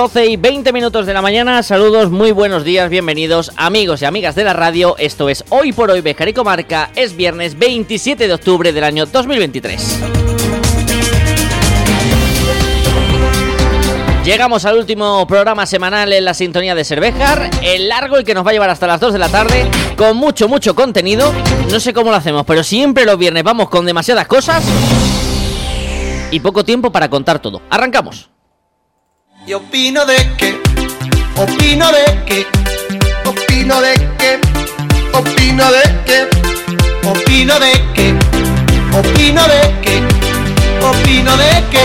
[0.00, 1.62] 12 y 20 minutos de la mañana.
[1.62, 4.96] Saludos, muy buenos días, bienvenidos amigos y amigas de la radio.
[4.96, 6.90] Esto es Hoy por Hoy Bejar y Comarca.
[6.96, 10.00] Es viernes 27 de octubre del año 2023.
[14.24, 18.46] Llegamos al último programa semanal en la sintonía de Cervejar, el largo el que nos
[18.46, 21.30] va a llevar hasta las 2 de la tarde, con mucho, mucho contenido.
[21.70, 24.64] No sé cómo lo hacemos, pero siempre los viernes vamos con demasiadas cosas
[26.30, 27.60] y poco tiempo para contar todo.
[27.68, 28.29] Arrancamos.
[29.46, 30.60] Y opino de que,
[31.36, 32.46] opino de que,
[33.24, 34.40] opino de que,
[35.14, 36.28] opino de que,
[37.08, 38.14] opino de que,
[38.94, 40.02] opino de que, opino de que,
[40.84, 41.80] opino de que,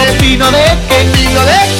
[0.00, 1.75] opino de que, opino de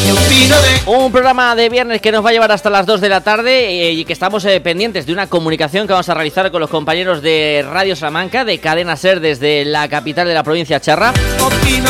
[0.87, 3.69] Un programa de viernes que nos va a llevar hasta las 2 de la tarde
[3.69, 6.71] eh, y que estamos eh, pendientes de una comunicación que vamos a realizar con los
[6.71, 11.13] compañeros de Radio Salamanca, de Cadena Ser desde la capital de la provincia Charra.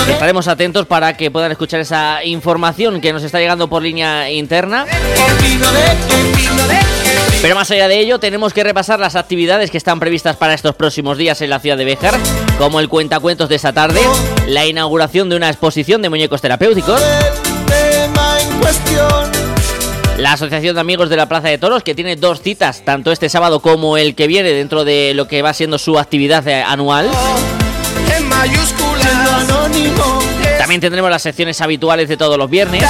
[0.08, 4.86] Estaremos atentos para que puedan escuchar esa información que nos está llegando por línea interna.
[7.42, 10.74] Pero más allá de ello, tenemos que repasar las actividades que están previstas para estos
[10.74, 12.14] próximos días en la ciudad de Béjar,
[12.58, 14.00] como el cuentacuentos de esta tarde,
[14.48, 17.00] la inauguración de una exposición de muñecos terapéuticos,
[18.66, 19.30] cuestión.
[20.18, 23.28] la Asociación de Amigos de la Plaza de Toros, que tiene dos citas, tanto este
[23.28, 27.08] sábado como el que viene, dentro de lo que va siendo su actividad eh, anual.
[28.16, 30.20] en mayúsculas, anónimo,
[30.58, 32.82] También tendremos las secciones habituales de todos los viernes.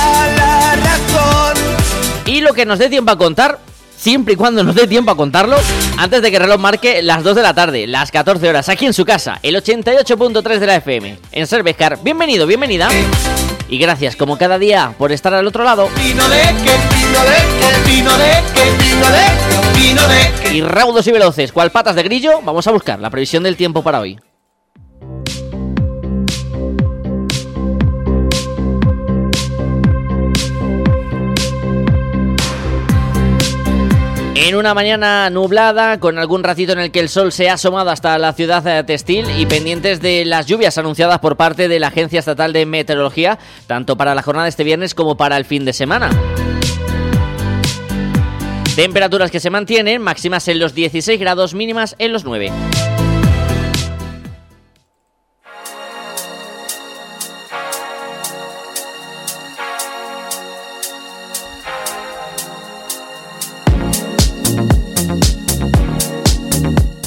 [2.24, 3.58] Y lo que nos dé tiempo a contar,
[3.98, 5.56] siempre y cuando nos dé tiempo a contarlo,
[5.98, 8.86] antes de que el reloj marque las 2 de la tarde, las 14 horas, aquí
[8.86, 11.98] en su casa, el 88.3 de la FM, en Cervescar.
[12.02, 12.88] Bienvenido, bienvenida.
[13.68, 15.88] Y gracias, como cada día, por estar al otro lado.
[20.52, 23.82] Y raudos y veloces, cual patas de grillo, vamos a buscar la previsión del tiempo
[23.82, 24.18] para hoy.
[34.38, 37.88] En una mañana nublada, con algún ratito en el que el sol se ha asomado
[37.90, 41.88] hasta la ciudad eh, textil y pendientes de las lluvias anunciadas por parte de la
[41.88, 45.64] Agencia Estatal de Meteorología, tanto para la jornada de este viernes como para el fin
[45.64, 46.10] de semana.
[48.76, 52.52] Temperaturas que se mantienen, máximas en los 16 grados, mínimas en los 9.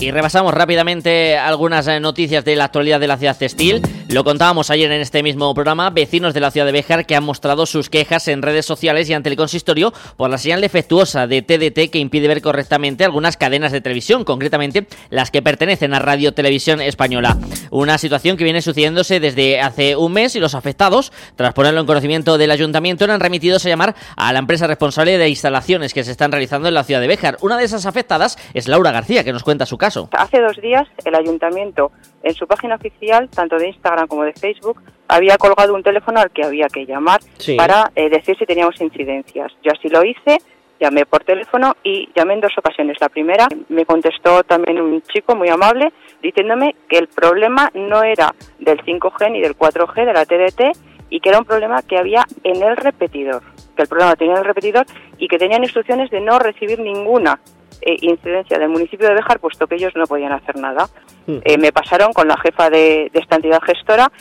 [0.09, 3.79] Y repasamos rápidamente algunas eh, noticias de la actualidad de la ciudad textil.
[4.11, 7.23] Lo contábamos ayer en este mismo programa, vecinos de la ciudad de Béjar que han
[7.23, 11.43] mostrado sus quejas en redes sociales y ante el consistorio por la señal defectuosa de
[11.43, 16.33] TDT que impide ver correctamente algunas cadenas de televisión, concretamente las que pertenecen a Radio
[16.33, 17.37] Televisión Española.
[17.69, 21.85] Una situación que viene sucediéndose desde hace un mes y los afectados, tras ponerlo en
[21.85, 26.09] conocimiento del ayuntamiento, eran remitidos a llamar a la empresa responsable de instalaciones que se
[26.09, 27.37] están realizando en la ciudad de Béjar.
[27.41, 30.09] Una de esas afectadas es Laura García, que nos cuenta su caso.
[30.13, 31.91] Hace dos días el ayuntamiento
[32.23, 36.31] en su página oficial, tanto de Instagram como de Facebook, había colgado un teléfono al
[36.31, 37.55] que había que llamar Sí.
[37.55, 39.51] para eh, decir si teníamos incidencias.
[39.63, 40.37] Yo así lo hice,
[40.79, 42.97] llamé por teléfono y llamé en dos ocasiones.
[43.01, 45.91] La primera me contestó también un chico muy amable
[46.21, 50.77] diciéndome que el problema no era del 5G ni del 4G de la TDT
[51.09, 53.41] y que era un problema que había en el repetidor,
[53.75, 54.85] que el problema tenía en el repetidor
[55.17, 57.39] y que tenían instrucciones de no recibir ninguna
[57.81, 60.89] eh, incidencia del municipio de Béjar, puesto que ellos no podían hacer nada.
[61.27, 64.11] Eh, me pasaron con la jefa de, de esta entidad gestora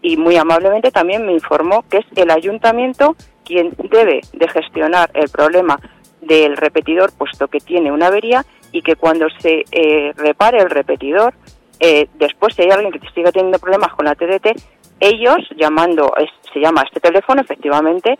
[0.00, 3.14] y muy amablemente también me informó que es el ayuntamiento
[3.44, 5.78] quien debe de gestionar el problema
[6.20, 11.34] del repetidor, puesto que tiene una avería y que cuando se eh, repare el repetidor,
[11.80, 14.56] eh, después si hay alguien que siga teniendo problemas con la TDT,
[15.02, 16.14] ellos llamando,
[16.52, 18.18] se llama este teléfono efectivamente,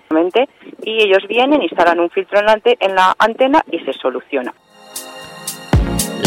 [0.83, 4.53] y ellos vienen, instalan un filtro en la, en la antena y se soluciona.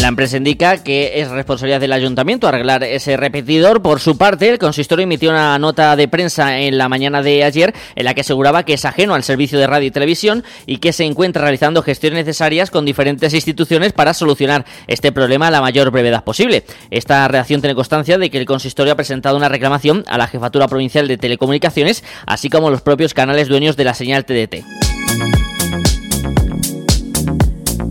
[0.06, 3.82] La empresa indica que es responsabilidad del ayuntamiento arreglar ese repetidor.
[3.82, 7.74] Por su parte, el consistorio emitió una nota de prensa en la mañana de ayer
[7.96, 10.92] en la que aseguraba que es ajeno al servicio de radio y televisión y que
[10.92, 15.90] se encuentra realizando gestiones necesarias con diferentes instituciones para solucionar este problema a la mayor
[15.90, 16.62] brevedad posible.
[16.92, 20.68] Esta reacción tiene constancia de que el consistorio ha presentado una reclamación a la Jefatura
[20.68, 24.85] Provincial de Telecomunicaciones, así como a los propios canales dueños de la señal TDT.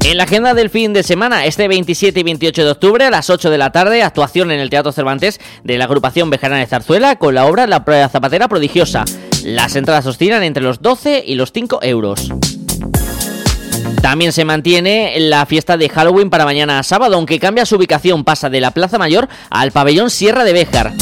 [0.08, 3.32] En la agenda del fin de semana, este 27 y 28 de octubre a las
[3.32, 7.16] 8 de la tarde, actuación en el Teatro Cervantes de la agrupación Bejarana de Zarzuela
[7.16, 9.04] con la obra La Prueba Zapatera Prodigiosa.
[9.44, 12.32] Las entradas oscilan entre los 12 y los 5 euros.
[14.04, 18.52] También se mantiene la fiesta de Halloween para mañana sábado, aunque cambia su ubicación, pasa
[18.52, 20.94] de la Plaza Mayor al pabellón Sierra de Béjar.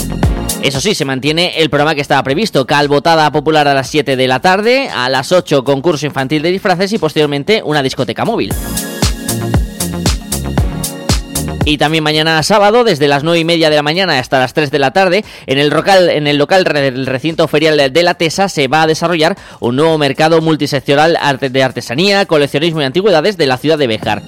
[0.62, 2.66] Eso sí, se mantiene el programa que estaba previsto.
[2.66, 6.94] Calvotada popular a las 7 de la tarde, a las 8 concurso infantil de disfraces
[6.94, 8.54] y posteriormente una discoteca móvil.
[11.66, 14.70] Y también mañana sábado, desde las 9 y media de la mañana hasta las 3
[14.70, 18.50] de la tarde, en el local, en el local del recinto ferial de la TESA
[18.50, 23.58] se va a desarrollar un nuevo mercado multiseccional de artesanía, coleccionismo y antigüedades de la
[23.58, 24.24] ciudad de Béjar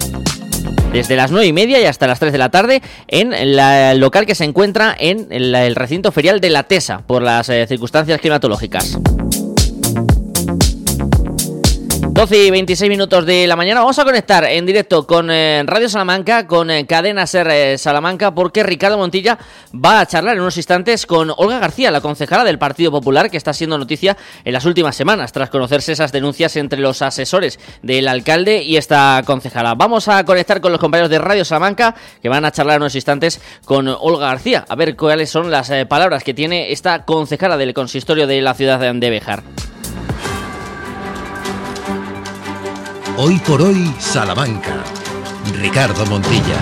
[0.94, 4.26] desde las 9 y media y hasta las 3 de la tarde en el local
[4.26, 8.98] que se encuentra en el, recinto ferial de la TESA por las eh, circunstancias climatológicas.
[12.16, 13.82] 12 y 26 minutos de la mañana.
[13.82, 18.34] Vamos a conectar en directo con eh, Radio Salamanca, con eh, Cadena Ser eh, Salamanca,
[18.34, 19.38] porque Ricardo Montilla
[19.74, 23.36] va a charlar en unos instantes con Olga García, la concejala del Partido Popular, que
[23.36, 24.16] está siendo noticia
[24.46, 29.22] en las últimas semanas, tras conocerse esas denuncias entre los asesores del alcalde y esta
[29.26, 29.76] concejala.
[29.76, 32.96] Vamos a conectar con los compañeros de Radio Salamanca, que van a charlar en unos
[32.96, 37.74] instantes con Olga García, a ver cuáles son las palabras que tiene esta concejala del
[37.74, 39.44] consistorio de la ciudad de Bejar.
[43.18, 44.84] Hoy por hoy, Salamanca.
[45.58, 46.60] Ricardo Montilla.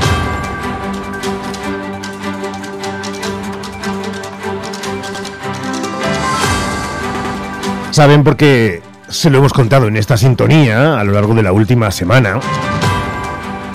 [7.90, 11.90] Saben porque se lo hemos contado en esta sintonía a lo largo de la última
[11.90, 12.40] semana.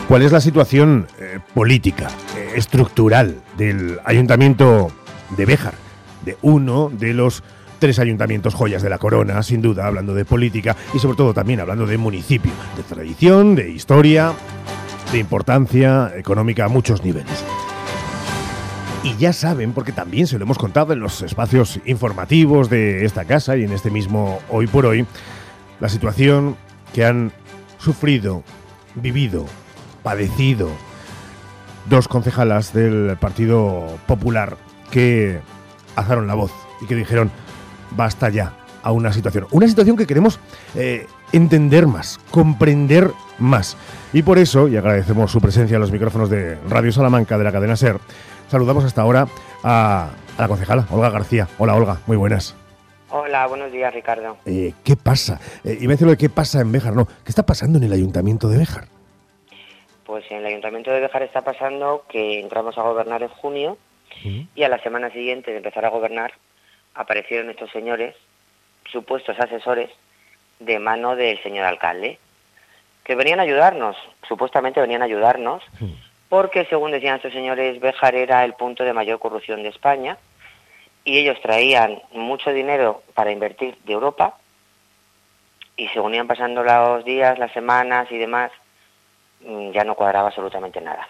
[0.06, 4.92] ¿Cuál es la situación eh, política, eh, estructural del ayuntamiento
[5.36, 5.74] de Béjar?
[6.24, 7.42] De uno de los
[7.78, 11.60] tres ayuntamientos joyas de la corona, sin duda, hablando de política y sobre todo también
[11.60, 14.32] hablando de municipio, de tradición, de historia,
[15.12, 17.44] de importancia económica a muchos niveles.
[19.04, 23.24] Y ya saben, porque también se lo hemos contado en los espacios informativos de esta
[23.24, 25.06] casa y en este mismo hoy por hoy,
[25.80, 26.56] la situación
[26.92, 27.32] que han
[27.78, 28.42] sufrido,
[28.96, 29.46] vivido,
[30.02, 30.68] padecido
[31.88, 34.56] dos concejalas del Partido Popular
[34.90, 35.40] que
[35.96, 37.30] alzaron la voz y que dijeron
[37.92, 38.52] basta ya
[38.82, 39.46] a una situación.
[39.50, 40.40] Una situación que queremos
[40.74, 43.76] eh, entender más, comprender más.
[44.12, 47.52] Y por eso, y agradecemos su presencia en los micrófonos de Radio Salamanca de la
[47.52, 47.98] cadena SER,
[48.48, 49.26] saludamos hasta ahora
[49.62, 51.48] a, la concejala, Olga García.
[51.58, 52.56] Hola Olga, muy buenas.
[53.10, 54.36] Hola, buenos días Ricardo.
[54.44, 55.40] Eh, ¿Qué pasa?
[55.64, 57.06] Eh, iba a decir lo de qué pasa en Béjar, no.
[57.06, 58.84] ¿Qué está pasando en el ayuntamiento de Béjar?
[60.04, 63.78] Pues en el ayuntamiento de Béjar está pasando que entramos a gobernar en junio
[64.54, 66.32] y a la semana siguiente de empezar a gobernar
[66.98, 68.16] aparecieron estos señores,
[68.90, 69.88] supuestos asesores,
[70.58, 72.18] de mano del señor alcalde,
[73.04, 73.96] que venían a ayudarnos,
[74.26, 75.62] supuestamente venían a ayudarnos,
[76.28, 80.18] porque según decían estos señores, Béjar era el punto de mayor corrupción de España,
[81.04, 84.36] y ellos traían mucho dinero para invertir de Europa,
[85.76, 88.50] y según iban pasando los días, las semanas y demás,
[89.40, 91.08] mm, ya no cuadraba absolutamente nada.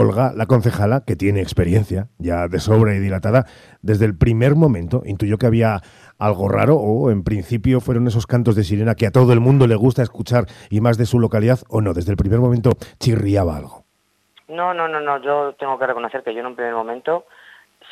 [0.00, 3.46] Olga, la concejala, que tiene experiencia ya de sobra y dilatada,
[3.82, 5.80] desde el primer momento intuyó que había
[6.20, 9.66] algo raro o en principio fueron esos cantos de sirena que a todo el mundo
[9.66, 13.56] le gusta escuchar y más de su localidad o no, desde el primer momento chirriaba
[13.56, 13.82] algo.
[14.46, 17.26] No, no, no, no, yo tengo que reconocer que yo en un primer momento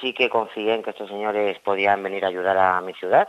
[0.00, 3.26] sí que confié en que estos señores podían venir a ayudar a mi ciudad,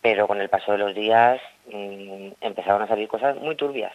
[0.00, 1.38] pero con el paso de los días
[1.70, 3.92] mm, empezaron a salir cosas muy turbias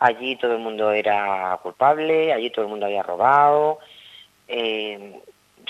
[0.00, 3.78] allí todo el mundo era culpable, allí todo el mundo había robado,
[4.48, 5.20] eh,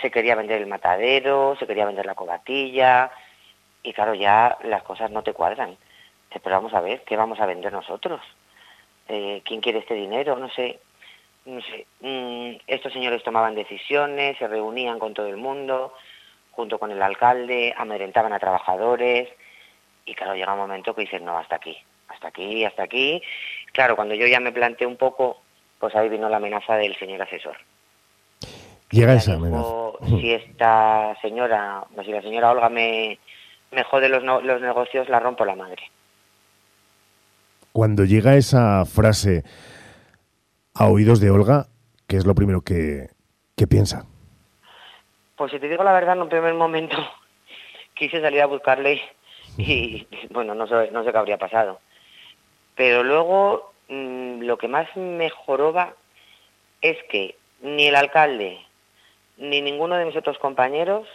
[0.01, 3.11] se quería vender el matadero, se quería vender la cobatilla,
[3.83, 5.77] y claro, ya las cosas no te cuadran.
[6.31, 8.21] Pero vamos a ver, ¿qué vamos a vender nosotros?
[9.09, 10.37] Eh, ¿Quién quiere este dinero?
[10.37, 10.79] No sé.
[11.45, 11.87] No sé.
[12.01, 15.93] Mm, estos señores tomaban decisiones, se reunían con todo el mundo,
[16.53, 19.29] junto con el alcalde, amedrentaban a trabajadores,
[20.05, 21.77] y claro, llega un momento que dicen, no, hasta aquí,
[22.09, 23.23] hasta aquí, hasta aquí,
[23.73, 25.43] Claro, cuando yo ya me planteé un poco,
[25.79, 27.57] pues ahí vino la amenaza del señor asesor.
[28.91, 29.73] Llega esa amenaza.
[30.07, 33.19] Si esta señora, si la señora Olga me,
[33.71, 35.83] me jode los, los negocios, la rompo la madre.
[37.73, 39.45] Cuando llega esa frase
[40.75, 41.67] a oídos de Olga,
[42.09, 43.11] ¿qué es lo primero que,
[43.57, 44.07] que piensa?
[45.37, 46.97] Pues si te digo la verdad, en un primer momento
[47.95, 49.01] quise salir a buscarle
[49.57, 51.81] y, bueno, no sé, no sé qué habría pasado.
[52.81, 55.93] Pero luego mm, lo que más me joroba
[56.81, 58.59] es que ni el alcalde
[59.37, 61.07] ni ninguno de mis otros compañeros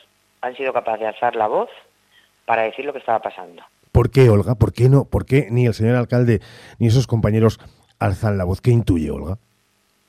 [0.42, 1.72] han sido capaces de alzar la voz
[2.46, 3.64] para decir lo que estaba pasando.
[3.92, 4.54] ¿Por qué, Olga?
[4.54, 5.06] ¿Por qué no?
[5.06, 6.40] ¿Por qué ni el señor alcalde
[6.78, 7.60] ni esos compañeros
[7.98, 8.62] alzan la voz?
[8.62, 9.40] ¿Qué intuye, Olga?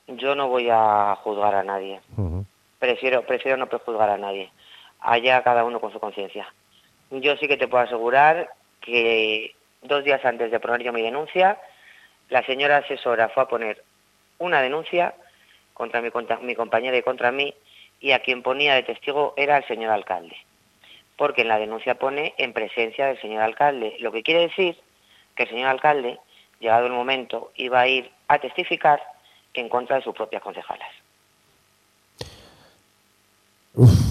[0.09, 2.01] Yo no voy a juzgar a nadie.
[2.77, 4.51] Prefiero, prefiero no prejuzgar a nadie.
[4.99, 6.53] Allá cada uno con su conciencia.
[7.09, 8.47] Yo sí que te puedo asegurar
[8.79, 11.59] que dos días antes de poner yo mi denuncia,
[12.29, 13.83] la señora asesora fue a poner
[14.39, 15.13] una denuncia
[15.73, 17.53] contra mi, compañera y contra mí
[17.99, 20.35] y a quien ponía de testigo era el señor alcalde,
[21.15, 24.77] porque en la denuncia pone en presencia del señor alcalde, lo que quiere decir
[25.35, 26.19] que el señor alcalde,
[26.59, 29.01] llegado el momento, iba a ir a testificar
[29.53, 30.89] en contra de sus propias concejalas.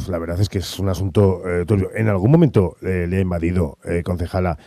[0.08, 1.64] La verdad es que es un asunto eh.
[1.94, 4.58] En algún momento eh, le ha invadido, eh, concejala,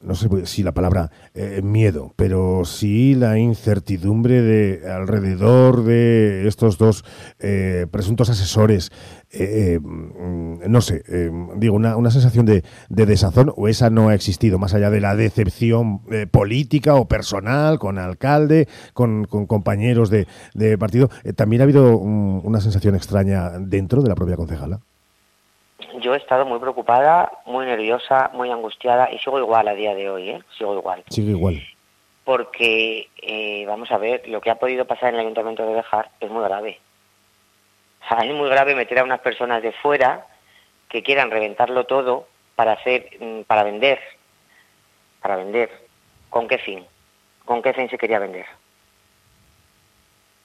[0.00, 6.78] no sé si la palabra eh, miedo, pero sí la incertidumbre de alrededor de estos
[6.78, 7.04] dos
[7.38, 8.90] eh, presuntos asesores.
[9.30, 11.02] eh, eh, mm, no sé,
[11.56, 15.00] digo, una, una sensación de, de desazón o esa no ha existido, más allá de
[15.00, 16.00] la decepción
[16.30, 21.08] política o personal con alcalde, con, con compañeros de, de partido.
[21.36, 24.80] También ha habido un- una sensación extraña dentro de la propia concejala.
[26.00, 30.08] Yo he estado muy preocupada, muy nerviosa, muy angustiada y sigo igual a día de
[30.08, 30.42] hoy, ¿eh?
[30.56, 31.04] sigo igual.
[31.10, 31.62] Sigue igual.
[32.24, 36.10] Porque, eh, vamos a ver, lo que ha podido pasar en el Ayuntamiento de Bejar
[36.20, 36.80] es muy grave.
[38.04, 40.26] O sea, es muy grave meter a unas personas de fuera
[40.88, 44.00] que quieran reventarlo todo para hacer, mm, para vender,
[45.20, 45.70] para vender.
[46.30, 46.84] ¿Con qué fin?
[47.44, 48.46] ¿Con qué fin se quería vender?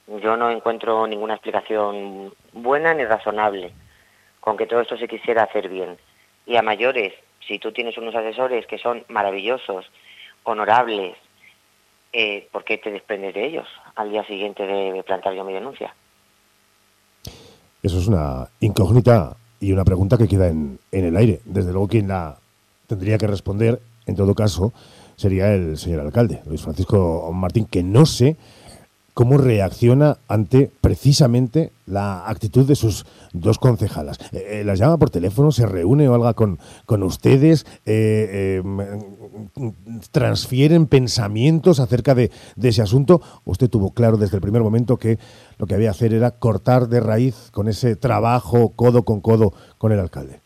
[0.07, 3.71] Yo no encuentro ninguna explicación buena ni razonable
[4.41, 5.97] con que todo esto se quisiera hacer bien.
[6.45, 7.13] Y a mayores,
[7.47, 9.85] si tú tienes unos asesores que son maravillosos,
[10.43, 11.15] honorables,
[12.11, 15.95] eh, ¿por qué te desprendes de ellos al día siguiente de plantar yo mi denuncia?
[17.81, 21.39] Eso es una incógnita y una pregunta que queda en, en el aire.
[21.45, 22.37] Desde luego, quien la
[22.87, 24.73] tendría que responder, en todo caso,
[25.15, 28.37] sería el señor alcalde, Luis Francisco Martín, que no sé
[29.13, 34.19] cómo reacciona ante precisamente la actitud de sus dos concejalas.
[34.33, 35.51] Eh, eh, ¿Las llama por teléfono?
[35.51, 37.65] ¿Se reúne o algo con, con ustedes?
[37.85, 39.01] Eh, eh,
[40.11, 43.21] ¿Transfieren pensamientos acerca de, de ese asunto?
[43.45, 45.17] Usted tuvo claro desde el primer momento que
[45.57, 49.53] lo que había que hacer era cortar de raíz con ese trabajo codo con codo
[49.77, 50.39] con el alcalde.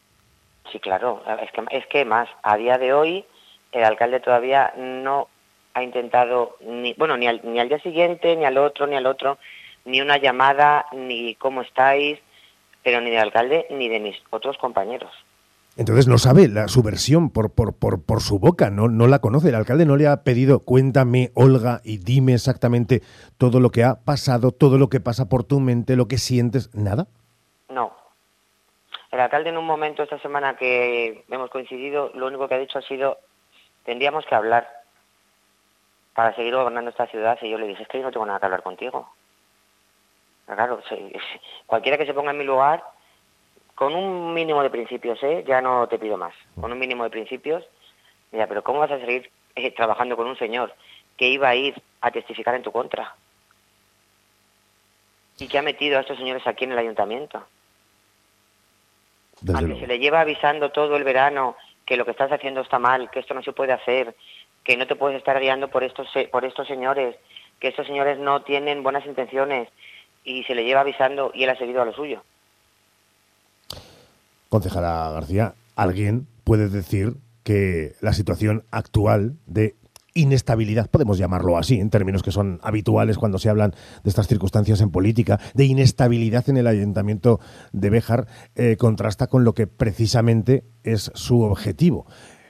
[0.72, 1.22] Sí, claro.
[1.42, 3.26] Es que, es que más, a día de hoy,
[3.72, 5.28] el alcalde todavía no
[5.76, 9.06] ha intentado, ni, bueno, ni al, ni al día siguiente, ni al otro, ni al
[9.06, 9.38] otro,
[9.84, 12.18] ni una llamada, ni cómo estáis,
[12.82, 15.12] pero ni del alcalde ni de mis otros compañeros.
[15.76, 19.20] Entonces no sabe la, su versión por, por, por, por su boca, no, no la
[19.20, 19.50] conoce.
[19.50, 23.02] El alcalde no le ha pedido, cuéntame, Olga, y dime exactamente
[23.38, 26.74] todo lo que ha pasado, todo lo que pasa por tu mente, lo que sientes,
[26.74, 27.08] nada.
[27.68, 27.92] No.
[29.12, 32.80] El alcalde en un momento esta semana que hemos coincidido, lo único que ha dicho
[32.80, 33.18] ha sido,
[33.84, 34.85] tendríamos que hablar
[36.16, 37.38] para seguir gobernando esta ciudad.
[37.42, 39.10] Y yo le dije, es que yo no tengo nada que hablar contigo.
[40.48, 40.82] Claro,
[41.68, 42.84] cualquiera que se ponga en mi lugar,
[43.76, 45.44] con un mínimo de principios, ¿eh?
[45.46, 47.64] ya no te pido más, con un mínimo de principios,
[48.32, 50.74] mira, pero ¿cómo vas a seguir eh, trabajando con un señor
[51.18, 53.16] que iba a ir a testificar en tu contra?
[55.38, 57.46] Y que ha metido a estos señores aquí en el ayuntamiento.
[59.42, 59.82] Desde a que luego.
[59.82, 63.20] se le lleva avisando todo el verano que lo que estás haciendo está mal, que
[63.20, 64.16] esto no se puede hacer,
[64.66, 67.16] que no te puedes estar guiando por estos se- por estos señores,
[67.60, 69.70] que estos señores no tienen buenas intenciones
[70.26, 72.24] y se le lleva avisando y él ha seguido a lo suyo.
[74.50, 79.76] Concejala García, ¿alguien puede decir que la situación actual de
[80.18, 83.72] inestabilidad, podemos llamarlo así, en términos que son habituales cuando se hablan
[84.04, 87.42] de estas circunstancias en política, de inestabilidad en el ayuntamiento
[87.74, 92.08] de Béjar, eh, contrasta con lo que precisamente es su objetivo.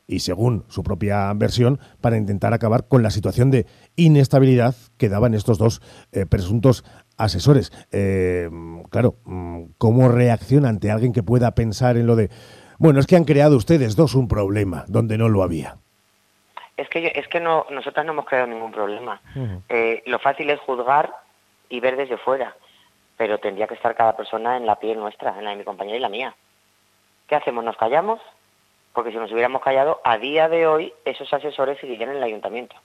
[0.08, 5.34] Y según su propia versión, para intentar acabar con la situación de inestabilidad que daban
[5.34, 5.82] estos dos
[6.12, 6.84] eh, presuntos
[7.18, 7.72] asesores.
[7.92, 8.50] Eh,
[8.92, 12.30] claro, mm, ¿cómo reacciona ante alguien que pueda pensar en lo de,
[12.78, 15.78] bueno, es que han creado ustedes dos un problema donde no lo había?
[16.78, 19.22] Es que yo- es que no nosotras no hemos creado ningún problema.
[19.70, 21.12] Eh, lo fácil es juzgar
[21.70, 22.56] y ver desde fuera,
[23.18, 25.98] pero tendría que estar cada persona en la piel nuestra, en la de mi compañera
[25.98, 26.36] y la mía.
[27.28, 27.64] ¿Qué hacemos?
[27.64, 28.20] ¿Nos callamos?
[28.96, 32.75] Porque si nos hubiéramos callado, a día de hoy esos asesores seguirían en el ayuntamiento.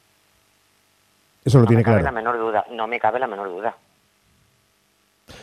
[1.44, 2.14] Eso lo no tiene me cabe claro.
[2.14, 3.76] la menor duda, no me cabe la menor duda.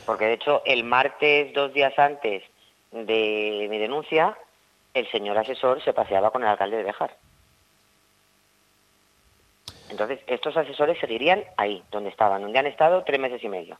[0.06, 2.44] Porque de hecho, el martes, dos días antes
[2.92, 4.38] de mi denuncia,
[4.94, 7.16] el señor asesor se paseaba con el alcalde de Bejar.
[9.90, 13.80] Entonces, estos asesores seguirían ahí, donde estaban, donde han estado tres meses y medio.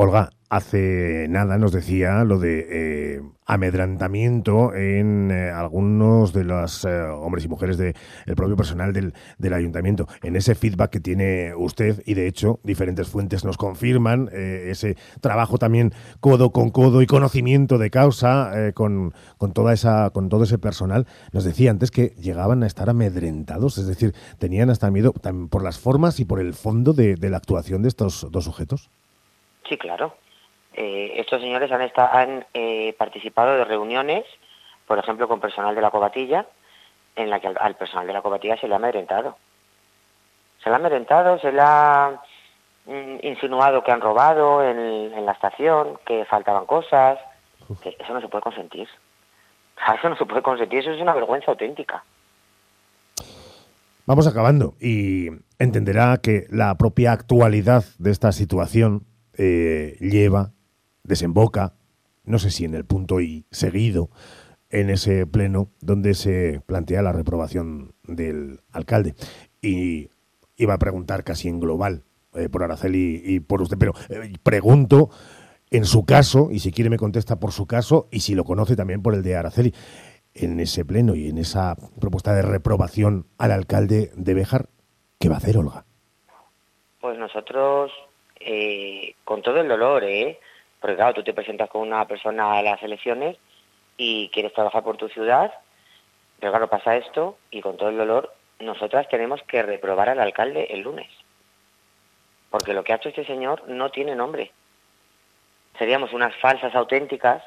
[0.00, 7.00] Olga, hace nada nos decía lo de eh, amedrantamiento en eh, algunos de los eh,
[7.02, 7.96] hombres y mujeres del
[8.36, 10.06] propio personal del, del ayuntamiento.
[10.22, 14.96] En ese feedback que tiene usted, y de hecho diferentes fuentes nos confirman eh, ese
[15.20, 20.44] trabajo también codo con codo y conocimiento de causa con, con, toda esa, con todo
[20.44, 25.12] ese personal, nos decía antes que llegaban a estar amedrentados, es decir, tenían hasta miedo
[25.12, 28.92] por las formas y por el fondo de, de la actuación de estos dos sujetos.
[29.68, 30.14] Sí, claro.
[30.74, 34.24] Eh, estos señores han, esta- han eh, participado de reuniones,
[34.86, 36.46] por ejemplo, con personal de la cobatilla,
[37.16, 39.36] en la que al, al personal de la cobatilla se le ha amedrentado.
[40.62, 42.20] Se le ha amedrentado, se le ha
[42.86, 47.18] mm, insinuado que han robado en, en la estación, que faltaban cosas,
[47.82, 48.88] que eso no se puede consentir.
[49.98, 52.02] Eso no se puede consentir, eso es una vergüenza auténtica.
[54.06, 55.28] Vamos acabando y
[55.60, 59.04] entenderá que la propia actualidad de esta situación
[59.38, 60.52] eh, lleva,
[61.04, 61.74] desemboca,
[62.24, 64.10] no sé si en el punto y seguido,
[64.70, 69.14] en ese pleno donde se plantea la reprobación del alcalde.
[69.62, 70.10] Y
[70.56, 72.02] iba a preguntar casi en global
[72.34, 75.08] eh, por Araceli y por usted, pero eh, pregunto
[75.70, 78.76] en su caso, y si quiere me contesta por su caso, y si lo conoce
[78.76, 79.74] también por el de Araceli
[80.34, 84.68] en ese pleno y en esa propuesta de reprobación al alcalde de Béjar,
[85.18, 85.84] ¿qué va a hacer Olga?
[87.00, 87.90] Pues nosotros,
[88.40, 90.38] eh, con todo el dolor, ¿eh?
[90.80, 93.36] Porque claro, tú te presentas con una persona a las elecciones
[93.96, 95.52] y quieres trabajar por tu ciudad,
[96.38, 100.68] pero claro, pasa esto y con todo el dolor, nosotras tenemos que reprobar al alcalde
[100.70, 101.08] el lunes.
[102.50, 104.52] Porque lo que ha hecho este señor no tiene nombre.
[105.78, 107.42] Seríamos unas falsas auténticas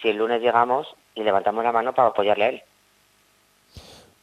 [0.00, 2.62] si el lunes llegamos y levantamos la mano para apoyarle a él.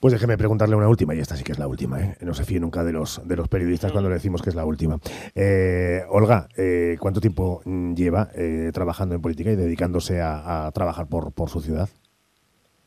[0.01, 2.17] Pues déjeme preguntarle una última, y esta sí que es la última, ¿eh?
[2.22, 4.65] no se fíe nunca de los, de los periodistas cuando le decimos que es la
[4.65, 4.98] última.
[5.36, 8.29] Eh, Olga, eh, ¿cuánto tiempo mm, lleva
[8.74, 11.88] trabajando en política y dedicándose a, a trabajar por, por su ciudad?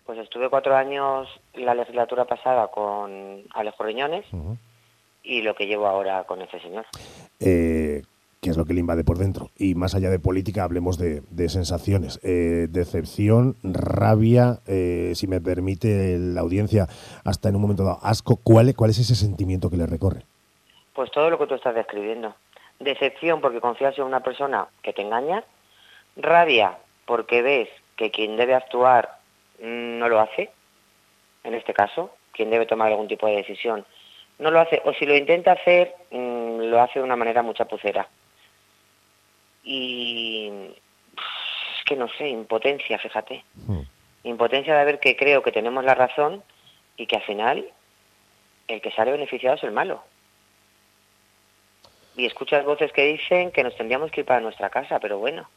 [0.05, 4.27] Pues estuve cuatro años la legislatura pasada con Alejo Riñones
[5.23, 6.85] y lo que llevo ahora con este señor.
[8.45, 9.49] ¿Qué es lo que le invade por dentro?
[9.57, 12.21] Y más allá de política, hablemos de, sensaciones.
[12.23, 16.87] Eh, decepción, rabia, eh, si me permite la audiencia,
[17.25, 18.37] hasta en un momento dado, asco.
[18.45, 20.27] ¿Cuál, ¿Cuál es ese sentimiento que le recorre?
[20.93, 22.35] Pues todo lo que tú estás describiendo.
[22.81, 25.43] Decepción porque confías en una persona que te engaña.
[26.15, 29.21] Rabia porque ves que quien debe actuar
[29.63, 30.51] mm, no lo hace.
[31.45, 33.87] En este caso, quien debe tomar algún tipo de decisión
[34.39, 34.83] no lo hace.
[34.85, 38.07] O si lo intenta hacer, mm, lo hace de una manera muy chapucera.
[39.65, 40.51] Y
[41.79, 43.45] es que no sé, impotencia, fíjate.
[43.67, 43.81] Hmm.
[44.25, 46.43] Impotencia de ver que creo que tenemos la razón
[46.97, 47.67] y que al final
[48.69, 50.03] el que sale beneficiado es el malo.
[52.17, 55.49] Y escuchas voces que dicen que nos tendríamos que ir para nuestra casa, pero bueno.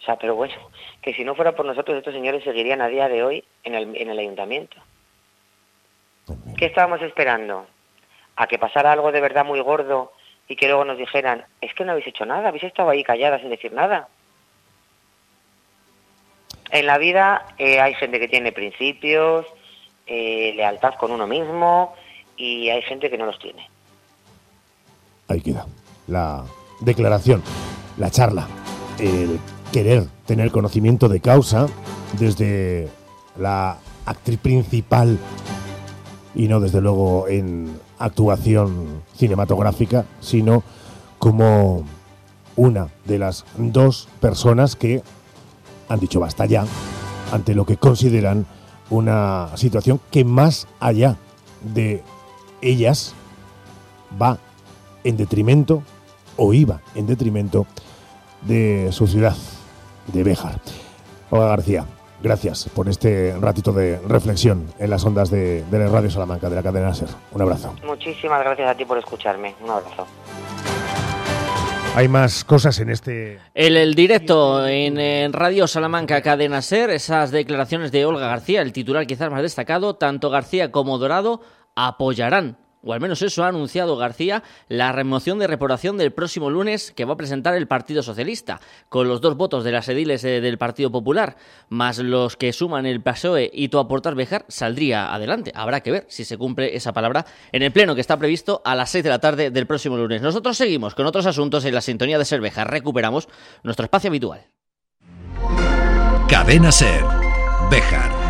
[0.00, 0.54] O sea, pero bueno,
[1.02, 3.96] que si no fuera por nosotros, estos señores seguirían a día de hoy en el,
[3.96, 4.76] en el ayuntamiento.
[6.56, 7.66] ¿Qué estábamos esperando?
[8.36, 10.12] ¿A que pasara algo de verdad muy gordo
[10.48, 13.40] y que luego nos dijeran, es que no habéis hecho nada, habéis estado ahí calladas
[13.40, 14.08] sin decir nada?
[16.70, 19.46] En la vida eh, hay gente que tiene principios,
[20.06, 21.94] eh, lealtad con uno mismo
[22.36, 23.68] y hay gente que no los tiene.
[25.28, 25.66] Ahí queda.
[26.08, 26.44] La
[26.80, 27.42] declaración,
[27.96, 28.46] la charla,
[28.98, 29.38] el
[29.72, 31.66] querer tener conocimiento de causa
[32.18, 32.88] desde
[33.38, 35.18] la actriz principal
[36.34, 40.62] y no desde luego en actuación cinematográfica, sino
[41.18, 41.84] como
[42.56, 45.02] una de las dos personas que
[45.88, 46.64] han dicho basta ya
[47.32, 48.46] ante lo que consideran
[48.90, 51.16] una situación que más allá
[51.74, 52.02] de
[52.60, 53.14] ellas
[54.20, 54.38] va
[55.02, 55.82] en detrimento
[56.36, 57.66] o iba en detrimento
[58.42, 59.36] de su ciudad,
[60.12, 60.60] de Béjar.
[61.30, 61.86] Olga García,
[62.24, 66.56] gracias por este ratito de reflexión en las ondas de, de la Radio Salamanca, de
[66.56, 67.10] la cadena SER.
[67.32, 67.74] Un abrazo.
[67.86, 69.54] Muchísimas gracias a ti por escucharme.
[69.60, 70.06] Un abrazo.
[71.94, 73.38] Hay más cosas en este...
[73.54, 78.72] El, el directo en, en Radio Salamanca Cadena Ser, esas declaraciones de Olga García, el
[78.72, 81.40] titular quizás más destacado, tanto García como Dorado
[81.76, 86.92] apoyarán, o al menos eso ha anunciado García, la remoción de reprobación del próximo lunes
[86.92, 90.40] que va a presentar el Partido Socialista, con los dos votos de las ediles eh,
[90.40, 91.36] del Partido Popular,
[91.68, 95.52] más los que suman el PSOE y tu aportar Bejar, saldría adelante.
[95.54, 98.74] Habrá que ver si se cumple esa palabra en el pleno que está previsto a
[98.74, 100.22] las 6 de la tarde del próximo lunes.
[100.22, 102.64] Nosotros seguimos con otros asuntos en la sintonía de Serveja.
[102.64, 103.28] Recuperamos
[103.62, 104.46] nuestro espacio habitual.
[106.28, 107.04] Cadena Ser.
[107.70, 108.23] Béjar.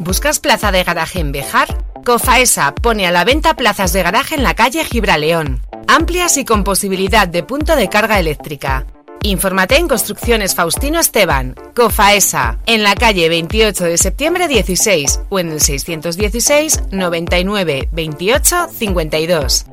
[0.00, 1.84] ¿Buscas plaza de garaje en Bejar?
[2.04, 6.64] Cofaesa pone a la venta plazas de garaje en la calle Gibraleón, amplias y con
[6.64, 8.86] posibilidad de punto de carga eléctrica.
[9.22, 15.52] Infórmate en Construcciones Faustino Esteban, Cofaesa, en la calle 28 de septiembre 16 o en
[15.52, 19.66] el 616 99 28 52.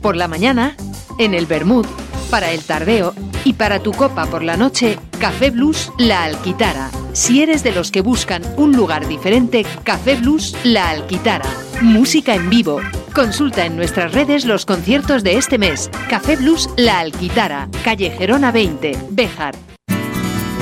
[0.00, 0.76] Por la mañana,
[1.18, 1.86] en el Bermud,
[2.30, 3.14] para el tardeo
[3.44, 6.90] y para tu copa por la noche, Café Blues La Alquitara.
[7.14, 11.48] Si eres de los que buscan un lugar diferente, Café Blues La Alquitara.
[11.80, 12.82] música en vivo.
[13.14, 15.90] Consulta en nuestras redes los conciertos de este mes.
[16.10, 19.54] Café Blues La Alquitara, calle Gerona 20, Béjar.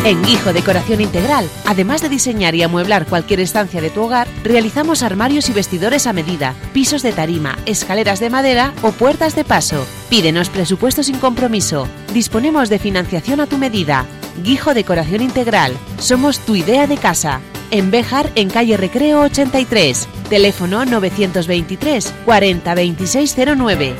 [0.04, 5.02] En Guijo Decoración Integral, además de diseñar y amueblar cualquier estancia de tu hogar, realizamos
[5.02, 9.84] armarios y vestidores a medida, pisos de tarima, escaleras de madera o puertas de paso.
[10.08, 11.88] Pídenos presupuesto sin compromiso.
[12.14, 14.06] Disponemos de financiación a tu medida.
[14.42, 15.76] Guijo Decoración Integral.
[15.98, 17.40] Somos tu idea de casa.
[17.70, 20.08] En Béjar, en calle Recreo 83.
[20.28, 23.94] Teléfono 923 40 2609.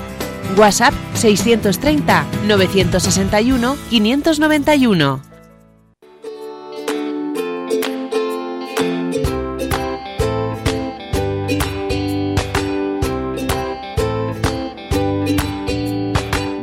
[0.57, 5.32] WhatsApp 630 961 591.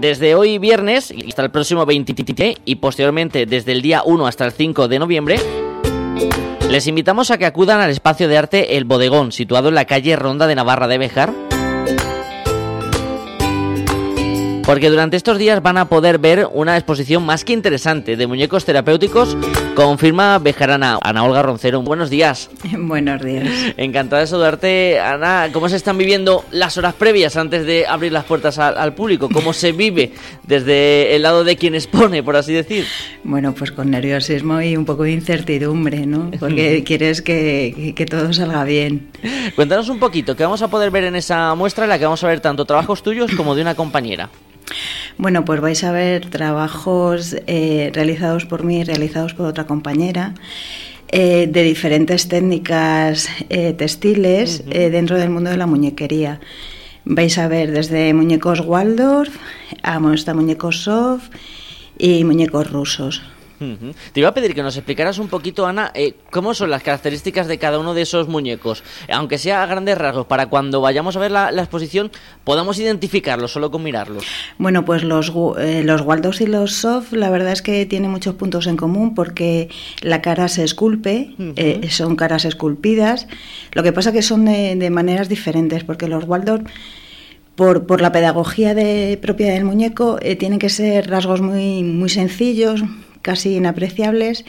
[0.10, 2.16] Desde hoy viernes y hasta el próximo 20
[2.66, 5.40] y posteriormente desde el día 1 hasta el 5 de noviembre,
[6.68, 10.16] les invitamos a que acudan al espacio de arte El Bodegón, situado en la calle
[10.16, 11.32] Ronda de Navarra de Bejar,
[14.70, 18.66] porque durante estos días van a poder ver una exposición más que interesante de muñecos
[18.66, 19.36] terapéuticos
[19.74, 21.00] con firma bejarana.
[21.02, 22.52] Ana Olga Roncero, buenos días.
[22.78, 23.48] Buenos días.
[23.78, 25.50] Encantada de saludarte, Ana.
[25.52, 29.28] ¿Cómo se están viviendo las horas previas antes de abrir las puertas al, al público?
[29.34, 30.12] ¿Cómo se vive
[30.44, 32.86] desde el lado de quien expone, por así decir?
[33.24, 36.30] Bueno, pues con nerviosismo y un poco de incertidumbre, ¿no?
[36.40, 39.10] Porque quieres que, que todo salga bien.
[39.56, 42.24] Cuéntanos un poquito, ¿qué vamos a poder ver en esa muestra en la que vamos
[42.24, 44.30] a ver tanto trabajos tuyos como de una compañera?
[45.18, 50.34] Bueno, pues vais a ver trabajos eh, realizados por mí, realizados por otra compañera.
[51.12, 56.40] Eh, de diferentes técnicas eh, textiles dentro del mundo de la muñequería.
[57.04, 59.36] Vais a ver desde muñecos Waldorf
[59.82, 61.30] a hasta muñecos soft
[61.98, 63.24] y muñecos rusos.
[63.60, 67.48] Te iba a pedir que nos explicaras un poquito, Ana, eh, cómo son las características
[67.48, 71.20] de cada uno de esos muñecos, aunque sea a grandes rasgos, para cuando vayamos a
[71.20, 72.12] ver la, la exposición
[72.44, 74.24] podamos identificarlos solo con mirarlos.
[74.58, 78.36] Bueno, pues los, eh, los Waldorf y los soft, la verdad es que tienen muchos
[78.36, 79.70] puntos en común porque
[80.02, 83.28] la cara se esculpe, eh, son caras esculpidas.
[83.74, 86.64] Lo que pasa que son de, de maneras diferentes porque los Waldorf
[87.60, 92.08] por, por la pedagogía de, propia del muñeco, eh, tienen que ser rasgos muy, muy
[92.08, 92.82] sencillos,
[93.22, 94.46] casi inapreciables,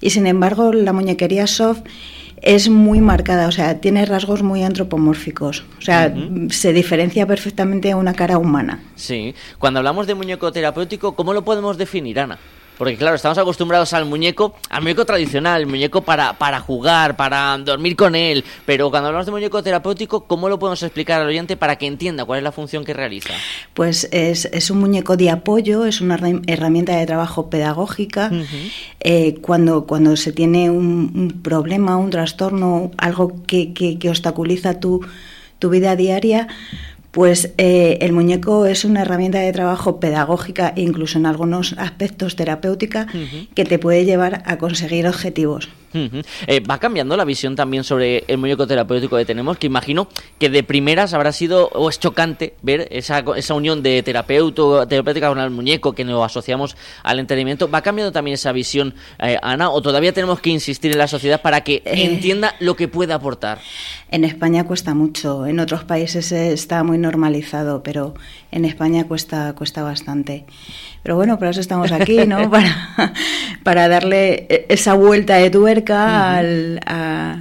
[0.00, 1.82] y sin embargo la muñequería soft
[2.42, 6.12] es muy marcada, o sea, tiene rasgos muy antropomórficos, o sea,
[6.50, 8.82] se diferencia perfectamente a una cara humana.
[8.96, 9.34] Sí.
[9.58, 12.38] Cuando hablamos de muñeco terapéutico, ¿cómo lo podemos definir, Ana?
[12.78, 17.56] Porque claro, estamos acostumbrados al muñeco, al muñeco tradicional, el muñeco para, para jugar, para
[17.58, 21.56] dormir con él, pero cuando hablamos de muñeco terapéutico, ¿cómo lo podemos explicar al oyente
[21.56, 23.34] para que entienda cuál es la función que realiza?
[23.74, 28.32] Pues es, es un muñeco de apoyo, es una herram- herramienta de trabajo pedagógica.
[29.00, 34.80] Eh, cuando, cuando se tiene un, un problema, un trastorno, algo que, que- que obstaculiza
[34.80, 35.00] tu,
[35.58, 36.48] tu vida diaria,
[37.12, 42.36] pues eh, el muñeco es una herramienta de trabajo pedagógica e incluso en algunos aspectos
[42.36, 43.06] terapéutica
[43.54, 45.68] que te puede llevar a conseguir objetivos.
[45.94, 50.48] Eh, va cambiando la visión también sobre el muñeco terapéutico que tenemos, que imagino que
[50.48, 55.38] de primeras habrá sido o es chocante ver esa, esa unión de terapeuto, terapéutica con
[55.38, 57.70] el muñeco que nos asociamos al entretenimiento.
[57.70, 61.40] ¿Va cambiando también esa visión, eh, Ana, o todavía tenemos que insistir en la sociedad
[61.42, 62.04] para que Eh.
[62.04, 63.58] entienda lo que puede aportar?
[64.10, 68.14] En España cuesta mucho, en otros países está muy normalizado, pero
[68.50, 70.44] en España cuesta, cuesta bastante.
[71.02, 72.50] Pero bueno, por eso estamos aquí, ¿no?
[72.50, 73.12] Para,
[73.62, 77.38] para darle e- esa vuelta de tuerca al, a-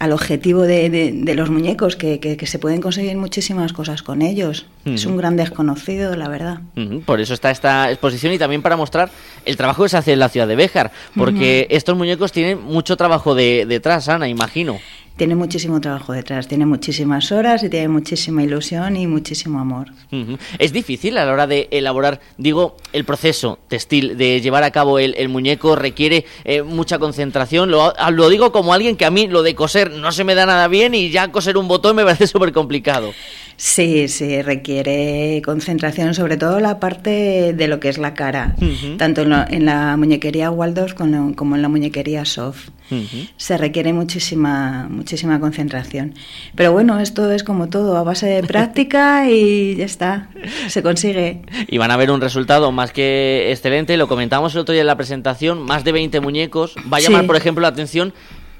[0.00, 4.02] al objetivo de, de- de los muñecos, que, que- que se pueden conseguir muchísimas cosas
[4.02, 4.66] con ellos.
[4.84, 6.58] Es un gran desconocido, la verdad.
[7.06, 9.08] Por eso está esta exposición y también para mostrar
[9.46, 12.96] el trabajo que se hace en la ciudad de Béjar, porque estos muñecos tienen mucho
[12.96, 14.78] trabajo de, detrás, Ana, imagino.
[15.16, 19.92] Tiene muchísimo trabajo detrás, tiene muchísimas horas y tiene muchísima ilusión y muchísimo amor.
[20.58, 24.98] Es difícil a la hora de elaborar, digo, el proceso textil, de llevar a cabo
[24.98, 27.70] el, muñeco, requiere eh, mucha concentración.
[27.70, 30.46] Lo, lo digo como alguien que a mí lo de coser no se me da
[30.46, 33.12] nada bien y ya coser un botón me parece súper complicado.
[33.56, 38.56] Sí, sí, requiere concentración, sobre todo la parte de lo que es la cara,
[38.98, 42.68] tanto en, lo- en la muñequería Waldorf como, como en la muñequería Soft.
[43.36, 46.14] Se requiere muchísima, muchísima concentración.
[46.54, 50.28] Pero bueno, esto es como todo, a base de práctica y ya está,
[50.68, 51.42] se consigue.
[51.68, 53.96] Y van a ver un resultado más que excelente.
[53.96, 56.74] Lo comentamos el otro día en la presentación, más de 20 muñecos.
[56.92, 57.26] Va a llamar, Sí.
[57.26, 58.12] por ejemplo, la atención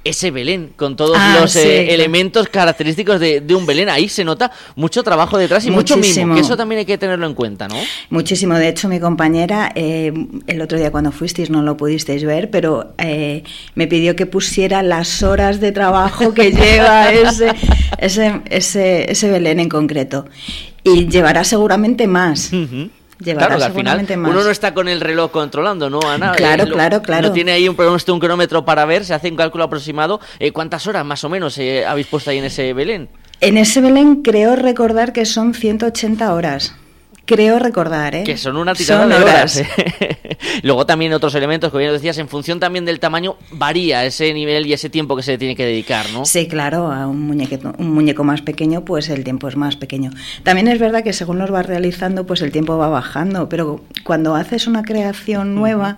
[0.04, 3.88] ese Belén, con todos Ah, los sí, eh, elementos característicos de, de un Belén.
[3.88, 7.26] Ahí se nota mucho trabajo detrás y mucho mimo, que eso también hay que tenerlo
[7.26, 7.76] en cuenta, ¿no?
[8.10, 8.54] Muchísimo.
[8.54, 10.12] De hecho, mi compañera, eh,
[10.46, 13.42] el otro día cuando fuisteis no lo pudisteis ver, pero eh,
[13.74, 17.52] me pidió que pusiera las horas de trabajo que lleva ese,
[17.98, 20.26] ese, ese, ese Belén en concreto.
[20.82, 22.50] Y llevará seguramente más.
[23.24, 24.30] Llevará Claro, al final más.
[24.30, 26.32] uno no está con el reloj controlando, ¿no, Ana?
[26.32, 27.28] Claro, Eh, lo- claro, claro.
[27.28, 30.20] No tiene ahí un, un un cronómetro para ver, se hace un cálculo aproximado.
[30.38, 33.08] Eh, ¿Cuántas horas más o menos eh, habéis puesto ahí en ese Belén?
[33.40, 36.74] En ese Belén creo recordar que son 180 horas.
[37.26, 38.24] Creo recordar, ¿eh?
[38.24, 39.56] Que son una tirada Son de horas.
[39.56, 39.66] ¿eh?
[40.62, 44.66] Luego también otros elementos, como bien decías, en función también del tamaño, varía ese nivel
[44.66, 46.26] y ese tiempo que se le tiene que dedicar, ¿no?
[46.26, 50.10] Sí, claro, a un muñeco, un muñeco más pequeño, pues el tiempo es más pequeño.
[50.42, 54.34] También es verdad que según los vas realizando, pues el tiempo va bajando, pero cuando
[54.34, 55.96] haces una creación nueva,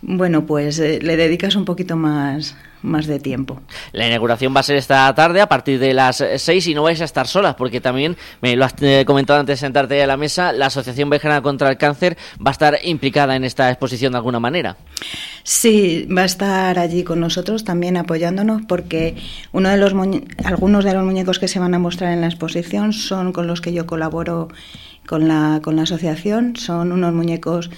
[0.00, 2.56] bueno, pues eh, le dedicas un poquito más,
[2.86, 3.60] más de tiempo.
[3.92, 7.00] La inauguración va a ser esta tarde a partir de las 6 y no vais
[7.00, 10.16] a estar solas, porque también, me lo has eh, comentado antes de sentarte a la
[10.16, 14.18] mesa, la Asociación Bejarana contra el Cáncer va a estar implicada en esta exposición de
[14.18, 14.76] alguna manera.
[15.42, 19.16] Sí, va a estar allí con nosotros también apoyándonos porque
[19.52, 19.92] uno de los
[20.44, 23.60] algunos de los muñecos que se van a mostrar en la exposición son con los
[23.60, 24.48] que yo colaboro
[25.06, 27.70] con la, con la asociación, son unos muñecos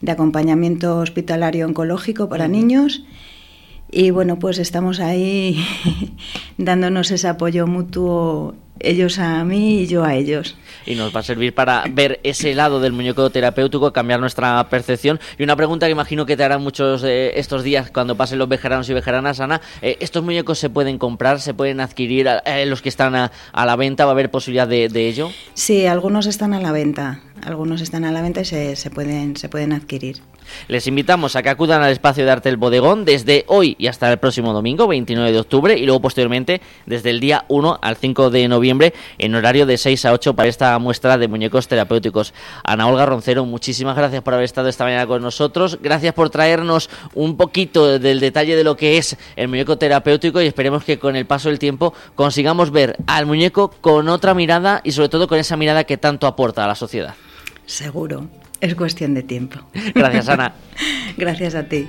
[0.00, 3.02] de acompañamiento hospitalario oncológico para niños
[3.90, 5.64] y bueno, pues estamos ahí
[6.58, 10.56] dándonos ese apoyo mutuo, ellos a mí y yo a ellos.
[10.86, 15.18] Y nos va a servir para ver ese lado del muñeco terapéutico, cambiar nuestra percepción.
[15.38, 18.48] Y una pregunta que imagino que te harán muchos eh, estos días cuando pasen los
[18.48, 19.60] bejaranos y bejaranas, Ana.
[19.82, 22.28] eh, ¿Estos muñecos se pueden comprar, se pueden adquirir?
[22.44, 25.30] eh, los que están a, a la venta, ¿va a haber posibilidad de, de ello?
[25.54, 29.36] Sí, algunos están a la venta, algunos están a la venta y se, se pueden,
[29.36, 30.18] se pueden adquirir.
[30.68, 34.10] Les invitamos a que acudan al espacio de arte El Bodegón desde hoy y hasta
[34.10, 38.30] el próximo domingo, 29 de octubre, y luego posteriormente desde el día 1 al 5
[38.30, 42.34] de noviembre en horario de 6 a 8 para esta muestra de muñecos terapéuticos.
[42.64, 45.78] Ana Olga Roncero, muchísimas gracias por haber estado esta mañana con nosotros.
[45.80, 50.46] Gracias por traernos un poquito del detalle de lo que es el muñeco terapéutico y
[50.46, 54.92] esperemos que con el paso del tiempo consigamos ver al muñeco con otra mirada y
[54.92, 57.14] sobre todo con esa mirada que tanto aporta a la sociedad.
[57.66, 58.28] Seguro,
[58.60, 59.58] es cuestión de tiempo.
[59.94, 60.54] Gracias, Ana.
[61.16, 61.88] Gracias a ti.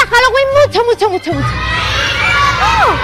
[0.00, 1.48] Halloween mucho, mucho, mucho, mucho?
[2.62, 2.94] ¡Oh!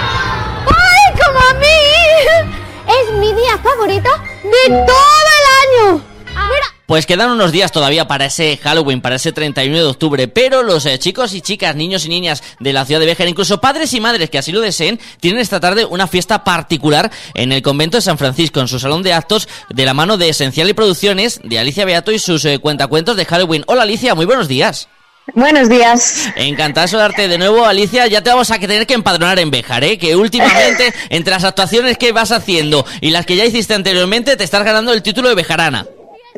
[0.67, 2.49] ¡Ay, como a mí!
[2.87, 4.09] Es mi día favorito
[4.43, 4.97] de todo
[5.85, 6.09] el año.
[6.89, 10.87] Pues quedan unos días todavía para ese Halloween, para ese 31 de octubre, pero los
[10.87, 13.99] eh, chicos y chicas, niños y niñas de la ciudad de Béjar, incluso padres y
[13.99, 18.01] madres que así lo deseen, tienen esta tarde una fiesta particular en el convento de
[18.01, 21.59] San Francisco, en su salón de actos, de la mano de Esencial y Producciones, de
[21.59, 23.65] Alicia Beato y sus eh, cuentacuentos de Halloween.
[23.67, 24.89] Hola Alicia, muy buenos días.
[25.33, 26.29] Buenos días.
[26.35, 28.07] Encantado de saludarte de nuevo, Alicia.
[28.07, 29.97] Ya te vamos a tener que empadronar en Béjar, ¿eh?
[29.97, 34.43] Que últimamente, entre las actuaciones que vas haciendo y las que ya hiciste anteriormente, te
[34.43, 35.85] estás ganando el título de Bejarana.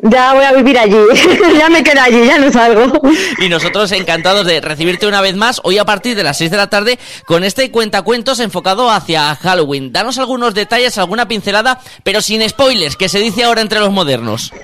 [0.04, 0.96] Ya voy a vivir allí.
[1.58, 3.00] ya me quedo allí, ya no salgo.
[3.38, 6.56] Y nosotros encantados de recibirte una vez más, hoy a partir de las 6 de
[6.56, 9.92] la tarde, con este cuentacuentos enfocado hacia Halloween.
[9.92, 14.52] Danos algunos detalles, alguna pincelada, pero sin spoilers, que se dice ahora entre los modernos.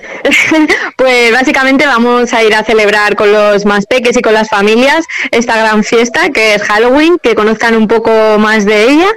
[0.97, 5.05] Pues básicamente vamos a ir a celebrar con los más peques y con las familias
[5.31, 9.07] esta gran fiesta que es Halloween, que conozcan un poco más de ella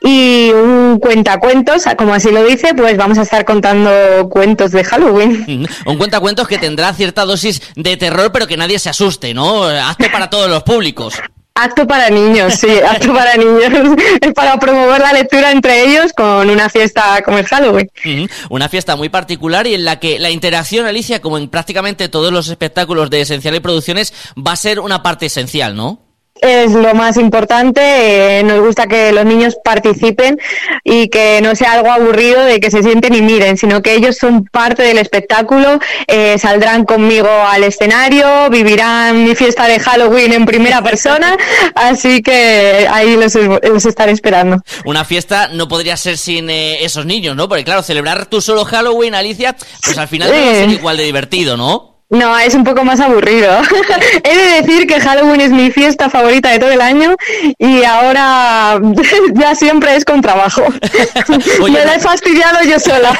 [0.00, 5.63] y un cuentacuentos, como así lo dice, pues vamos a estar contando cuentos de Halloween.
[5.86, 9.64] Un cuentacuentos que tendrá cierta dosis de terror, pero que nadie se asuste, ¿no?
[9.64, 11.14] Apto para todos los públicos.
[11.56, 13.96] Acto para niños, sí, acto para niños.
[14.20, 17.88] Es para promover la lectura entre ellos con una fiesta como el Halloween.
[18.50, 22.32] Una fiesta muy particular y en la que la interacción, Alicia, como en prácticamente todos
[22.32, 26.03] los espectáculos de Esencial y Producciones, va a ser una parte esencial, ¿no?
[26.40, 27.80] Es lo más importante.
[28.40, 30.38] eh, nos gusta que los niños participen
[30.82, 34.16] y que no sea algo aburrido de que se sienten y miren, sino que ellos
[34.16, 40.46] son parte del espectáculo, eh, saldrán conmigo al escenario, vivirán mi fiesta de Halloween en
[40.46, 41.36] primera persona,
[41.74, 44.62] así que ahí los, los estaré esperando.
[44.84, 47.48] Una fiesta no podría ser sin eh, esos niños, ¿no?
[47.48, 50.96] Porque claro, celebrar tú solo Halloween, Alicia, pues al final no va a ser igual
[50.96, 51.93] de divertido, ¿no?
[52.10, 53.50] No, es un poco más aburrido.
[54.24, 57.16] He de decir que Halloween es mi fiesta favorita de todo el año
[57.58, 58.80] y ahora
[59.34, 60.62] ya siempre es con trabajo.
[61.62, 63.18] Me la he fastidiado yo sola.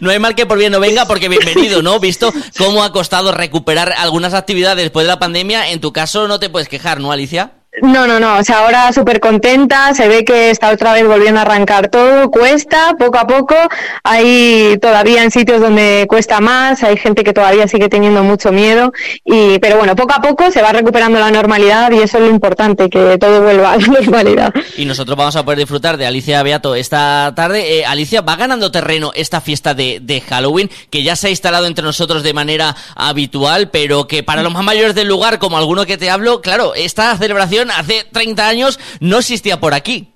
[0.00, 2.00] No hay mal que por bien no venga, porque bienvenido, ¿no?
[2.00, 6.40] Visto cómo ha costado recuperar algunas actividades después de la pandemia, en tu caso no
[6.40, 7.52] te puedes quejar, ¿no, Alicia?
[7.82, 8.38] No, no, no.
[8.38, 9.94] O sea, ahora súper contenta.
[9.94, 12.30] Se ve que está otra vez volviendo a arrancar todo.
[12.30, 13.56] Cuesta poco a poco.
[14.04, 16.84] Hay todavía en sitios donde cuesta más.
[16.84, 18.92] Hay gente que todavía sigue teniendo mucho miedo.
[19.24, 22.30] Y, pero bueno, poco a poco se va recuperando la normalidad y eso es lo
[22.30, 24.54] importante, que todo vuelva a la normalidad.
[24.76, 27.80] Y nosotros vamos a poder disfrutar de Alicia Beato esta tarde.
[27.80, 31.66] Eh, Alicia, va ganando terreno esta fiesta de, de Halloween, que ya se ha instalado
[31.66, 35.86] entre nosotros de manera habitual, pero que para los más mayores del lugar, como alguno
[35.86, 40.13] que te hablo, claro, esta celebración hace 30 años no existía por aquí.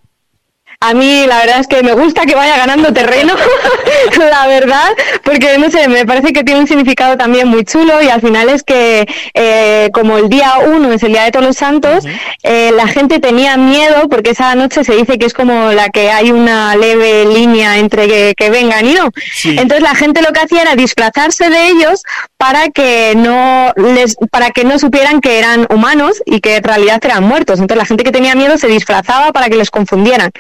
[0.81, 3.35] A mí la verdad es que me gusta que vaya ganando terreno,
[4.17, 4.89] la verdad,
[5.25, 8.49] porque no sé, me parece que tiene un significado también muy chulo y al final
[8.49, 12.05] es que eh, como el día uno es el día de todos los santos,
[12.45, 16.13] eh, la gente tenía miedo porque esa noche se dice que es como la que
[16.13, 19.11] hay una leve línea entre que, que vengan y no.
[19.47, 22.05] Entonces la gente lo que hacía era disfrazarse de ellos
[22.37, 27.01] para que no les, para que no supieran que eran humanos y que en realidad
[27.05, 27.59] eran muertos.
[27.59, 30.31] Entonces la gente que tenía miedo se disfrazaba para que les confundieran.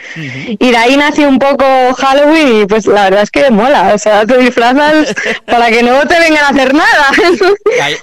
[0.59, 1.65] Y de ahí nació un poco
[1.97, 5.15] Halloween y pues la verdad es que mola, o sea, te disfrazas
[5.47, 7.07] para que no te vengan a hacer nada.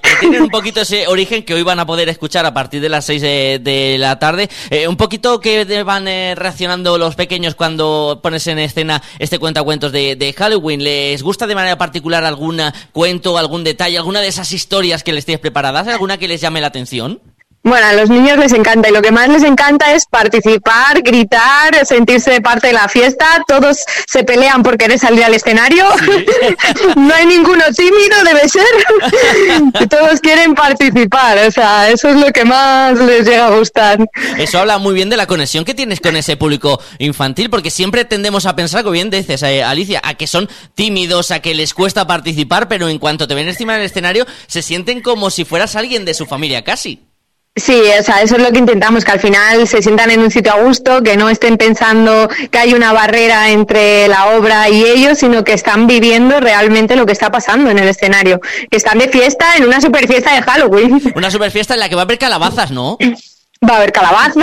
[0.04, 2.90] Que tener un poquito ese origen que hoy van a poder escuchar a partir de
[2.90, 4.50] las 6 de, de la tarde.
[4.70, 9.92] Eh, un poquito que van eh, reaccionando los pequeños cuando pones en escena este cuentacuentos
[9.92, 10.84] de, de Halloween.
[10.84, 12.62] ¿Les gusta de manera particular algún
[12.92, 15.88] cuento, algún detalle, alguna de esas historias que les tienes preparadas?
[15.88, 17.22] ¿Alguna que les llame la atención?
[17.66, 21.84] Bueno, a los niños les encanta y lo que más les encanta es participar, gritar,
[21.84, 23.44] sentirse parte de la fiesta.
[23.48, 25.84] Todos se pelean por querer salir al escenario.
[26.96, 29.88] no hay ninguno tímido, debe ser.
[29.90, 31.40] Todos quieren participar.
[31.40, 33.98] O sea, eso es lo que más les llega a gustar.
[34.38, 38.06] Eso habla muy bien de la conexión que tienes con ese público infantil, porque siempre
[38.06, 41.74] tendemos a pensar, como bien dices, eh, Alicia, a que son tímidos, a que les
[41.74, 45.76] cuesta participar, pero en cuanto te ven encima del escenario, se sienten como si fueras
[45.76, 47.05] alguien de su familia casi.
[47.58, 50.30] Sí, o sea, eso es lo que intentamos, que al final se sientan en un
[50.30, 54.84] sitio a gusto, que no estén pensando que hay una barrera entre la obra y
[54.84, 58.98] ellos, sino que están viviendo realmente lo que está pasando en el escenario, que están
[58.98, 61.02] de fiesta en una super fiesta de Halloween.
[61.16, 62.98] Una super fiesta en la que va a haber calabazas, ¿no?
[63.68, 64.36] Va a haber calabazas,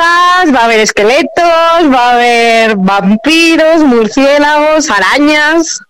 [0.54, 5.80] va a haber esqueletos, va a haber vampiros, murciélagos, arañas.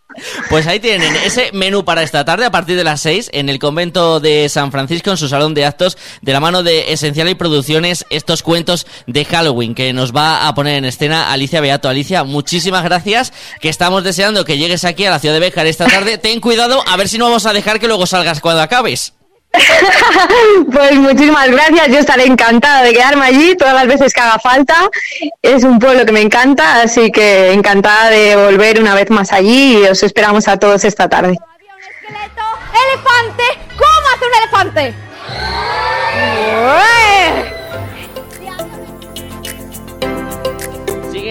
[0.49, 3.59] Pues ahí tienen ese menú para esta tarde a partir de las 6 en el
[3.59, 7.35] convento de San Francisco en su salón de actos de la mano de Esencial y
[7.35, 11.89] Producciones estos cuentos de Halloween que nos va a poner en escena Alicia Beato.
[11.89, 15.87] Alicia, muchísimas gracias que estamos deseando que llegues aquí a la ciudad de Béjar esta
[15.87, 16.19] tarde.
[16.19, 19.15] Ten cuidado a ver si no vamos a dejar que luego salgas cuando acabes.
[20.73, 24.75] Pues muchísimas gracias, yo estaré encantada de quedarme allí todas las veces que haga falta.
[25.43, 29.79] Es un pueblo que me encanta, así que encantada de volver una vez más allí
[29.79, 31.39] y os esperamos a todos esta tarde.
[32.09, 33.45] ¡Elefante!
[33.77, 34.95] ¿Cómo hace un elefante?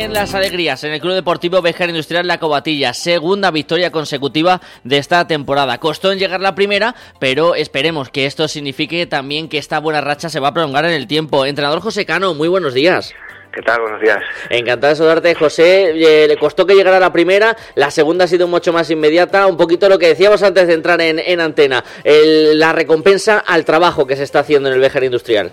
[0.01, 4.97] Siguen las alegrías en el Club Deportivo Béjar Industrial La Cobatilla, segunda victoria consecutiva de
[4.97, 5.77] esta temporada.
[5.77, 10.27] Costó en llegar la primera, pero esperemos que esto signifique también que esta buena racha
[10.29, 11.45] se va a prolongar en el tiempo.
[11.45, 13.13] Entrenador José Cano, muy buenos días.
[13.53, 13.79] ¿Qué tal?
[13.81, 14.17] Buenos días.
[14.49, 15.91] Encantado de saludarte, José.
[15.93, 19.45] Eh, le costó que llegara la primera, la segunda ha sido mucho más inmediata.
[19.45, 23.65] Un poquito lo que decíamos antes de entrar en, en antena, el- la recompensa al
[23.65, 25.51] trabajo que se está haciendo en el Béjar Industrial.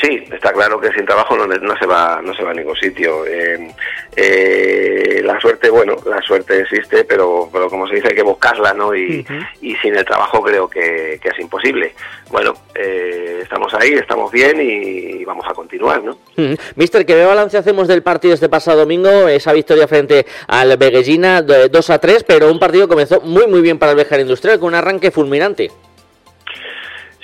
[0.00, 2.76] Sí, está claro que sin trabajo no, no se va no se va a ningún
[2.76, 3.26] sitio.
[3.26, 3.68] Eh,
[4.14, 8.72] eh, la suerte, bueno, la suerte existe, pero, pero como se dice hay que buscarla,
[8.74, 8.94] ¿no?
[8.94, 9.26] Y,
[9.60, 11.94] y sin el trabajo creo que, que es imposible.
[12.30, 16.16] Bueno, eh, estamos ahí, estamos bien y, vamos a continuar, ¿no?
[16.36, 16.54] Mm.
[16.76, 19.26] Mister, ¿qué balance hacemos del partido este pasado domingo?
[19.28, 23.62] Esa victoria frente al Beguellina, de 2 a 3, pero un partido comenzó muy muy
[23.62, 25.70] bien para el Béjar Industrial, con un arranque fulminante.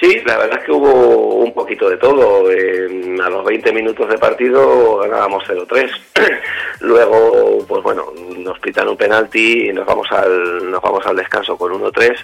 [0.01, 2.49] Sí, la verdad es que hubo un poquito de todo.
[2.49, 5.91] A los 20 minutos de partido ganábamos 0-3.
[6.81, 11.57] Luego, pues bueno, nos pitan un penalti y nos vamos al, nos vamos al descanso
[11.57, 12.17] con 1-3.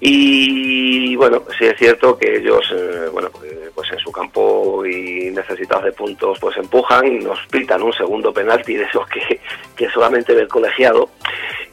[0.00, 5.30] Y bueno, sí es cierto que ellos, eh, bueno, pues, pues en su campo y
[5.30, 9.40] necesitados de puntos, pues empujan y nos pitan un segundo penalti de esos que,
[9.76, 11.10] que solamente ve el colegiado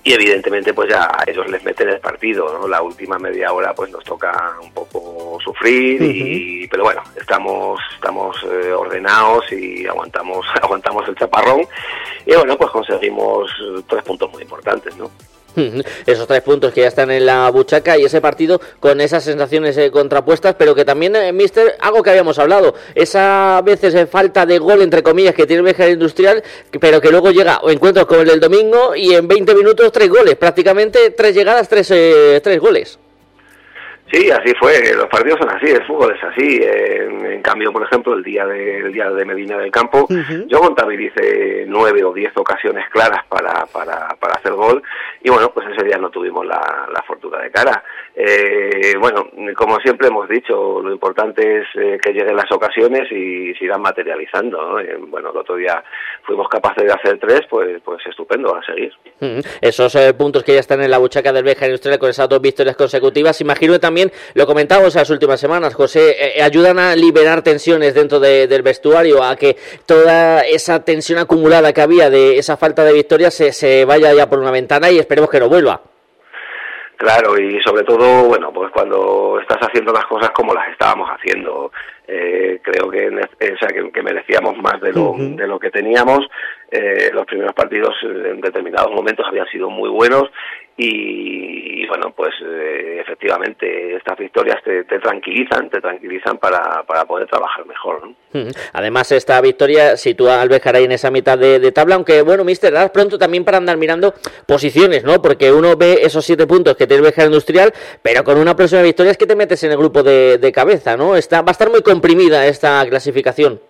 [0.06, 2.68] y evidentemente pues ya a ellos les meten el partido, ¿no?
[2.68, 8.38] La última media hora pues nos toca un poco sufrir, y, pero bueno, estamos estamos
[8.44, 11.62] eh, ordenados y aguantamos aguantamos el chaparrón
[12.24, 13.50] y bueno, pues conseguimos
[13.88, 15.10] tres puntos muy importantes, ¿no?
[16.06, 19.78] Esos tres puntos que ya están en la buchaca y ese partido con esas sensaciones
[19.78, 24.46] eh, contrapuestas, pero que también, eh, Mister, algo que habíamos hablado, esa veces eh, falta
[24.46, 26.44] de gol, entre comillas, que tiene el Bejar Industrial,
[26.80, 30.10] pero que luego llega o encuentros como el del domingo y en 20 minutos tres
[30.10, 33.00] goles, prácticamente tres llegadas, tres, tres goles.
[34.16, 34.94] Sí, así fue.
[34.96, 36.62] Los partidos son así, el fútbol es así.
[36.64, 40.08] En, cambio, por ejemplo, el día de, el día de Medina del Campo,
[40.48, 44.82] yo contabilicé nueve o diez ocasiones claras para, para, para hacer gol
[45.22, 47.84] y bueno, pues ese día no tuvimos la, la fortuna de cara.
[48.16, 53.54] Eh, bueno, como siempre hemos dicho, lo importante es eh, que lleguen las ocasiones y
[53.56, 54.62] sigan materializando.
[54.62, 54.80] ¿no?
[54.80, 55.84] Eh, bueno, el otro día
[56.24, 58.94] fuimos capaces de hacer tres, pues, pues estupendo, a seguir.
[59.60, 62.76] Esos puntos que ya están en la buchaca del Beja Industrial con esas dos victorias
[62.76, 67.94] consecutivas, imagino que también lo comentábamos en las últimas semanas, José, ayudan a liberar tensiones
[67.94, 72.94] dentro del vestuario, a que toda esa tensión acumulada que había de esa falta de
[72.94, 75.82] victorias se, se vaya ya por una ventana y esperemos que no vuelva.
[76.98, 81.72] Claro, y sobre todo, bueno, pues cuando estás haciendo las cosas como las estábamos haciendo,
[82.08, 86.20] eh, creo que, o sea, que, merecíamos más de lo, de lo que teníamos.
[86.72, 90.30] Eh, los primeros partidos en determinados momentos habían sido muy buenos
[90.78, 97.66] y, bueno, pues eh, efectivamente estas victorias te, tranquilizan, te tranquilizan para, para poder trabajar
[97.66, 98.10] mejor.
[98.74, 102.74] Además, esta victoria sitúa al Bejar ahí en esa mitad de, tabla, aunque bueno, Mister,
[102.74, 104.14] das pronto también para andar mirando
[104.46, 105.22] posiciones, ¿no?
[105.22, 108.82] Porque uno ve esos siete puntos que tiene el Bejar Industrial, pero con una próxima
[108.82, 111.16] victoria es que te metes en el grupo de, de cabeza, ¿no?
[111.16, 113.62] Está, va a estar muy comprimida esta clasificación.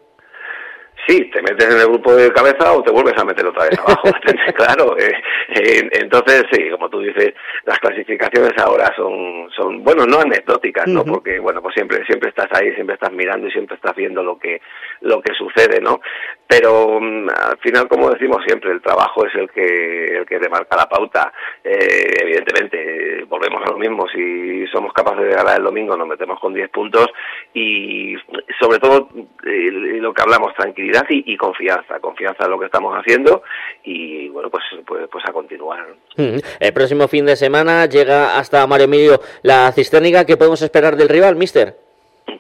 [1.08, 3.78] Sí, te metes en el grupo de cabeza o te vuelves a meter otra vez
[3.78, 4.10] abajo.
[4.56, 5.14] claro, eh,
[5.50, 7.34] eh, entonces sí, como tú dices,
[7.64, 11.06] las clasificaciones ahora son, son bueno, no anecdóticas, ¿no?
[11.06, 14.40] Porque, bueno, pues siempre, siempre estás ahí, siempre estás mirando y siempre estás viendo lo
[14.40, 14.62] que,
[15.02, 16.02] lo que sucede, ¿no?
[16.48, 20.50] Pero mm, al final, como decimos siempre, el trabajo es el que, el que te
[20.50, 21.32] marca la pauta.
[21.64, 26.40] Eh, evidentemente, volvemos a lo mismo, si somos capaces de ganar el domingo nos metemos
[26.40, 27.08] con 10 puntos
[27.54, 28.16] y
[28.60, 29.10] sobre todo
[29.44, 33.44] lo que hablamos, tranquilidad y, confianza, confianza en lo que estamos haciendo
[33.84, 35.86] y bueno, pues, pues, pues a continuar.
[36.18, 36.38] Mm.
[36.60, 40.26] El próximo fin de semana llega hasta Mario Emilio la cisterniga.
[40.26, 41.76] ¿Qué podemos esperar del rival, mister?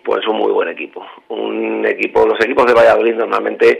[0.03, 1.05] Pues un muy buen equipo.
[1.29, 3.79] Un equipo, los equipos de Valladolid normalmente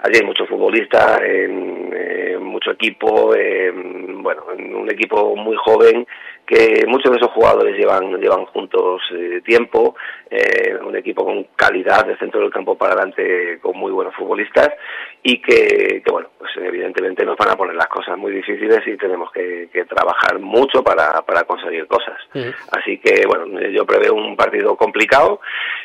[0.00, 6.06] allí hay muchos futbolistas, eh, mucho equipo, eh, bueno, un equipo muy joven
[6.48, 9.94] que muchos de esos jugadores llevan llevan juntos eh, tiempo,
[10.30, 14.70] eh, un equipo con calidad de centro del campo para adelante, con muy buenos futbolistas
[15.22, 19.30] y que, bueno, pues evidentemente nos van a poner las cosas muy difíciles y tenemos
[19.30, 22.18] que, trabajar mucho para, para conseguir cosas.
[22.72, 25.40] Así que, bueno, yo preveo un partido complicado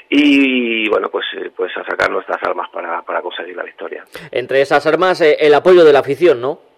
[0.09, 4.03] y, bueno, pues, eh, pues a sacar nuestras armas para, para conseguir la victoria.
[4.31, 6.72] Entre esas armas, el apoyo de la afición, ¿no?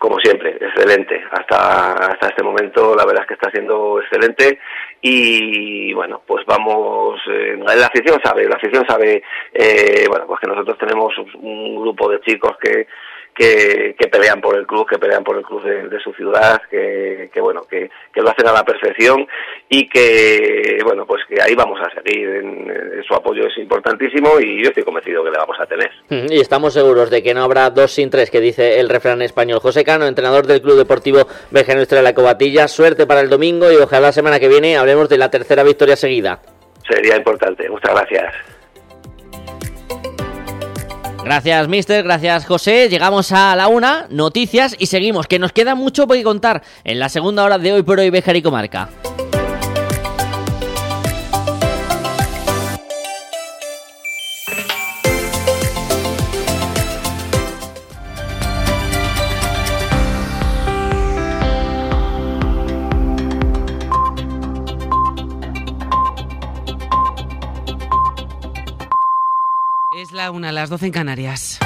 [0.00, 1.22] Como siempre, excelente.
[1.30, 4.58] Hasta, hasta este momento la verdad es que está siendo excelente
[5.02, 9.22] y bueno, pues vamos, eh, la afición sabe, la afición sabe,
[9.52, 12.86] eh, bueno, pues que nosotros tenemos un grupo de chicos que
[13.34, 17.62] que, pelean por el club, que pelean por el club de, su ciudad, que, bueno,
[17.68, 19.26] que, lo hacen a la perfección
[19.68, 22.28] y que, bueno, pues que ahí vamos a seguir.
[22.28, 22.70] En,
[23.06, 25.90] su apoyo es importantísimo y yo estoy convencido que le vamos a tener.
[26.30, 29.60] Y estamos seguros de que no habrá dos sin tres, que dice el refrán español.
[29.60, 33.72] José Cano, entrenador del Club Deportivo Veja Nuestra de la Cobatilla, suerte para el domingo
[33.72, 36.40] y ojalá la semana que viene hablemos de la tercera victoria seguida.
[36.88, 37.68] Sería importante.
[37.68, 38.59] Muchas gracias.
[41.24, 42.02] Gracias, mister.
[42.02, 42.88] Gracias, José.
[42.88, 47.08] Llegamos a la una, noticias y seguimos, que nos queda mucho por contar en la
[47.08, 48.88] segunda hora de hoy por hoy Bejar y Comarca.
[70.30, 71.58] Una, las doce en Canarias.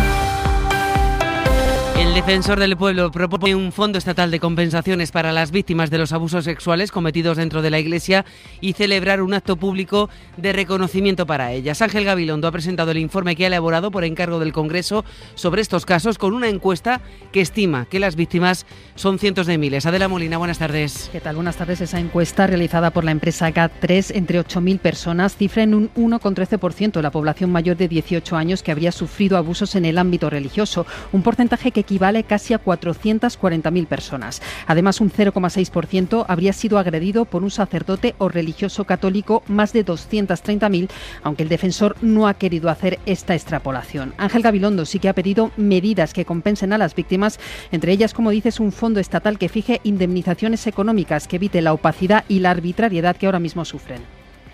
[2.04, 6.12] El defensor del pueblo propone un fondo estatal de compensaciones para las víctimas de los
[6.12, 8.26] abusos sexuales cometidos dentro de la Iglesia
[8.60, 11.80] y celebrar un acto público de reconocimiento para ellas.
[11.80, 15.02] Ángel Gabilondo ha presentado el informe que ha elaborado por encargo del Congreso
[15.34, 17.00] sobre estos casos con una encuesta
[17.32, 19.86] que estima que las víctimas son cientos de miles.
[19.86, 21.08] Adela Molina, buenas tardes.
[21.10, 21.36] ¿Qué tal?
[21.36, 21.80] Buenas tardes.
[21.80, 27.10] Esa encuesta realizada por la empresa GAT3 entre 8.000 personas cifra en un 1,13% la
[27.10, 31.72] población mayor de 18 años que habría sufrido abusos en el ámbito religioso, un porcentaje
[31.72, 34.42] que equivale casi a 440.000 personas.
[34.66, 40.90] Además, un 0,6% habría sido agredido por un sacerdote o religioso católico, más de 230.000,
[41.22, 44.12] aunque el defensor no ha querido hacer esta extrapolación.
[44.18, 47.38] Ángel Gabilondo sí que ha pedido medidas que compensen a las víctimas,
[47.70, 52.24] entre ellas, como dices, un fondo estatal que fije indemnizaciones económicas que evite la opacidad
[52.26, 54.02] y la arbitrariedad que ahora mismo sufren.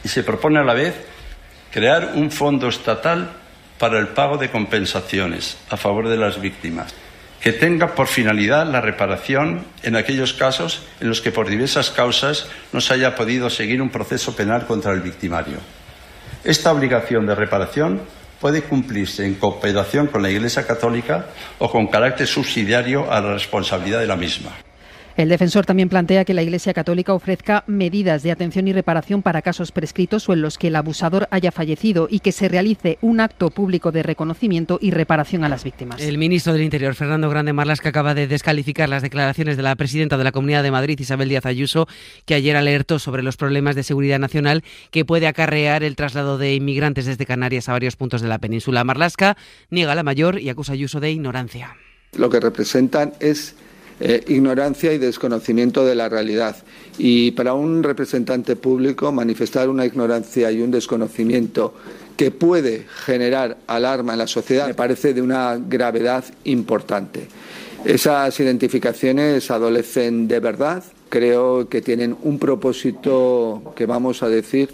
[0.05, 0.95] Y se propone a la vez
[1.73, 3.31] crear un fondo estatal
[3.79, 6.95] para el pago de compensaciones a favor de las víctimas
[7.41, 12.49] que tenga por finalidad la reparación en aquellos casos en los que por diversas causas
[12.73, 15.57] no se haya podido seguir un proceso penal contra el victimario.
[16.45, 18.03] Esta obligación de reparación
[18.41, 21.27] puede cumplirse en cooperación con la Iglesia Católica
[21.59, 24.53] o con carácter subsidiario a la responsabilidad de la misma.
[25.17, 29.43] El defensor también plantea que la Iglesia Católica ofrezca medidas de atención y reparación para
[29.43, 33.21] casos prescritos o en los que el abusador haya fallecido y que se realice un
[33.21, 36.01] acto público de reconocimiento y reparación a las víctimas.
[36.01, 40.17] El ministro del Interior, Fernando Grande Marlasca, acaba de descalificar las declaraciones de la presidenta
[40.17, 41.89] de la Comunidad de Madrid, Isabel Díaz Ayuso,
[42.25, 46.55] que ayer alertó sobre los problemas de seguridad nacional que puede acarrear el traslado de
[46.55, 48.85] inmigrantes desde Canarias a varios puntos de la península.
[48.85, 49.37] Marlasca
[49.71, 51.77] niega la mayor y acusa a Ayuso de ignorancia.
[52.17, 53.55] Lo que representan es
[54.01, 56.57] eh, ignorancia y desconocimiento de la realidad.
[56.99, 61.75] Y para un representante público manifestar una ignorancia y un desconocimiento
[62.17, 67.29] que puede generar alarma en la sociedad me parece de una gravedad importante.
[67.85, 74.69] Esas identificaciones adolecen de verdad, creo que tienen un propósito que vamos a decir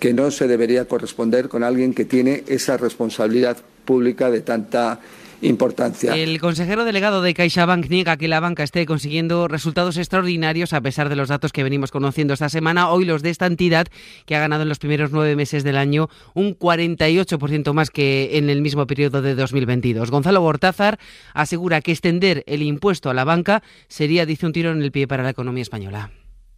[0.00, 5.00] que no se debería corresponder con alguien que tiene esa responsabilidad pública de tanta
[5.42, 6.16] importancia.
[6.16, 11.08] El consejero delegado de CaixaBank niega que la banca esté consiguiendo resultados extraordinarios a pesar
[11.08, 12.90] de los datos que venimos conociendo esta semana.
[12.90, 13.88] Hoy los de esta entidad,
[14.24, 18.48] que ha ganado en los primeros nueve meses del año un 48% más que en
[18.48, 20.10] el mismo periodo de 2022.
[20.10, 20.98] Gonzalo Bortázar
[21.34, 25.06] asegura que extender el impuesto a la banca sería, dice, un tiro en el pie
[25.06, 26.10] para la economía española.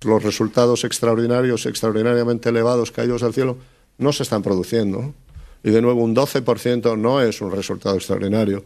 [0.03, 3.57] Los resultados extraordinarios, extraordinariamente elevados caídos al cielo,
[3.97, 5.15] no se están produciendo.
[5.65, 8.65] Y de nuevo, un 12% no es un resultado extraordinario.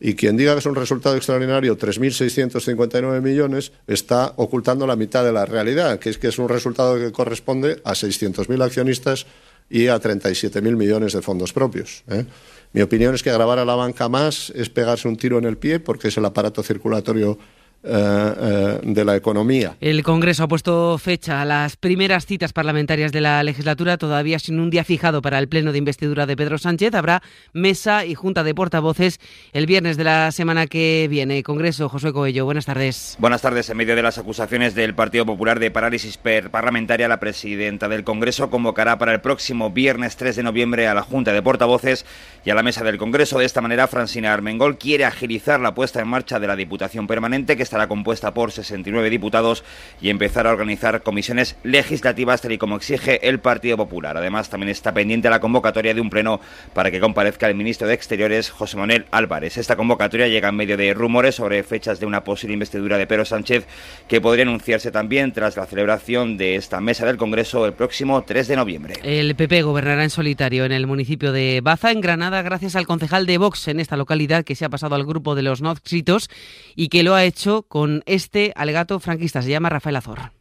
[0.00, 5.32] Y quien diga que es un resultado extraordinario, 3.659 millones, está ocultando la mitad de
[5.32, 9.26] la realidad, que es que es un resultado que corresponde a 600.000 accionistas
[9.68, 12.02] y a 37.000 millones de fondos propios.
[12.08, 12.24] ¿eh?
[12.72, 15.58] Mi opinión es que grabar a la banca más es pegarse un tiro en el
[15.58, 17.38] pie porque es el aparato circulatorio
[17.82, 19.76] de la economía.
[19.80, 24.60] El Congreso ha puesto fecha a las primeras citas parlamentarias de la legislatura, todavía sin
[24.60, 26.94] un día fijado para el pleno de investidura de Pedro Sánchez.
[26.94, 27.22] Habrá
[27.52, 29.18] mesa y junta de portavoces
[29.52, 31.42] el viernes de la semana que viene.
[31.42, 33.16] Congreso, José Coello, buenas tardes.
[33.18, 33.70] Buenas tardes.
[33.70, 38.50] En medio de las acusaciones del Partido Popular de parálisis parlamentaria, la presidenta del Congreso
[38.50, 42.04] convocará para el próximo viernes 3 de noviembre a la junta de portavoces
[42.44, 43.38] y a la mesa del Congreso.
[43.38, 47.56] De esta manera, Francina Armengol quiere agilizar la puesta en marcha de la Diputación Permanente
[47.56, 49.62] que estará compuesta por 69 diputados
[50.00, 54.16] y empezar a organizar comisiones legislativas tal y como exige el Partido Popular.
[54.16, 56.40] Además, también está pendiente la convocatoria de un pleno
[56.74, 59.56] para que comparezca el ministro de Exteriores, José Manuel Álvarez.
[59.56, 63.24] Esta convocatoria llega en medio de rumores sobre fechas de una posible investidura de Pedro
[63.24, 63.68] Sánchez
[64.08, 68.48] que podría anunciarse también tras la celebración de esta mesa del Congreso el próximo 3
[68.48, 68.94] de noviembre.
[69.04, 73.26] El PP gobernará en solitario en el municipio de Baza, en Granada, gracias al concejal
[73.26, 76.28] de Vox en esta localidad que se ha pasado al grupo de los nóxitos
[76.74, 79.42] y que lo ha hecho con este alegato franquista.
[79.42, 80.32] Se llama Rafael Azor.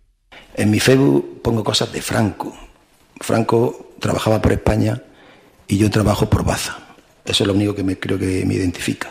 [0.55, 2.53] En mi Facebook pongo cosas de Franco.
[3.19, 5.01] Franco trabajaba por España
[5.67, 6.77] y yo trabajo por Baza.
[7.25, 9.09] Eso es lo único que me, creo que me identifica.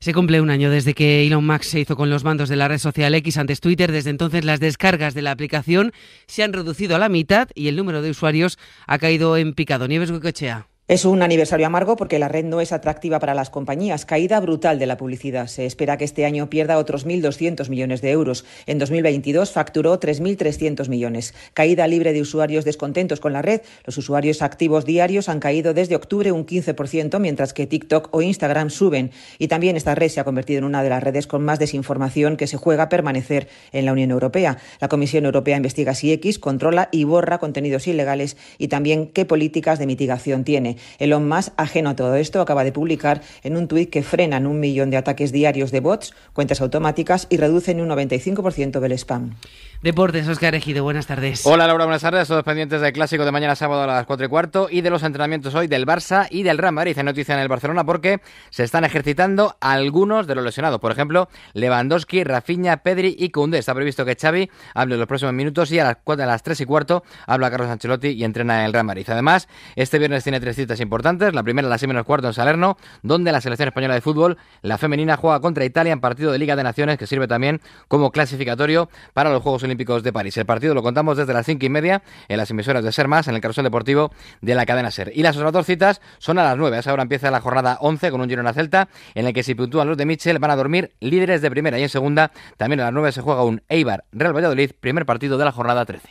[0.00, 2.68] Se cumple un año desde que Elon Musk se hizo con los mandos de la
[2.68, 3.92] red social X antes Twitter.
[3.92, 5.92] Desde entonces las descargas de la aplicación
[6.26, 9.88] se han reducido a la mitad y el número de usuarios ha caído en picado.
[9.88, 10.69] Nieves Guicochea.
[10.90, 14.04] Es un aniversario amargo porque la red no es atractiva para las compañías.
[14.04, 15.46] Caída brutal de la publicidad.
[15.46, 18.44] Se espera que este año pierda otros 1.200 millones de euros.
[18.66, 21.32] En 2022 facturó 3.300 millones.
[21.54, 23.60] Caída libre de usuarios descontentos con la red.
[23.84, 28.70] Los usuarios activos diarios han caído desde octubre un 15%, mientras que TikTok o Instagram
[28.70, 29.12] suben.
[29.38, 32.36] Y también esta red se ha convertido en una de las redes con más desinformación
[32.36, 34.58] que se juega a permanecer en la Unión Europea.
[34.80, 39.78] La Comisión Europea investiga si X controla y borra contenidos ilegales y también qué políticas
[39.78, 40.78] de mitigación tiene.
[40.98, 44.60] Elon Musk, ajeno a todo esto, acaba de publicar en un tuit que frenan un
[44.60, 49.34] millón de ataques diarios de bots, cuentas automáticas y reducen un 95% del spam.
[49.82, 51.46] Deportes, Oscar Ejido, buenas tardes.
[51.46, 52.28] Hola Laura, buenas tardes.
[52.28, 55.02] Todos pendientes del clásico de mañana sábado a las 4 y cuarto y de los
[55.02, 56.98] entrenamientos hoy del Barça y del Real Madrid.
[56.98, 58.20] Hay noticia en el Barcelona porque
[58.50, 60.80] se están ejercitando algunos de los lesionados.
[60.80, 63.56] Por ejemplo, Lewandowski, Rafinha, Pedri y Koundé.
[63.56, 66.42] Está previsto que Xavi hable en los próximos minutos y a las, 4, a las
[66.42, 69.06] 3 y cuarto habla Carlos Ancelotti y entrena el Real Madrid.
[69.08, 71.32] Además, este viernes tiene tres citas importantes.
[71.32, 74.36] La primera a las 6 menos cuarto en Salerno, donde la selección española de fútbol,
[74.60, 78.10] la femenina, juega contra Italia en partido de Liga de Naciones que sirve también como
[78.10, 80.36] clasificatorio para los Juegos Olímpicos de París.
[80.36, 83.28] El partido lo contamos desde las cinco y media en las emisoras de Ser Más,
[83.28, 85.12] en el carrusel deportivo de la cadena Ser.
[85.14, 86.76] Y las otras dos citas son a las nueve.
[86.76, 89.54] A esa hora empieza la jornada 11 con un Girona Celta, en el que si
[89.54, 92.32] puntúan los de Michel van a dormir líderes de primera y en segunda.
[92.56, 95.84] También a las nueve se juega un Eibar Real Valladolid, primer partido de la jornada
[95.84, 96.08] 13.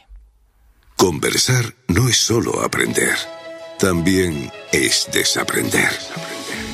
[0.96, 3.16] Conversar no es solo aprender,
[3.78, 5.90] también es desaprender.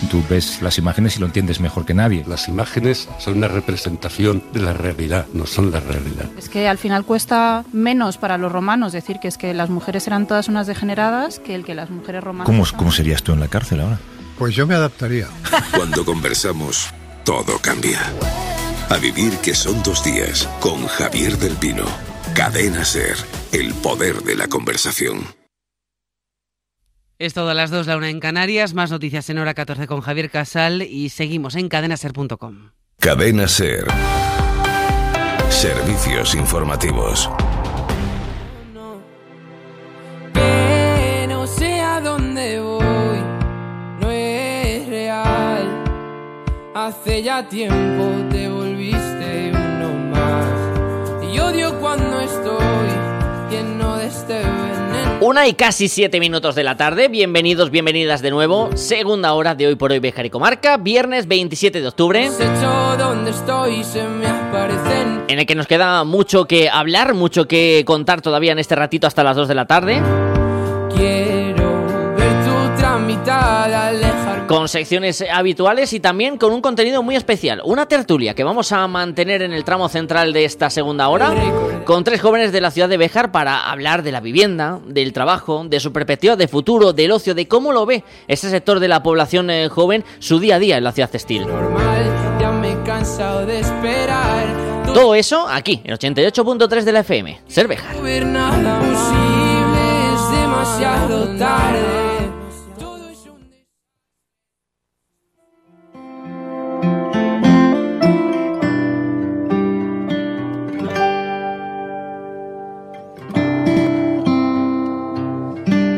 [0.10, 2.24] Tú ves las imágenes y lo entiendes mejor que nadie.
[2.28, 6.26] Las imágenes son una representación de la realidad, no son la realidad.
[6.38, 10.08] Es que al final cuesta menos para los romanos decir que es que las mujeres
[10.08, 12.46] eran todas unas degeneradas que el que las mujeres romanas.
[12.46, 14.00] ¿Cómo, cómo serías tú en la cárcel ahora?
[14.38, 15.28] Pues yo me adaptaría.
[15.76, 16.90] Cuando conversamos,
[17.24, 18.00] todo cambia.
[18.90, 21.86] A vivir que son dos días con Javier del Pino.
[22.36, 23.16] Cadena Ser,
[23.52, 25.26] el poder de la conversación.
[27.18, 30.02] Es todo a las 2, la una en Canarias, más noticias en hora 14 con
[30.02, 32.72] Javier Casal y seguimos en cadenaser.com.
[33.00, 33.86] Cadena Ser.
[35.50, 37.30] Servicios informativos.
[40.34, 43.20] Que no sé a dónde voy,
[44.02, 45.84] no es real.
[46.76, 51.34] Hace ya tiempo te volviste uno más.
[51.34, 52.95] Y odio cuando estoy
[55.22, 59.68] Una y casi siete minutos de la tarde, bienvenidos, bienvenidas de nuevo, segunda hora de
[59.68, 64.28] Hoy por Hoy Bejar y Comarca, viernes 27 de octubre, Hecho donde estoy se me
[64.28, 65.24] aparecen.
[65.28, 69.08] en el que nos queda mucho que hablar, mucho que contar todavía en este ratito
[69.08, 70.02] hasta las 2 de la tarde,
[70.96, 71.86] Quiero
[72.16, 73.92] ver tu tramitada.
[74.48, 78.88] Con secciones habituales y también con un contenido muy especial, una tertulia que vamos a
[78.88, 81.34] mantener en el tramo central de esta segunda hora,
[81.84, 85.66] con tres jóvenes de la ciudad de Béjar para hablar de la vivienda, del trabajo,
[85.68, 89.02] de su perspectiva de futuro, del ocio, de cómo lo ve ese sector de la
[89.02, 91.46] población eh, joven, su día a día en la ciudad textil.
[92.40, 94.66] Ya me he cansado de esperar.
[94.94, 97.96] Todo eso aquí, en 88.3 de la FM, Ser Béjar.
[97.96, 98.20] No es
[100.32, 102.05] demasiado tarde.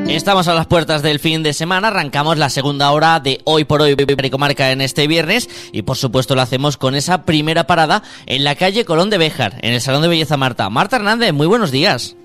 [0.10, 3.82] Estamos a las puertas del fin de semana, arrancamos la segunda hora de Hoy por
[3.82, 8.44] Hoy Pericomarca en este viernes y por supuesto lo hacemos con esa primera parada en
[8.44, 10.70] la calle Colón de Béjar, en el Salón de Belleza Marta.
[10.70, 12.16] Marta Hernández, muy buenos días.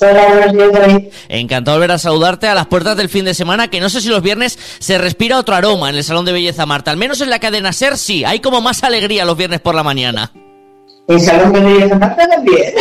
[0.00, 1.08] Hola, buenos días, David.
[1.28, 4.00] Encantado de volver a saludarte a las puertas del fin de semana, que no sé
[4.00, 7.20] si los viernes se respira otro aroma en el Salón de Belleza Marta, al menos
[7.20, 10.32] en la cadena SER sí, hay como más alegría los viernes por la mañana.
[11.10, 12.72] El salón de belleza Marta también.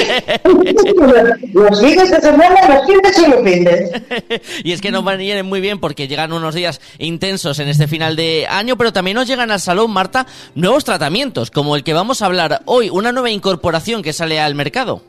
[1.54, 3.92] los fines de semana, los fines y los fines.
[4.64, 8.16] Y es que nos vienen muy bien porque llegan unos días intensos en este final
[8.16, 12.22] de año, pero también nos llegan al salón, Marta, nuevos tratamientos, como el que vamos
[12.22, 15.02] a hablar hoy, una nueva incorporación que sale al mercado.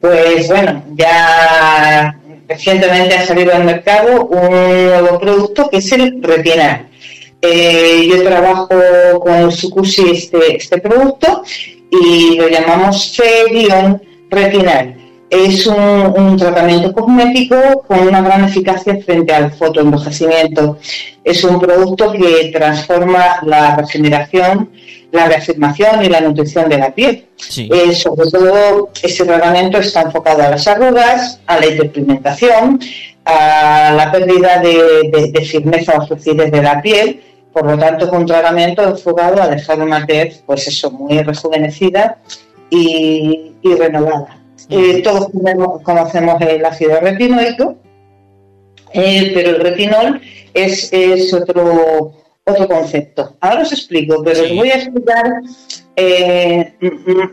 [0.00, 6.88] Pues bueno, ya recientemente ha salido al mercado un nuevo producto que es el retinal.
[7.40, 8.68] Eh, yo trabajo
[9.20, 11.44] con Sucusi este, este producto
[11.90, 14.96] y lo llamamos Ferion Retinal.
[15.28, 15.76] Es un,
[16.16, 20.78] un tratamiento cosmético con una gran eficacia frente al fotoenvejecimiento.
[21.22, 24.70] Es un producto que transforma la regeneración,
[25.12, 27.26] la reafirmación y la nutrición de la piel.
[27.72, 32.80] Eh, sobre todo, ese tratamiento está enfocado a las arrugas, a la hiperpigmentación,
[33.24, 37.20] a la pérdida de, de- de firmeza o flucidez de la piel.
[37.52, 42.18] Por lo tanto, es un tratamiento enfocado a dejar una tez, pues eso, muy rejuvenecida
[42.70, 44.36] y, y renovada.
[44.68, 45.28] Eh, todos
[45.82, 47.76] conocemos- el ácido retinoico,
[48.92, 50.20] eh, pero el retinol
[50.54, 52.12] es, es otro,
[52.44, 53.36] otro concepto.
[53.40, 55.24] Ahora os explico, pero os voy a explicar
[55.96, 56.74] eh,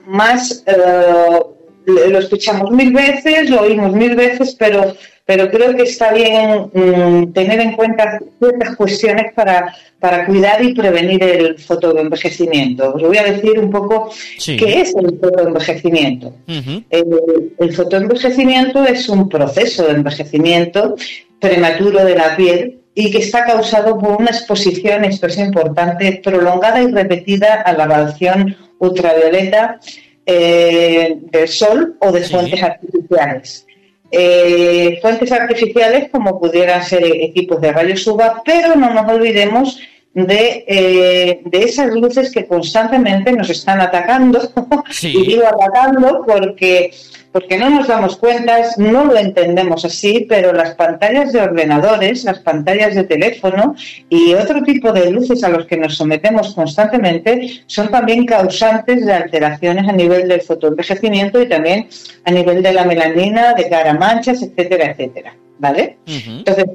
[0.08, 0.64] más.
[0.66, 1.42] eh,
[1.86, 4.94] lo escuchamos mil veces, lo oímos mil veces, pero,
[5.28, 10.74] pero creo que está bien mm, tener en cuenta ciertas cuestiones para, para cuidar y
[10.74, 12.94] prevenir el fotoenvejecimiento.
[12.96, 14.56] Os voy a decir un poco Sí.
[14.56, 16.34] qué es el fotoenvejecimiento.
[16.48, 20.96] El, el fotoenvejecimiento es un proceso de envejecimiento
[21.42, 26.82] prematuro de la piel y que está causado por una exposición, esto es importante, prolongada
[26.82, 29.82] y repetida a la radiación ultravioleta
[30.26, 33.67] eh, del sol o de fuentes artificiales.
[34.10, 39.80] Eh, fuentes artificiales como pudieran ser equipos de rayos UVA, pero no nos olvidemos
[40.26, 44.40] de, eh, de esas luces que constantemente nos están atacando.
[45.04, 46.92] y digo atacando porque
[47.32, 52.40] porque no nos damos cuenta, no lo entendemos así, pero las pantallas de ordenadores, las
[52.40, 53.76] pantallas de teléfono
[54.10, 59.14] y otro tipo de luces a los que nos sometemos constantemente son también causantes de
[59.14, 61.88] alteraciones a nivel del fotoenvejecimiento y también
[62.26, 65.36] a nivel de la melanina, de cara manchas, etcétera, etcétera.
[65.60, 65.98] ¿Vale?
[66.06, 66.66] Entonces,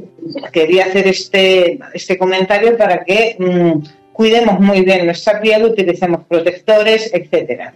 [0.52, 7.10] quería hacer este, este comentario para que mm, cuidemos muy bien nuestra piel, utilicemos protectores,
[7.14, 7.72] etcétera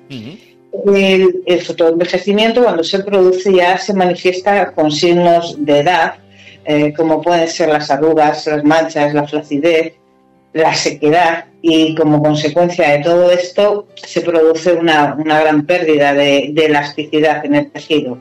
[0.95, 6.15] el, el fotoenvejecimiento cuando se produce ya se manifiesta con signos de edad,
[6.65, 9.95] eh, como pueden ser las arrugas, las manchas, la flacidez,
[10.53, 17.45] la sequedad y como consecuencia de todo esto se produce una, gran pérdida de, elasticidad
[17.45, 18.19] en el tejido.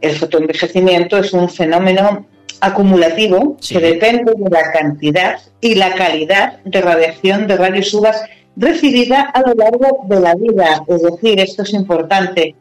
[0.00, 2.26] El fotoenvejecimiento es un fenómeno
[2.60, 8.12] acumulativo que depende de la cantidad y la calidad de radiación de rayos UVA
[8.56, 10.84] recibida a lo largo de la vida.
[10.88, 12.54] Es decir, esto es importante.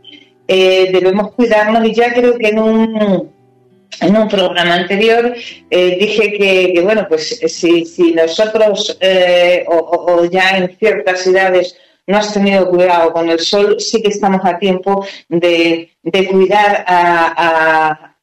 [0.48, 3.30] Eh, debemos cuidarnos y ya creo que en un,
[4.02, 5.34] en un programa anterior
[5.70, 11.76] eh, dije que, bueno, pues si, si nosotros eh, o, ya en ciertas edades
[12.08, 15.91] no has tenido cuidado con el sol, sí que estamos a tiempo de,
[16.30, 18.16] cuidar a,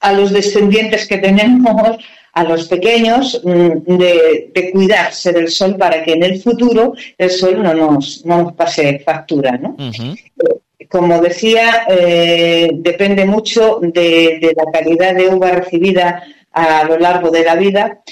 [0.00, 1.98] a los descendientes que tenemos
[2.32, 7.62] a los pequeños mm, de, cuidarse del sol para que en el futuro el sol
[7.62, 9.52] no nos, nos pase factura.
[9.58, 9.76] ¿no?
[10.88, 16.22] Como decía, eh, depende mucho de, la calidad de uva recibida
[16.52, 18.02] a lo largo de la vida.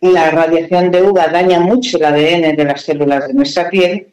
[0.00, 4.08] La radiación de uva daña mucho el ADN de las células de nuestra piel,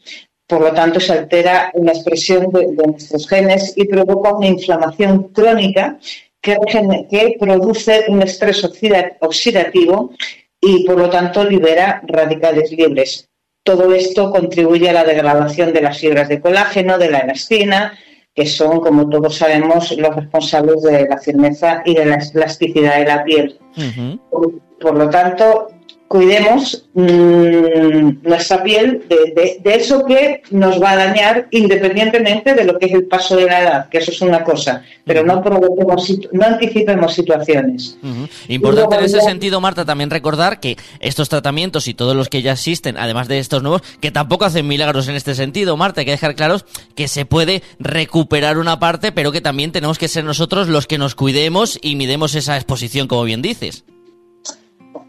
[0.48, 6.00] por lo tanto se altera la expresión de nuestros genes y provoca una inflamación crónica
[6.41, 8.64] que, produce un estrés
[9.20, 10.12] oxidativo
[10.62, 13.30] y por lo tanto libera radicales libres.
[13.64, 17.98] Todo esto contribuye a la degradación de las fibras de colágeno, de la elastina,
[18.34, 23.06] que son, como todos sabemos, los responsables de la firmeza y de la elasticidad de
[23.06, 23.60] la piel.
[24.80, 25.68] por, lo tanto,
[26.08, 32.88] cuidemos mm, nuestra piel de, eso que nos va a dañar independientemente de lo que
[32.88, 37.14] es el paso de la edad, que eso es una cosa, pero no no anticipemos
[37.14, 37.97] situaciones.
[38.47, 42.53] Importante en ese sentido, Marta, también recordar que estos tratamientos y todos los que ya
[42.53, 46.12] existen, además de estos nuevos, que tampoco hacen milagros en este sentido, Marta, hay que
[46.12, 50.68] dejar claros que se puede recuperar una parte, pero que también tenemos que ser nosotros
[50.68, 53.84] los que nos cuidemos y midemos esa exposición, como bien dices.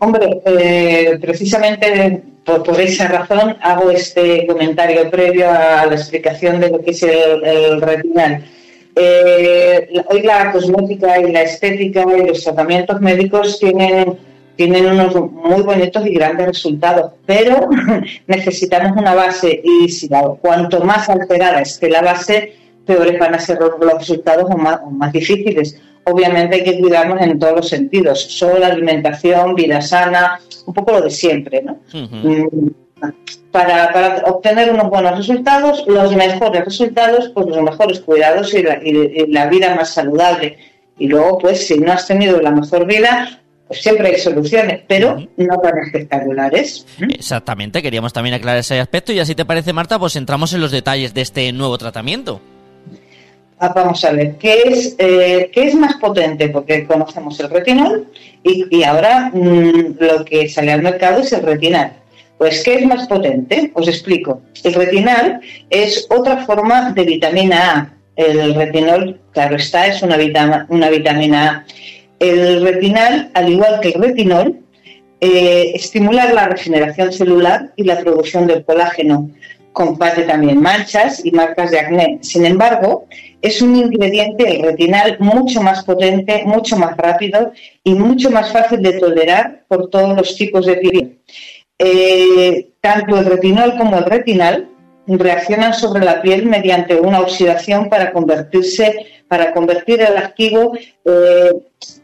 [0.00, 6.80] Hombre, eh, precisamente por, esa razón hago este comentario previo a la explicación de lo
[6.80, 8.44] que es el, retinal.
[8.94, 14.18] Eh, hoy la cosmética y la estética y los tratamientos médicos tienen,
[14.54, 17.68] tienen unos muy bonitos y grandes resultados, pero
[18.28, 20.08] necesitamos una base y si
[20.40, 22.54] cuanto más alterada esté la base,
[22.86, 25.80] peores van a ser los resultados o más difíciles
[26.10, 31.02] obviamente hay que cuidarnos en todos los sentidos, sol, alimentación, vida sana, un poco lo
[31.02, 31.78] de siempre, ¿no?
[31.92, 32.68] Mm,
[33.50, 39.74] para, obtener unos buenos resultados, los mejores resultados, pues los mejores cuidados y la, vida
[39.74, 40.58] más saludable.
[40.98, 45.18] Y luego, pues si no has tenido la mejor vida, pues siempre hay soluciones, pero
[45.36, 46.86] no tan espectaculares.
[47.08, 50.72] Exactamente, queríamos también aclarar ese aspecto y así te parece, Marta, pues entramos en los
[50.72, 52.40] detalles de este nuevo tratamiento.
[53.60, 56.48] Ah, vamos a ver, ¿qué es, eh, ¿qué es más potente?
[56.48, 58.06] Porque conocemos el retinol
[58.44, 61.92] y, ahora mm, lo que sale al mercado es el retinal.
[62.38, 63.72] Pues, ¿qué es más potente?
[63.74, 64.42] Os explico.
[64.62, 65.40] El retinal
[65.70, 67.94] es otra forma de vitamina A.
[68.14, 70.16] El retinol, claro está, es una,
[70.68, 71.64] una vitamina A.
[72.20, 74.60] El retinal, al igual que el retinol,
[75.20, 79.30] eh, estimula la regeneración celular y la producción del colágeno.
[79.72, 82.18] Combate también manchas y marcas de acné.
[82.22, 83.06] Sin embargo,
[83.40, 87.52] es un ingrediente, el retinal, mucho más potente, mucho más rápido
[87.84, 91.18] y mucho más fácil de tolerar por todos los tipos de piel.
[91.78, 94.68] Eh, tanto el retinol como el retinal
[95.06, 100.72] reaccionan sobre la piel mediante una oxidación para convertirse, para convertir el activo
[101.04, 101.52] eh,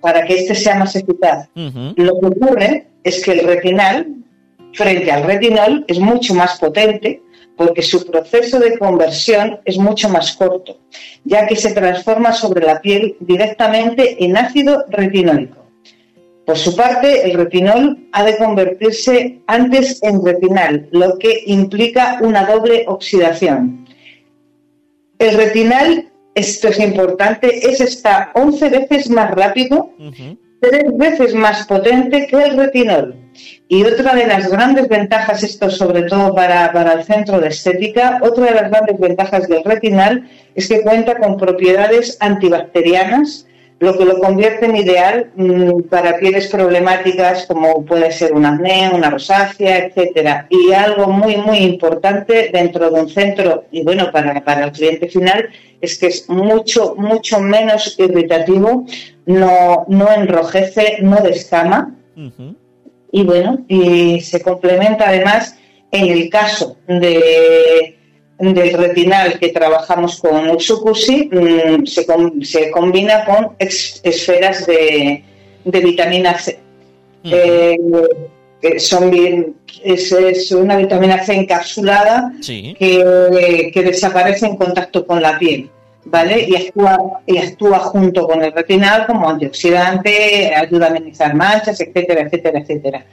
[0.01, 1.49] para que éste sea más eficaz.
[1.55, 4.07] Lo que ocurre es que el retinal,
[4.73, 7.21] frente al retinol, es mucho más potente
[7.57, 10.79] porque su proceso de conversión es mucho más corto,
[11.25, 15.65] ya que se transforma sobre la piel directamente en ácido retinólico.
[16.45, 22.45] Por su parte, el retinol ha de convertirse antes en retinal, lo que implica una
[22.45, 23.87] doble oxidación.
[25.19, 29.91] El retinal, esto es importante, es hasta 11 veces más rápido,
[30.61, 33.17] tres veces más potente que el retinol.
[33.69, 38.21] Y otra de las grandes ventajas, esto sobre todo para, para el centro de estética,
[38.23, 43.47] otra de las grandes ventajas del retinal es que cuenta con propiedades antibacterianas,
[43.81, 48.91] lo que lo convierte en ideal mm, para pieles problemáticas como puede ser un acné,
[48.93, 50.47] una rosácea, etcétera.
[50.51, 55.09] Y algo muy, muy importante dentro de un centro, y bueno, para, para el cliente
[55.09, 55.49] final,
[55.81, 58.87] es que es mucho, mucho menos irritativo,
[59.27, 61.95] no, no enrojece, no descama.
[63.17, 65.57] Y bueno, y se complementa además
[65.93, 67.97] en el caso de
[68.41, 72.05] del retinal que trabajamos con Utsukushi mm, se,
[72.43, 75.23] se, combina con esferas de,
[75.65, 76.59] vitamina C.
[77.23, 77.79] Eh,
[78.79, 79.55] son bien,
[79.85, 85.71] es, una vitamina C encapsulada que, que, desaparece en contacto con la piel.
[86.07, 86.47] ¿Vale?
[86.49, 92.23] Y actúa, y actúa junto con el retinal como antioxidante, ayuda a amenizar manchas, etcétera,
[92.23, 93.07] etcétera, etcétera.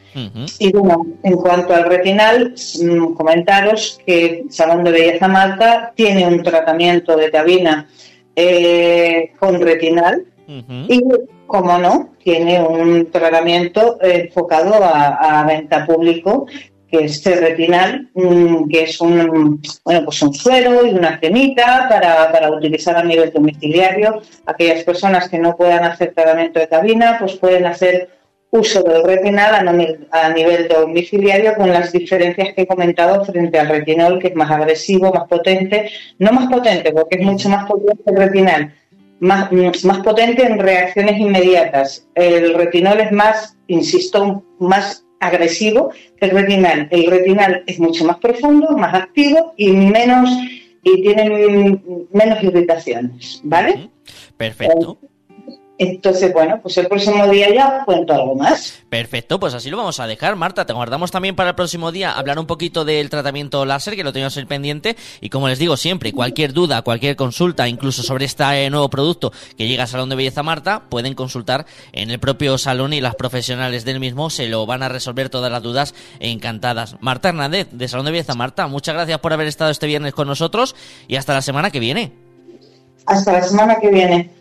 [0.59, 6.43] Y bueno, en cuanto al retinal, mm, comentaros que Salón de Belleza Malta tiene un
[6.43, 7.87] tratamiento de tabina
[8.35, 11.01] eh, con retinal y,
[11.47, 16.45] como no, tiene un tratamiento enfocado a, a venta público
[16.91, 22.51] que es retinal, mm, que es un, bueno, pues un suero y una cremita para,
[22.51, 24.21] utilizar a nivel domiciliario.
[24.45, 28.09] Aquellas personas que no puedan hacer tratamiento de cabina, pues pueden hacer
[28.51, 29.65] uso del retinal
[30.11, 34.51] a, nivel domiciliario con las diferencias que he comentado frente al retinol, que es más
[34.51, 35.89] agresivo, más potente,
[36.19, 38.73] no más potente, porque es mucho más potente el retinal,
[39.21, 39.49] más,
[39.85, 42.05] más potente en reacciones inmediatas.
[42.13, 46.87] El retinol es más, insisto, más agresivo que el retinal.
[46.91, 50.29] El retinal es mucho más profundo, más activo y menos
[50.83, 51.79] y tiene
[52.11, 53.89] menos irritaciones, ¿vale?
[54.35, 54.97] Perfecto.
[55.81, 58.83] Entonces, bueno, pues el próximo día ya cuento algo más.
[58.87, 60.35] Perfecto, pues así lo vamos a dejar.
[60.35, 64.03] Marta, te guardamos también para el próximo día hablar un poquito del tratamiento láser, que
[64.03, 64.95] lo teníamos el pendiente.
[65.21, 69.67] Y como les digo siempre, cualquier duda, cualquier consulta, incluso sobre este nuevo producto que
[69.67, 73.83] llega al Salón de Belleza Marta, pueden consultar en el propio salón y las profesionales
[73.83, 76.95] del mismo se lo van a resolver todas las dudas encantadas.
[76.99, 80.27] Marta Hernández, de Salón de Belleza Marta, muchas gracias por haber estado este viernes con
[80.27, 80.75] nosotros
[81.07, 82.11] y hasta la semana que viene.
[83.07, 84.40] Hasta la semana que viene.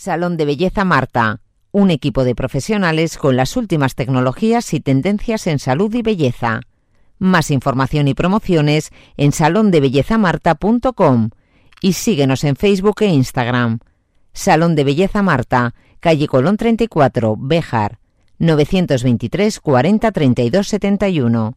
[0.00, 1.42] Salón de Belleza Marta,
[1.72, 6.62] un equipo de profesionales con las últimas tecnologías y tendencias en salud y belleza.
[7.18, 11.28] Más información y promociones en salondebellezamarta.com
[11.82, 13.80] y síguenos en Facebook e Instagram.
[14.32, 17.98] Salón de Belleza Marta, calle Colón 34, Béjar,
[18.38, 21.56] 923 40 32 71.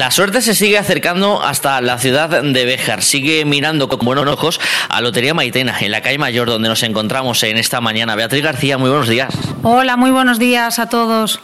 [0.00, 3.02] La suerte se sigue acercando hasta la ciudad de Béjar.
[3.02, 7.42] Sigue mirando con buenos ojos a Lotería Maitena, en la calle Mayor, donde nos encontramos
[7.42, 8.16] en esta mañana.
[8.16, 9.34] Beatriz García, muy buenos días.
[9.62, 11.38] Hola, muy buenos días a todos.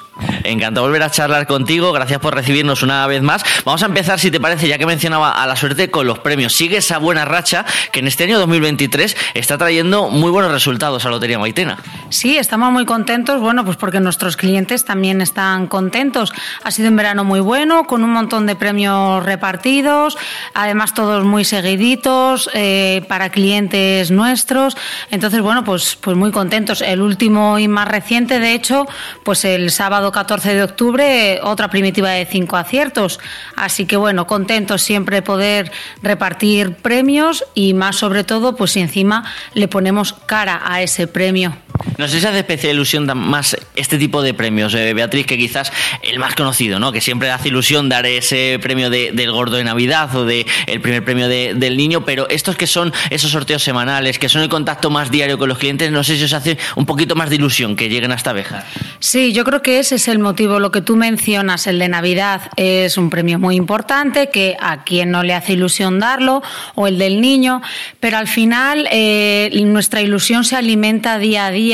[0.44, 1.92] Encantado volver a charlar contigo.
[1.92, 3.44] Gracias por recibirnos una vez más.
[3.64, 6.54] Vamos a empezar, si te parece, ya que mencionaba a la suerte, con los premios.
[6.54, 11.10] Sigue esa buena racha que en este año 2023 está trayendo muy buenos resultados a
[11.10, 11.78] Lotería Maitena.
[12.08, 16.32] Sí, estamos muy contentos, bueno, pues porque nuestros clientes también están contentos.
[16.64, 20.16] Ha sido un verano muy bueno, con un montón de premios repartidos,
[20.54, 24.76] además todos muy seguiditos eh, para clientes nuestros.
[25.10, 26.80] Entonces, bueno, pues, pues muy contentos.
[26.80, 28.86] El último y más reciente, de hecho,
[29.24, 33.18] pues el sábado 14 de octubre otra primitiva de cinco aciertos.
[33.56, 35.70] Así que bueno, contentos siempre poder
[36.02, 41.56] repartir premios y más sobre todo, pues si encima le ponemos cara a ese premio.
[41.98, 45.72] No sé si hace especial ilusión más este tipo de premios, eh, Beatriz, que quizás
[46.02, 46.92] el más conocido, ¿no?
[46.92, 51.04] Que siempre hace ilusión dar ese premio del gordo de Navidad o de el primer
[51.04, 55.10] premio del niño, pero estos que son esos sorteos semanales, que son el contacto más
[55.10, 57.88] diario con los clientes, no sé si os hace un poquito más de ilusión que
[57.88, 58.64] lleguen hasta Bejar.
[58.98, 60.60] Sí, yo creo que ese es el motivo.
[60.60, 65.10] Lo que tú mencionas, el de Navidad, es un premio muy importante, que a quien
[65.10, 66.42] no le hace ilusión darlo,
[66.74, 67.62] o el del niño,
[68.00, 71.65] pero al final eh, nuestra ilusión se alimenta día a día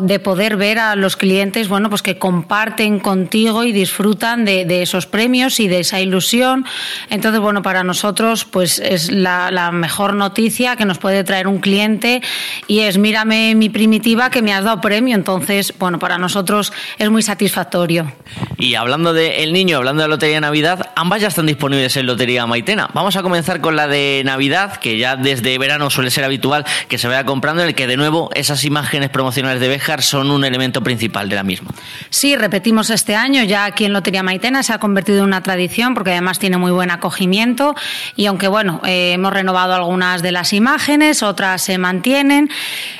[0.00, 5.06] de poder ver a los clientes, bueno, pues que comparten contigo y disfrutan de, esos
[5.06, 6.64] premios y de esa ilusión.
[7.10, 11.58] Entonces, bueno, para nosotros, pues es la, la mejor noticia que nos puede traer un
[11.58, 12.22] cliente
[12.66, 15.14] y es, mírame mi primitiva que me has dado premio.
[15.14, 18.12] Entonces, bueno, para nosotros es muy satisfactorio.
[18.58, 22.46] Y hablando del niño, hablando de Lotería de Navidad, ambas ya están disponibles en Lotería
[22.46, 22.88] Maitena.
[22.94, 26.98] Vamos a comenzar con la de Navidad, que ya desde verano suele ser habitual que
[26.98, 30.44] se vaya comprando, en el que de nuevo esas imágenes promocionales de Béjar son un
[30.44, 31.70] elemento principal de la misma.
[32.10, 35.94] Sí, repetimos este año, ya aquí en Lotería Maitena se ha convertido en una tradición
[35.94, 37.76] porque además tiene muy buen acogimiento
[38.16, 42.50] y aunque bueno, eh, hemos renovado algunas de las imágenes, otras se mantienen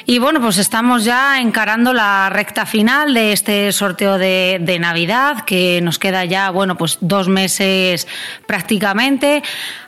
[0.06, 5.44] y bueno, pues estamos ya encarando la recta final de este sorteo de, de Navidad
[5.44, 8.06] que nos queda ya, bueno, pues dos meses
[8.46, 9.42] prácticamente.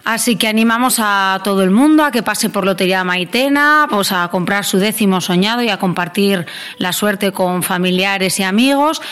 [0.07, 4.29] Así que animamos a todo el mundo a que pase por Lotería Maitena, pues a
[4.29, 6.47] comprar su décimo soñado y a compartir
[6.79, 9.03] la suerte con familiares y amigos.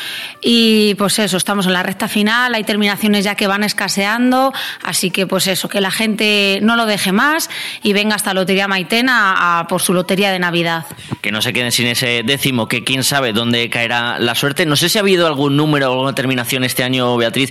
[0.40, 4.52] Y pues eso, estamos en la recta final, hay terminaciones ya que van escaseando,
[4.84, 7.50] así que pues eso, que la gente no lo deje más
[7.82, 10.86] y venga hasta Lotería Maitena a, por su lotería de Navidad.
[11.20, 14.64] Que no se queden sin ese décimo, que quién sabe dónde caerá la suerte.
[14.64, 17.50] No sé si ha habido algún número o alguna terminación este año, Beatriz,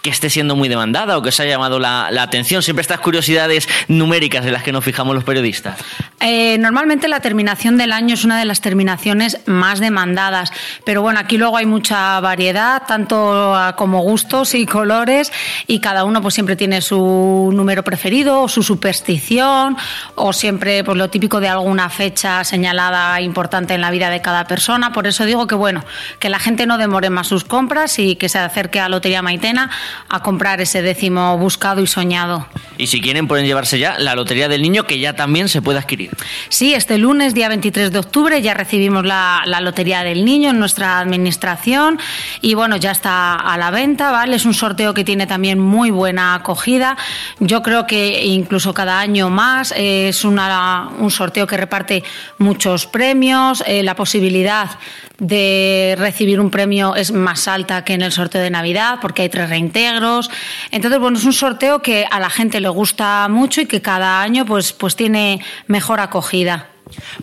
[0.00, 2.62] que esté siendo muy demandada o que os haya llamado la, la atención.
[2.62, 5.78] Siempre estas curiosidades numéricas en las que nos fijamos los periodistas?
[6.20, 10.52] Eh, normalmente la terminación del año es una de las terminaciones más demandadas,
[10.84, 15.32] pero bueno, aquí luego hay mucha variedad, tanto como gustos y colores,
[15.66, 19.76] y cada uno pues siempre tiene su número preferido, o su superstición,
[20.14, 24.46] o siempre pues lo típico de alguna fecha señalada importante en la vida de cada
[24.46, 24.92] persona.
[24.92, 25.84] Por eso digo que bueno,
[26.18, 29.70] que la gente no demore más sus compras y que se acerque a Lotería Maitena
[30.08, 32.46] a comprar ese décimo buscado y soñado.
[32.76, 35.78] Y si quieren pueden llevarse ya la Lotería del Niño que ya también se puede
[35.78, 36.10] adquirir.
[36.48, 40.98] Sí, este lunes, día 23 de octubre, ya recibimos la, Lotería del Niño en nuestra
[40.98, 41.98] administración
[42.40, 44.36] y bueno, ya está a la venta, ¿vale?
[44.36, 46.96] Es un sorteo que tiene también muy buena acogida.
[47.40, 52.02] Yo creo que incluso cada año más eh, es una, un sorteo que reparte
[52.38, 54.70] muchos premios, eh, la posibilidad
[55.18, 59.28] de recibir un premio es más alta que en el sorteo de Navidad porque hay
[59.28, 60.30] tres reintegros.
[60.70, 64.22] Entonces, bueno, es un sorteo que a la gente le gusta mucho y que cada
[64.22, 66.73] año pues, pues tiene mejor acogida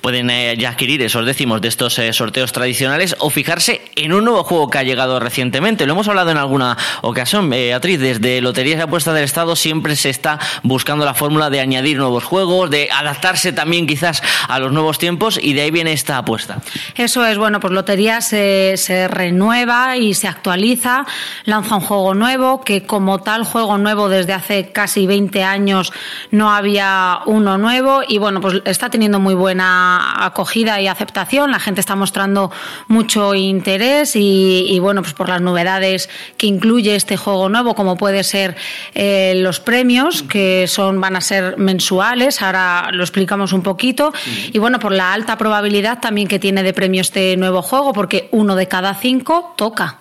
[0.01, 4.25] pueden eh, ya adquirir esos décimos de estos eh, sorteos tradicionales o fijarse en un
[4.25, 5.85] nuevo juego que ha llegado recientemente.
[5.85, 10.09] Lo hemos hablado en alguna ocasión, Beatriz, desde Loterías y Apuestas del Estado siempre se
[10.09, 14.97] está buscando la fórmula de añadir nuevos juegos, de adaptarse también quizás a los nuevos
[14.97, 16.59] tiempos y de ahí viene esta apuesta.
[16.95, 21.05] Eso es, bueno, pues Loterías se, renueva y se actualiza,
[21.45, 25.91] lanza un juego nuevo que como tal juego nuevo desde hace casi 20 años
[26.31, 31.51] no había uno nuevo y bueno, pues está teniendo muy buena acogida y aceptación.
[31.51, 32.51] La gente está mostrando
[32.87, 38.23] mucho interés y, bueno, pues por las novedades que incluye este juego nuevo, como puede
[38.23, 38.55] ser
[38.93, 42.41] eh, los premios, que son van a ser mensuales.
[42.41, 44.13] Ahora lo explicamos un poquito.
[44.53, 48.29] Y bueno, por la alta probabilidad también que tiene de premio este nuevo juego, porque
[48.31, 49.99] uno de cada cinco toca.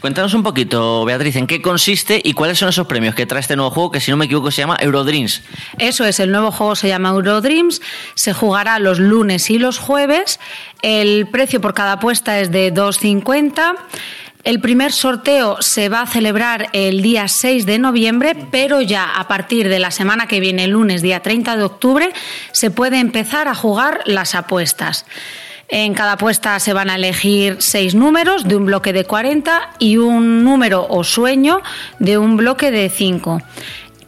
[0.00, 3.54] Cuéntanos un poquito, Beatriz, en qué consiste y cuáles son esos premios que trae este
[3.54, 5.42] nuevo juego, que si no me equivoco se llama Eurodreams.
[5.78, 7.80] Eso es, el nuevo juego se llama Eurodreams.
[8.14, 10.40] Se jugará los lunes y los jueves.
[10.80, 13.74] El precio por cada apuesta es de 2,50.
[14.44, 19.28] El primer sorteo se va a celebrar el día 6 de noviembre, pero ya a
[19.28, 22.12] partir de la semana que viene, el lunes, día 30 de octubre,
[22.52, 25.04] se puede empezar a jugar las apuestas.
[25.68, 29.98] En cada apuesta se van a elegir seis números de un bloque de 40 y
[29.98, 31.60] un número o sueño
[31.98, 33.42] de un bloque de 5.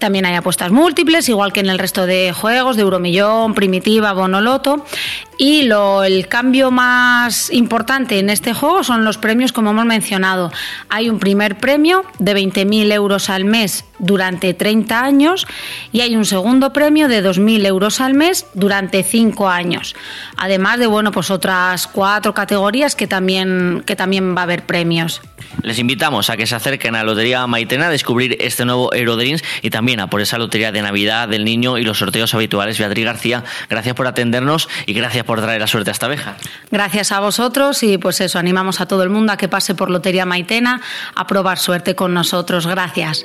[0.01, 4.84] También hay apuestas múltiples, igual que en el resto de juegos, de Euromillón, Primitiva, Bonoloto.
[5.43, 10.53] Y lo, el cambio más importante en este juego son los premios, como hemos mencionado.
[10.91, 15.47] Hay un primer premio de 20.000 euros al mes durante 30 años
[15.93, 19.97] y hay un segundo premio de 2.000 euros al mes durante 5 años.
[20.36, 25.22] Además de bueno, pues otras cuatro categorías que también, que también va a haber premios.
[25.62, 29.43] Les invitamos a que se acerquen a la Lotería Maitena a descubrir este nuevo Eurodreams
[29.62, 32.78] y también a por esa Lotería de Navidad del Niño y los sorteos habituales.
[32.78, 36.34] Beatriz García, gracias por atendernos y gracias por por traer la suerte a esta abeja.
[36.72, 39.88] Gracias a vosotros y pues eso, animamos a todo el mundo a que pase por
[39.88, 40.80] Lotería Maitena
[41.14, 42.66] a probar suerte con nosotros.
[42.66, 43.24] Gracias.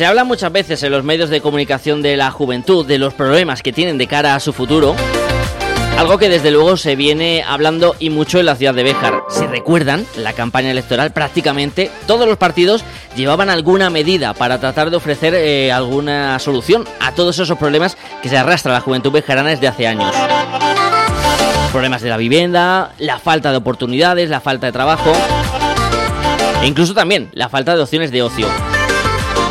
[0.00, 3.62] Se habla muchas veces en los medios de comunicación de la juventud, de los problemas
[3.62, 4.96] que tienen de cara a su futuro.
[5.98, 9.24] Algo que desde luego se viene hablando y mucho en la ciudad de Béjar.
[9.28, 12.82] Si recuerdan, la campaña electoral prácticamente todos los partidos
[13.14, 18.30] llevaban alguna medida para tratar de ofrecer eh, alguna solución a todos esos problemas que
[18.30, 20.14] se arrastra la juventud bejarana desde hace años.
[21.72, 25.12] Problemas de la vivienda, la falta de oportunidades, la falta de trabajo
[26.62, 28.46] e incluso también la falta de opciones de ocio.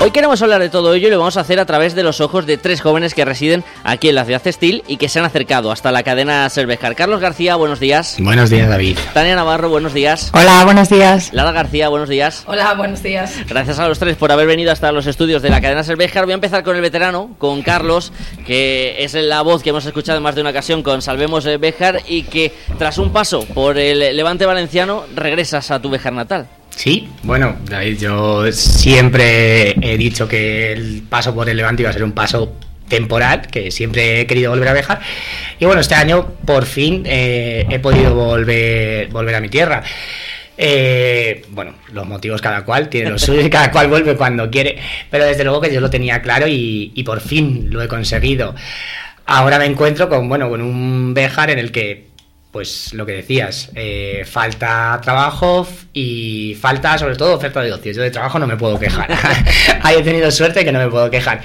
[0.01, 2.21] Hoy queremos hablar de todo ello y lo vamos a hacer a través de los
[2.21, 5.25] ojos de tres jóvenes que residen aquí en la ciudad textil y que se han
[5.25, 6.95] acercado hasta la cadena Cervejar.
[6.95, 8.15] Carlos García, buenos días.
[8.17, 8.97] Buenos días, David.
[9.13, 10.31] Tania Navarro, buenos días.
[10.33, 11.33] Hola, buenos días.
[11.33, 12.43] Lara García, buenos días.
[12.47, 13.33] Hola, buenos días.
[13.45, 16.23] Gracias a los tres por haber venido hasta los estudios de la cadena Cervejar.
[16.23, 18.13] Voy a empezar con el veterano, con Carlos,
[18.47, 22.03] que es la voz que hemos escuchado en más de una ocasión con Salvemos Béjar
[22.07, 26.47] y que tras un paso por el Levante Valenciano regresas a tu Béjar natal.
[26.79, 31.93] Sí, bueno, David, yo siempre he dicho que el paso por el Levante iba a
[31.93, 32.55] ser un paso
[32.87, 35.01] temporal, que siempre he querido volver a viajar.
[35.59, 39.83] Y bueno, este año por fin eh, he podido volver, volver a mi tierra.
[40.57, 44.77] Eh, bueno, los motivos cada cual tiene los suyos y cada cual vuelve cuando quiere,
[45.11, 48.55] pero desde luego que yo lo tenía claro y, y por fin lo he conseguido.
[49.25, 52.08] Ahora me encuentro con, bueno, con un Bejar en el que
[52.51, 57.91] pues lo que decías, eh, falta trabajo y falta sobre todo oferta de ocio.
[57.91, 59.07] Yo de trabajo no me puedo quejar.
[59.83, 61.41] Ahí he tenido suerte que no me puedo quejar.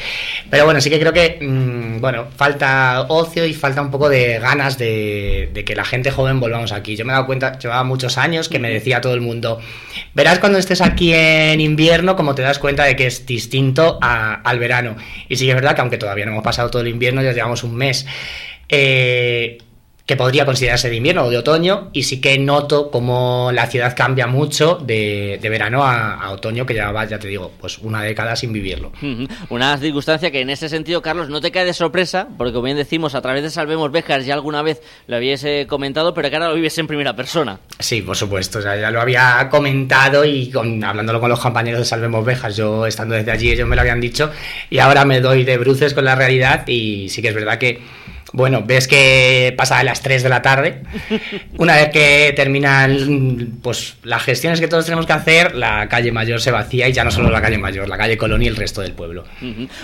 [0.49, 4.39] Pero bueno, sí que creo que, mm, bueno, falta ocio y falta un poco de
[4.39, 6.97] ganas de, que la gente joven volvamos aquí.
[6.97, 9.61] Yo me he dado cuenta, llevaba muchos años que me decía todo el mundo,
[10.15, 14.59] verás cuando estés aquí en invierno como te das cuenta de que es distinto al
[14.59, 14.97] verano.
[15.29, 17.33] Y sí que es verdad que aunque todavía no hemos pasado todo el invierno, ya
[17.33, 18.07] llevamos un mes.
[18.71, 19.59] Eh,
[20.07, 23.97] que podría considerarse de invierno o de otoño, y sí que noto como la ciudad
[23.97, 28.53] cambia mucho de, verano a, otoño, que llevaba, ya te digo, pues una década sin
[28.53, 28.93] vivirlo.
[29.49, 32.77] Una circunstancia que en ese sentido, Carlos, no te cae de sorpresa, porque como bien
[32.77, 36.49] decimos, a través de Salvemos Béjar ya alguna vez lo habías comentado, pero que ahora
[36.49, 37.61] lo vives en primera persona.
[37.79, 42.25] Sí, por supuesto, ya lo había comentado y con, hablándolo con los compañeros de Salvemos
[42.27, 44.31] Béjar, yo estando desde allí, ellos me lo habían dicho,
[44.69, 47.81] y ahora me doy de bruces con la realidad, y sí que es verdad que
[48.35, 50.83] bueno, ves que pasa a las 3 de la tarde.
[51.57, 56.41] Una vez que terminan pues, las gestiones que todos tenemos que hacer, la calle mayor
[56.41, 58.81] se vacía y ya no solo la calle mayor, la calle Colón y el resto
[58.81, 59.23] del pueblo.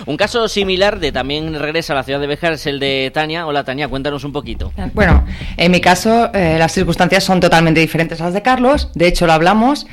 [0.05, 3.47] Un caso similar de también regresa a la ciudad de Béjar es el de Tania.
[3.47, 4.73] Hola Tania, cuéntanos un poquito.
[4.93, 5.25] Bueno,
[5.55, 9.27] en mi caso eh, las circunstancias son totalmente diferentes a las de Carlos, de hecho
[9.27, 9.87] lo hablamos.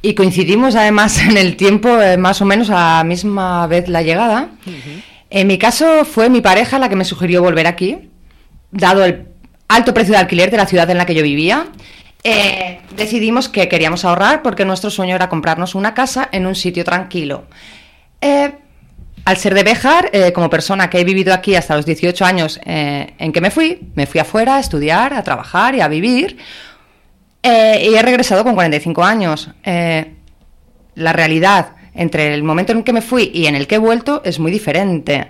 [0.00, 4.00] Y coincidimos además en el tiempo, eh, más o menos a la misma vez la
[4.00, 4.48] llegada.
[5.30, 8.10] En mi caso fue mi pareja la que me sugirió volver aquí,
[8.70, 9.26] dado el
[9.68, 11.66] alto precio de alquiler de la ciudad en la que yo vivía.
[12.24, 16.84] Eh, decidimos que queríamos ahorrar porque nuestro sueño era comprarnos una casa en un sitio
[16.84, 17.44] tranquilo.
[18.20, 18.52] Eh,
[19.24, 22.58] al ser de Bejar, eh, como persona que he vivido aquí hasta los 18 años
[22.64, 26.38] en que me fui, me fui afuera a estudiar, a trabajar y a vivir.
[27.42, 29.50] y he regresado con 45 años.
[30.94, 34.22] la realidad entre el momento en que me fui y en el que he vuelto
[34.24, 35.28] es muy diferente.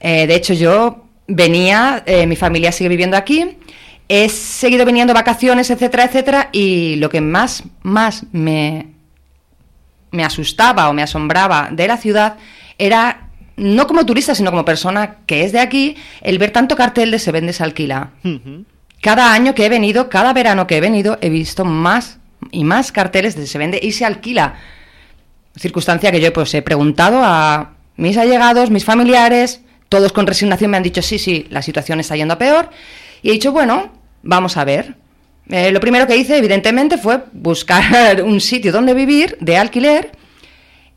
[0.00, 3.56] Eh, de hecho, yo venía, eh, mi familia sigue viviendo aquí,
[4.08, 8.88] he seguido viniendo vacaciones, etcétera, etcétera, y lo que más, más me,
[10.10, 12.36] me asustaba o me asombraba de la ciudad
[12.78, 17.12] era no como turista, sino como persona que es de aquí, el ver tanto cartel
[17.12, 18.10] de se vende, se alquila.
[19.00, 22.18] Cada año que he venido, cada verano que he venido, he visto más
[22.50, 24.54] y más carteles de se vende y se alquila.
[25.56, 30.78] Circunstancia que yo pues he preguntado a mis allegados, mis familiares, todos con resignación me
[30.78, 32.70] han dicho sí, sí, la situación está yendo a peor.
[33.22, 33.92] Y he dicho, bueno,
[34.22, 34.96] vamos a ver.
[35.48, 40.12] Eh, lo primero que hice, evidentemente, fue buscar un sitio donde vivir de alquiler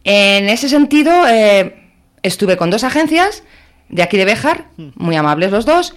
[0.04, 1.76] En ese sentido, eh,
[2.24, 3.44] estuve con dos agencias
[3.90, 4.66] de aquí de Béjar,
[4.96, 5.96] muy amables los dos,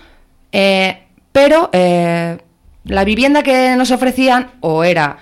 [0.53, 2.39] eh, pero eh,
[2.85, 5.19] la vivienda que nos ofrecían o era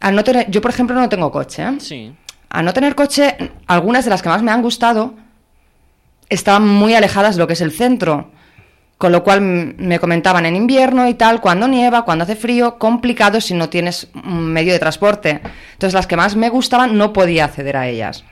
[0.00, 1.76] al no tener, yo por ejemplo no tengo coche, ¿eh?
[1.78, 2.12] Sí.
[2.52, 3.34] Al no tener coche,
[3.66, 5.14] algunas de las que más me han gustado
[6.28, 8.30] estaban muy alejadas de lo que es el centro.
[8.98, 13.40] Con lo cual me comentaban en invierno y tal, cuando nieva, cuando hace frío, complicado
[13.40, 15.40] si no tienes un medio de transporte.
[15.72, 18.22] Entonces las que más me gustaban no podía acceder a ellas.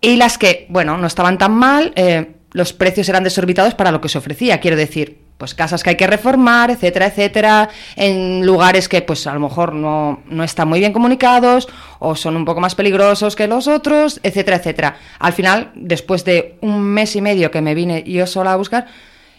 [0.00, 4.00] Y las que, bueno, no estaban tan mal, eh, los precios eran desorbitados para lo
[4.00, 4.58] que se ofrecía.
[4.58, 9.34] Quiero decir, pues casas que hay que reformar, etcétera, etcétera, en lugares que pues a
[9.34, 13.46] lo mejor no, no están muy bien comunicados o son un poco más peligrosos que
[13.48, 14.96] los otros, etcétera, etcétera.
[15.18, 18.86] Al final, después de un mes y medio que me vine yo sola a buscar,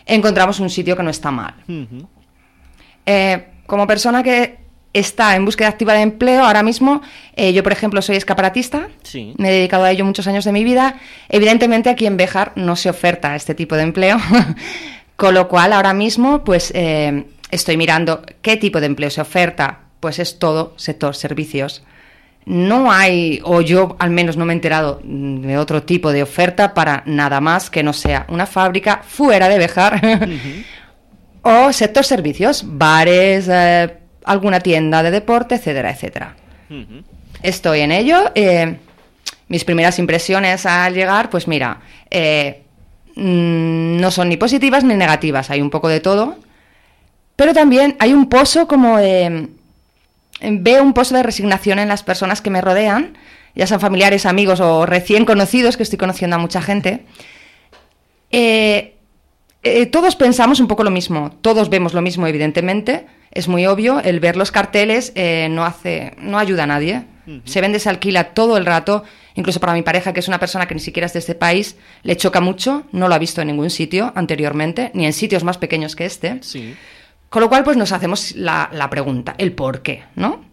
[0.05, 1.55] encontramos un sitio que no está mal.
[3.05, 4.57] Eh, como persona que
[4.93, 7.01] está en búsqueda activa de empleo, ahora mismo,
[7.35, 9.33] eh, yo por ejemplo soy escaparatista, Sí.
[9.37, 10.95] me he dedicado a ello muchos años de mi vida.
[11.29, 14.17] Evidentemente aquí en Béjar no se oferta este tipo de empleo,
[15.15, 19.79] con lo cual ahora mismo pues eh, estoy mirando qué tipo de empleo se oferta,
[19.99, 21.83] pues es todo sector servicios.
[22.45, 26.75] No hay, o yo al menos no me he enterado de otro tipo de oferta
[26.75, 29.99] para nada más que no sea una fábrica fuera de Béjar
[31.41, 36.35] o sector servicios, bares, eh, alguna tienda de deporte, etcétera, etcétera.
[37.41, 38.31] Estoy en ello.
[38.35, 38.77] eh,
[39.47, 42.64] mis primeras impresiones al llegar, pues mira, eh,
[43.15, 46.37] mm, no son ni positivas ni negativas, hay un poco de todo.
[47.35, 49.49] Pero también hay un pozo como de...
[50.41, 53.17] Veo un pozo de resignación en las personas que me rodean,
[53.55, 57.05] ya sean familiares, amigos o recién conocidos, que estoy conociendo a mucha gente.
[58.31, 58.95] Eh,
[59.63, 63.05] eh, todos pensamos un poco lo mismo, todos vemos lo mismo, evidentemente.
[63.31, 67.03] Es muy obvio, el ver los carteles eh, no hace, no ayuda a nadie.
[67.45, 69.03] Se vende, se alquila todo el rato.
[69.35, 71.75] Incluso para mi pareja, que es una persona que ni siquiera es de este país,
[72.03, 72.83] le choca mucho.
[72.91, 76.37] No lo ha visto en ningún sitio anteriormente, ni en sitios más pequeños que este.
[76.41, 76.75] Sí.
[77.29, 80.45] Con lo cual, pues nos hacemos la, la pregunta, el por qué, ¿no?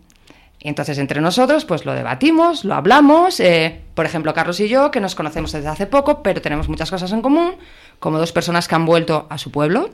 [0.58, 3.40] Y entonces entre nosotros, pues lo debatimos, lo hablamos.
[3.40, 6.88] eh, por ejemplo, Carlos y yo, que nos conocemos desde hace poco, pero tenemos muchas
[6.90, 7.56] cosas en común,
[7.98, 9.90] como dos personas que han vuelto a su pueblo,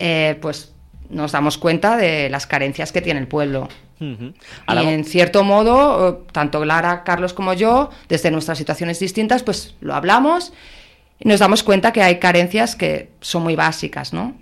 [0.00, 0.72] eh, pues
[1.08, 3.68] nos damos cuenta de las carencias que tiene el pueblo.
[3.98, 9.74] Y en cierto modo, eh, tanto Clara, Carlos como yo, desde nuestras situaciones distintas, pues
[9.80, 10.52] lo hablamos
[11.18, 14.34] y nos damos cuenta que hay carencias que son muy básicas, ¿no?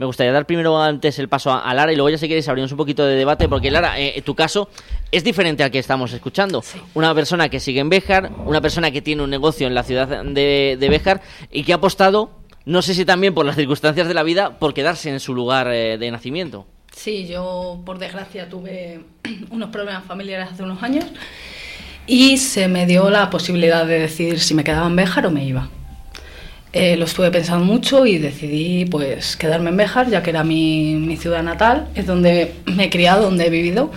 [0.00, 2.48] Me gustaría dar primero antes el paso a, a Lara y luego ya si queréis
[2.48, 4.70] abrimos un poquito de debate porque Lara, eh, tu caso
[5.12, 6.64] es diferente al que estamos escuchando.
[6.94, 10.24] Una persona que sigue en Béjar, una persona que tiene un negocio en la ciudad
[10.24, 11.20] de, de Béjar
[11.52, 12.30] y que ha apostado,
[12.64, 15.68] no sé si también por las circunstancias de la vida, por quedarse en su lugar
[15.70, 16.66] eh, de nacimiento.
[16.94, 19.00] Sí, yo por desgracia tuve
[19.50, 21.06] unos problemas familiares hace unos años
[22.06, 25.44] y se me dio la posibilidad de decidir si me quedaba en Béjar o me
[25.44, 25.68] iba.
[26.72, 30.94] Eh, lo estuve pensando mucho y decidí pues quedarme en Béjar, ya que era mi,
[30.94, 33.90] mi ciudad natal, es donde me he criado, donde he vivido.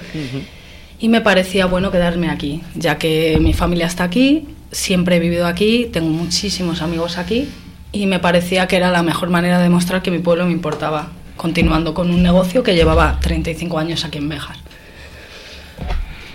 [1.00, 5.48] Y me parecía bueno quedarme aquí, ya que mi familia está aquí, siempre he vivido
[5.48, 7.50] aquí, tengo muchísimos amigos aquí
[7.92, 11.12] y me parecía que era la mejor manera de demostrar que mi pueblo me importaba,
[11.38, 14.58] continuando con un negocio que llevaba 35 años aquí en Béjar.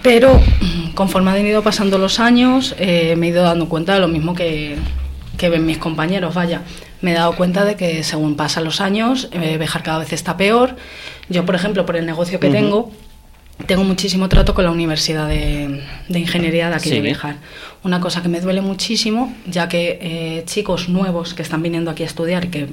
[0.02, 4.00] Pero mm, conforme han ido pasando los años, eh, me he ido dando cuenta de
[4.00, 4.76] lo mismo que,
[5.36, 6.62] que ven mis compañeros, vaya.
[7.00, 10.36] Me he dado cuenta de que según pasan los años, eh, Béjar cada vez está
[10.36, 10.76] peor.
[11.28, 12.90] Yo, por ejemplo, por el negocio que tengo,
[13.66, 17.02] tengo muchísimo trato con la Universidad de, de Ingeniería de aquí de Sí.
[17.02, 17.36] Béjar.
[17.84, 22.02] Una cosa que me duele muchísimo, ya que eh, chicos nuevos que están viniendo aquí
[22.02, 22.68] a estudiar que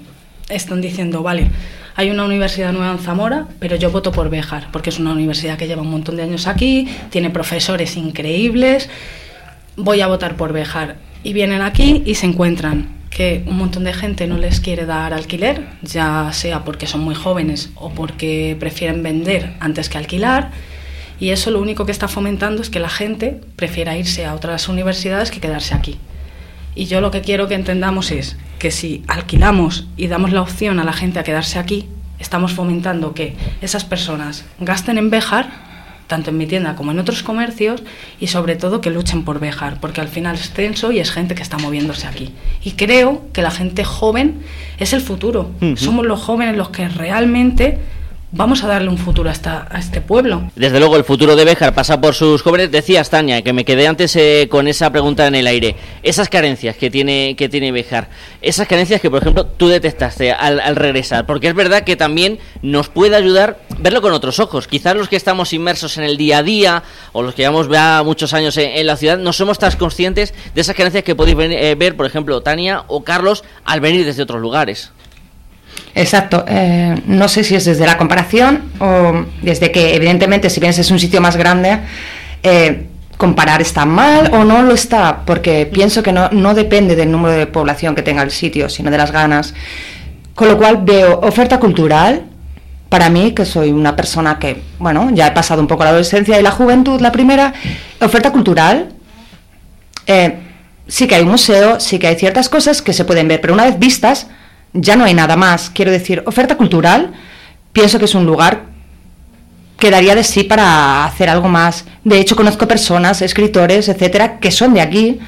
[0.50, 1.50] están diciendo, vale,
[1.96, 5.58] hay una universidad nueva en Zamora, pero yo voto por Béjar, porque es una universidad
[5.58, 8.90] que lleva un montón de años aquí, tiene profesores increíbles,
[9.78, 10.98] voy a votar por Béjar.
[11.24, 15.14] Y vienen aquí y se encuentran que un montón de gente no les quiere dar
[15.14, 20.52] alquiler, ya sea porque son muy jóvenes o porque prefieren vender antes que alquilar.
[21.18, 24.68] Y eso lo único que está fomentando es que la gente prefiera irse a otras
[24.68, 25.98] universidades que quedarse aquí.
[26.76, 30.80] Y yo lo que quiero que entendamos es que si alquilamos y damos la opción
[30.80, 31.88] a la gente a quedarse aquí,
[32.20, 35.50] estamos fomentando que esas personas gasten en Béjar,
[36.08, 37.84] tanto en mi tienda como en otros comercios,
[38.20, 41.36] y sobre todo que luchen por Béjar, porque al final es censo y es gente
[41.36, 42.32] que está moviéndose aquí.
[42.64, 44.42] Y creo que la gente joven
[44.78, 45.52] es el futuro.
[45.76, 47.80] Somos los jóvenes los que realmente
[48.36, 50.52] vamos a darle un futuro a, a este pueblo.
[50.56, 52.72] Desde luego, el futuro de Béjar pasa por sus jóvenes.
[52.72, 55.76] Decías, Tania, que me quedé antes eh, con esa pregunta en el aire.
[56.04, 58.10] Esas carencias que tiene, que tiene Béjar,
[58.42, 62.90] esas carencias que, por ejemplo, tú detectaste al, regresar, porque es verdad que también nos
[62.90, 64.68] puede ayudar verlo con otros ojos.
[64.68, 66.84] Quizás los que estamos inmersos en el día a día
[67.14, 67.70] o los que llevamos
[68.06, 71.76] muchos años en, la ciudad no somos tan conscientes de esas carencias que podéis eh,
[71.76, 74.92] ver, por ejemplo, Tania o Carlos al venir desde otros lugares.
[75.96, 76.44] Exacto.
[76.48, 80.92] Eh, no sé si es desde la comparación o desde que, evidentemente, si vienes es
[80.92, 81.80] un sitio más grande,
[82.44, 87.10] eh, comparar está mal o no lo está, porque pienso que no, no depende del
[87.10, 89.54] número de población que tenga el sitio, sino de las ganas.
[90.36, 92.24] Con lo cual veo oferta cultural,
[92.90, 96.38] para mí, que soy una persona que, bueno, ya he pasado un poco la adolescencia
[96.38, 97.54] y la juventud, la primera,
[98.02, 98.90] oferta cultural,
[100.08, 100.40] eh,
[100.88, 103.54] sí que hay un museo, sí que hay ciertas cosas que se pueden ver, pero
[103.54, 104.28] una vez vistas,
[104.76, 105.72] ya no hay nada más.
[105.74, 107.14] Quiero decir, oferta cultural,
[107.74, 108.66] pienso que es un lugar
[109.78, 111.86] que daría de sí para hacer algo más.
[112.04, 115.20] De hecho, conozco personas, escritores, etcétera, que son de aquí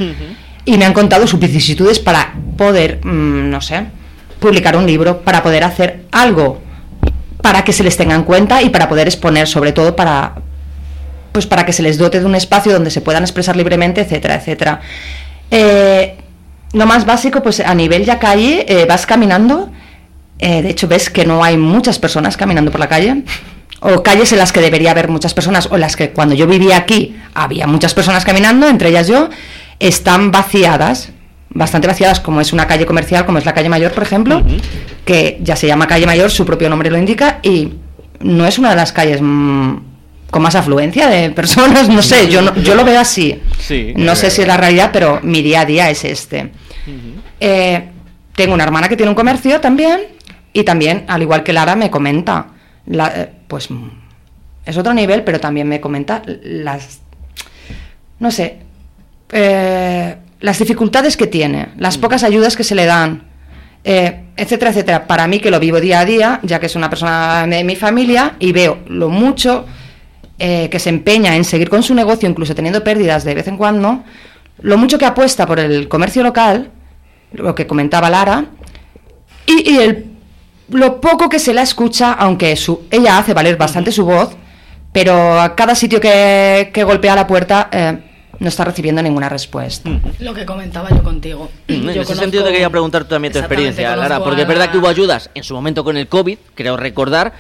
[0.66, 3.86] y me han contado sus vicisitudes para poder, mm, no sé,
[4.40, 6.62] publicar un libro, para poder hacer algo
[7.42, 10.36] para que se les tenga en cuenta y para poder exponer, sobre todo para
[11.32, 14.36] pues para que se les dote de un espacio donde se puedan expresar libremente, etcétera,
[14.36, 14.82] etcétera.
[15.52, 16.18] Eh,
[16.74, 19.70] lo más básico, pues a nivel ya calle, eh, vas caminando,
[20.40, 23.24] eh, de hecho ves que no hay muchas personas caminando por la calle,
[23.80, 26.48] o calles en las que debería haber muchas personas, o en las que cuando yo
[26.48, 29.30] vivía aquí había muchas personas caminando, entre ellas yo,
[29.80, 31.10] están vaciadas,
[31.50, 34.44] bastante vaciadas, como es una calle comercial, como es la calle Mayor, por ejemplo,
[35.06, 37.74] que ya se llama calle Mayor, su propio nombre lo indica, y
[38.20, 39.78] no es una de las calles mm,
[40.30, 43.42] con más afluencia de personas, no sé, yo, yo lo veo así.
[43.96, 46.52] no sé si es la realidad, pero mi día a día es este.
[47.40, 47.90] Eh,
[48.36, 50.02] tengo una hermana que tiene un comercio también
[50.54, 52.48] y también, al igual que Lara, me comenta,
[52.92, 53.70] eh, pues
[54.66, 57.00] es otro nivel, pero también me comenta las,
[58.20, 58.60] no sé,
[59.32, 63.24] eh, las dificultades que tiene, las pocas ayudas que se le dan,
[63.84, 65.08] etcétera, etcétera.
[65.08, 67.78] Para mí que lo vivo día a día, ya que es una persona de mi
[67.78, 69.66] familia y veo lo mucho
[70.38, 74.04] que se empeña en seguir con su negocio, incluso teniendo pérdidas de vez en cuando,
[74.62, 76.72] lo mucho que apuesta por el comercio local,
[77.34, 78.46] lo que comentaba Lara,
[79.46, 80.06] y, el,
[80.70, 84.36] lo poco que se la escucha, aunque su, ella hace valer bastante su voz,
[84.92, 88.00] pero a cada sitio que, golpea la puerta eh,
[88.40, 89.90] no está recibiendo ninguna respuesta.
[90.20, 91.50] Lo que comentaba yo contigo.
[91.68, 94.88] En ese sentido te quería preguntar también tu experiencia, Lara, porque es verdad que hubo
[94.88, 97.34] ayudas en su momento con el COVID, creo recordar,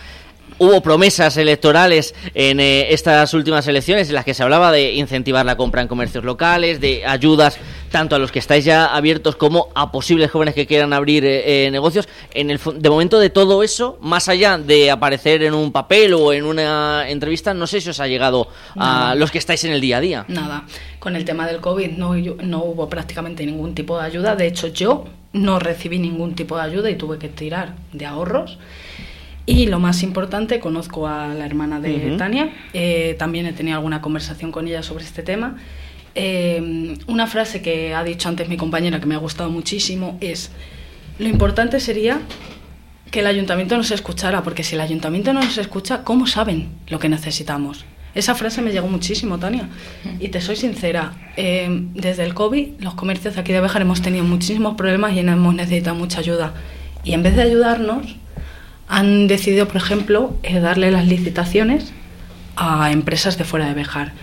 [0.60, 5.46] Hubo promesas electorales en eh, estas últimas elecciones en las que se hablaba de incentivar
[5.46, 7.60] la compra en comercios locales, de ayudas
[7.92, 11.68] tanto a los que estáis ya abiertos como a posibles jóvenes que quieran abrir eh,
[11.68, 12.10] eh, negocios.
[12.34, 16.34] En el de momento de todo eso, más allá de aparecer en un papel o
[16.34, 18.48] en una entrevista, no sé si os ha llegado
[18.78, 20.26] a los que estáis en el día a día.
[20.28, 20.66] Nada.
[21.00, 24.36] Con el tema del COVID no, no hubo prácticamente ningún tipo de ayuda.
[24.36, 28.58] De hecho, yo no recibí ningún tipo de ayuda y tuve que tirar de ahorros.
[29.49, 34.02] Y lo más importante, conozco a la hermana de Tania, eh, también he tenido alguna
[34.02, 35.56] conversación con ella sobre este tema.
[36.15, 40.52] Eh, una frase que ha dicho antes mi compañera que me ha gustado muchísimo es,
[41.18, 42.19] lo importante sería
[43.10, 46.99] que el ayuntamiento nos escuchara, porque si el ayuntamiento no nos escucha, ¿cómo saben lo
[46.99, 47.86] que necesitamos?
[48.15, 49.69] Esa frase me llegó muchísimo, Tania.
[50.19, 54.02] Y te soy sincera, eh, desde el COVID los comercios de aquí de Béjar hemos
[54.02, 56.53] tenido muchísimos problemas y hemos necesitado mucha ayuda.
[57.06, 58.18] Y en vez de ayudarnos,
[58.88, 61.94] han decidido, por ejemplo, eh, darle las licitaciones
[62.56, 64.14] a empresas de fuera de Bejar.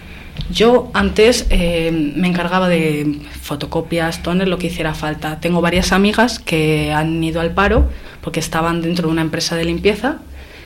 [0.51, 5.41] Yo antes eh, me encargaba de fotocopias, toner, lo que hiciera falta.
[5.41, 7.89] Tengo varias amigas que han ido al paro
[8.20, 10.19] porque estaban dentro de una empresa de limpieza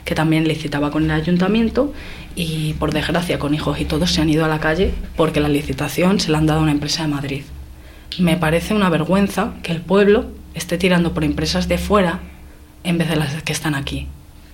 [0.04, 1.92] que también licitaba con el ayuntamiento
[2.34, 5.48] y por desgracia con hijos y todos se han ido a la calle porque la
[5.48, 7.42] licitación se la han dado a una empresa de Madrid.
[8.18, 12.20] Me parece una vergüenza que el pueblo esté tirando por empresas de fuera
[12.88, 14.06] en vez de las que están aquí.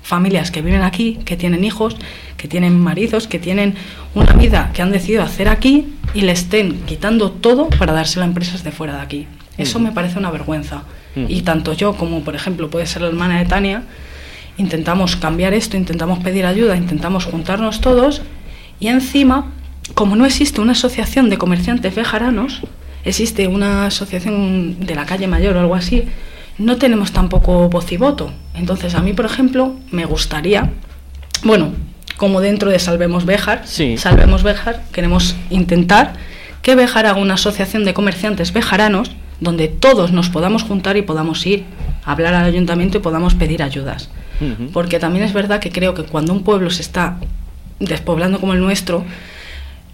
[0.02, 1.96] Familias que viven aquí, que tienen hijos,
[2.36, 3.74] que tienen maridos, que tienen
[4.14, 8.28] una vida que han decidido hacer aquí y le estén quitando todo para dárselo a
[8.28, 9.26] empresas de fuera de aquí.
[9.56, 10.82] Eso me parece una vergüenza.
[11.28, 13.84] Y tanto yo como, por ejemplo, puede ser la hermana de Tania,
[14.58, 18.22] intentamos cambiar esto, intentamos pedir ayuda, intentamos juntarnos todos
[18.80, 19.52] y encima,
[19.94, 22.62] como no existe una asociación de comerciantes bejaranos,
[23.04, 26.04] existe una asociación de la calle mayor o algo así,
[26.58, 28.32] no tenemos tampoco voz y voto.
[28.54, 30.70] Entonces, a mí, por ejemplo, me gustaría,
[31.42, 31.72] bueno,
[32.16, 33.66] como dentro de Salvemos Béjar,
[33.96, 36.14] Salvemos Béjar, queremos intentar
[36.62, 39.10] que Béjar haga una asociación de comerciantes bejaranos
[39.40, 41.64] donde todos nos podamos juntar y podamos ir
[42.04, 44.08] a hablar al ayuntamiento y podamos pedir ayudas.
[44.72, 47.16] Porque también es verdad que creo que cuando un pueblo se está
[47.78, 49.04] despoblando como el nuestro,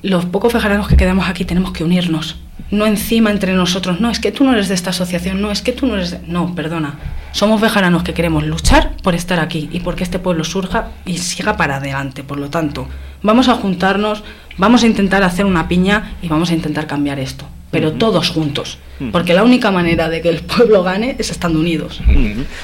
[0.03, 2.37] los pocos bejaranos que quedamos aquí tenemos que unirnos.
[2.71, 5.61] No encima entre nosotros, no, es que tú no eres de esta asociación, no, es
[5.61, 6.21] que tú no eres de...
[6.27, 6.99] No, perdona,
[7.33, 11.57] Somos bejaranos que queremos luchar por estar aquí y porque este pueblo surja y siga
[11.57, 12.23] para adelante.
[12.23, 12.87] Por lo tanto,
[13.23, 14.23] vamos a juntarnos,
[14.57, 18.79] vamos a intentar hacer una piña y vamos a intentar cambiar esto pero todos juntos.
[19.13, 22.01] Porque la única manera de que el pueblo gane es estando unidos.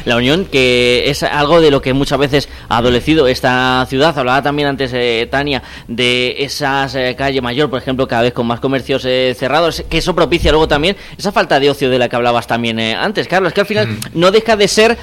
[0.04, 4.16] La unión, que es algo de lo que muchas veces ha adolecido esta ciudad.
[4.18, 8.46] Hablaba también antes eh, Tania de esas eh, calle mayor, por ejemplo, cada vez con
[8.46, 12.08] más comercios eh, cerrados, que eso propicia luego también esa falta de ocio de la
[12.08, 14.98] que hablabas también antes, Carlos, que al final no deja de ser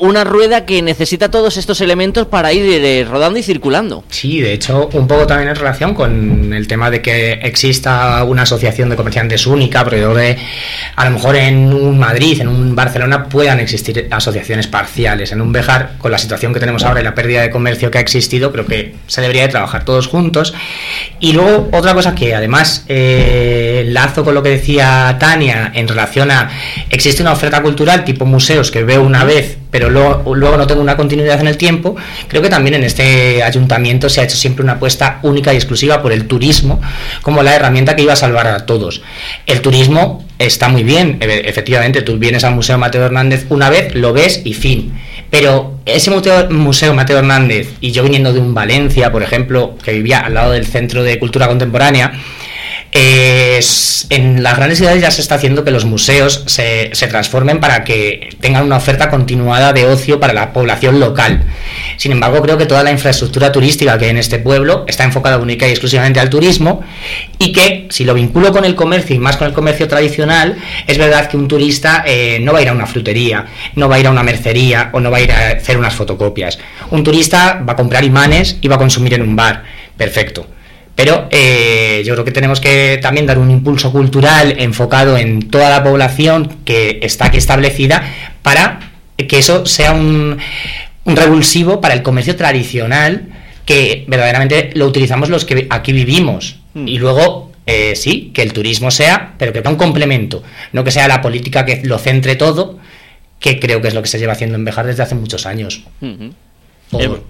[0.00, 4.04] una rueda que necesita todos estos elementos para ir rodando y circulando.
[4.08, 8.42] Sí, de hecho, un poco también en relación con el tema de que exista una
[8.42, 10.02] asociación de comerciantes única, porque
[10.96, 15.32] a lo mejor en un Madrid, en un Barcelona puedan existir asociaciones parciales.
[15.32, 17.98] En un Bejar, con la situación que tenemos ahora y la pérdida de comercio que
[17.98, 20.54] ha existido, creo que se debería de trabajar todos juntos.
[21.20, 26.30] Y luego otra cosa que además eh, lazo con lo que decía Tania en relación
[26.30, 26.50] a
[26.90, 30.80] existe una oferta cultural tipo museos que veo una vez pero luego, luego, no tengo
[30.80, 31.96] una continuidad en el tiempo,
[32.28, 36.00] creo que también en este ayuntamiento se ha hecho siempre una apuesta única y exclusiva
[36.00, 36.80] por el turismo
[37.22, 38.83] como la herramienta que iba a salvar a todos.
[39.46, 43.94] El turismo está muy bien, e, efectivamente, tú vienes al Museo Mateo Hernández una vez,
[43.94, 44.92] lo ves y fin.
[45.30, 49.92] Pero ese museo, museo Mateo Hernández, y yo viniendo de un Valencia, por ejemplo, que
[49.92, 52.12] vivía al lado del Centro de Cultura Contemporánea,
[54.10, 57.82] en las grandes ciudades ya se está haciendo que los museos se, se, transformen para
[57.82, 61.42] que tengan una oferta continuada de ocio para la población local.
[61.96, 65.38] Sin embargo, creo que toda la infraestructura turística que hay en este pueblo está enfocada
[65.38, 66.84] única y exclusivamente al turismo
[67.38, 70.98] y que, si lo vinculo con el comercio y más con el comercio tradicional, es
[70.98, 73.98] verdad que un turista eh, no va a ir a una frutería, no va a
[73.98, 76.58] ir a una mercería o no va a ir a hacer unas fotocopias.
[76.90, 79.64] Un turista va a comprar imanes y va a consumir en un bar.
[79.96, 80.53] Perfecto
[80.94, 85.70] pero eh, yo creo que tenemos que también dar un impulso cultural enfocado en toda
[85.70, 88.02] la población que está aquí establecida
[88.42, 90.38] para que eso sea un,
[91.06, 93.28] revulsivo para el comercio tradicional
[93.66, 96.60] que verdaderamente lo utilizamos los que aquí vivimos.
[96.74, 96.86] Hmm.
[96.86, 100.42] Y luego, eh, sí, que el turismo sea, pero que sea un complemento,
[100.72, 102.78] no que sea la política que lo centre todo,
[103.40, 105.82] que creo que es lo que se lleva haciendo en Bejar desde hace muchos años.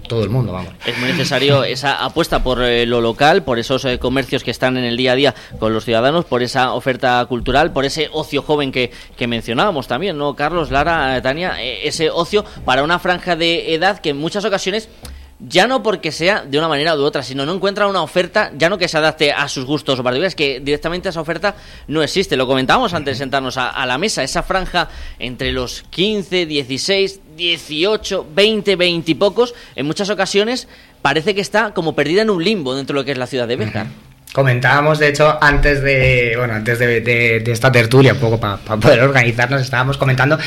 [0.07, 0.73] Todo, el mundo, vamos.
[0.85, 4.77] Es muy necesario esa apuesta por eh, lo local, por esos eh, comercios que están
[4.77, 8.41] en el día a día con los ciudadanos, por esa oferta cultural, por ese ocio
[8.41, 10.35] joven que, que mencionábamos también, ¿no?
[10.35, 14.89] Carlos, Lara, Tania, eh, ese ocio para una franja de edad que en muchas ocasiones
[15.39, 18.69] ya no porque sea de una manera u otra, sino no encuentra una oferta, ya
[18.69, 21.55] no que se adapte a sus gustos o particulares, que directamente esa oferta
[21.87, 22.37] no existe.
[22.37, 24.89] Lo comentábamos antes de sentarnos a, la mesa, esa franja
[25.19, 30.67] entre los 15, 16, 18, 20, 20 y pocos, en muchas ocasiones
[31.01, 33.47] parece que está como perdida en un limbo dentro de lo que es la ciudad
[33.47, 33.87] de Béjar.
[34.35, 39.61] Comentábamos, de hecho, antes de bueno, antes de, esta tertulia, un poco para poder organizarnos,
[39.61, 40.37] estábamos comentando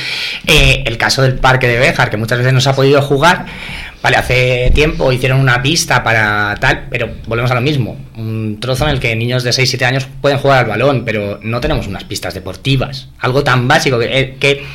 [0.47, 3.47] eh, el caso del parque de Béjar, que muchas veces no se ha podido jugar.
[4.03, 7.97] Vale, hace tiempo hicieron una pista para tal, pero volvemos a lo mismo.
[8.19, 11.63] Un trozo en el que niños de 6-7 años pueden jugar al balón, pero no
[11.63, 13.09] tenemos unas pistas deportivas.
[13.21, 14.67] Algo tan básico que, eh, que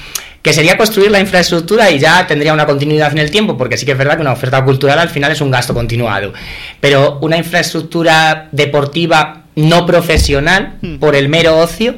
[0.44, 3.86] que sería construir la infraestructura y ya tendría una continuidad en el tiempo, porque sí
[3.86, 6.34] que es verdad que una oferta cultural al final es un gasto continuado.
[6.82, 10.98] Pero una infraestructura deportiva no profesional, hmm.
[10.98, 11.96] por el mero ocio,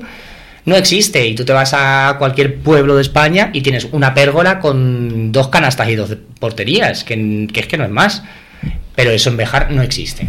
[0.66, 1.26] no existe.
[1.26, 5.48] Y tú te vas a cualquier pueblo de España y tienes una pérgola con dos
[5.48, 8.22] canastas y dos porterías, que, es que no es más.
[8.96, 10.28] Pero eso en Bejar no existe.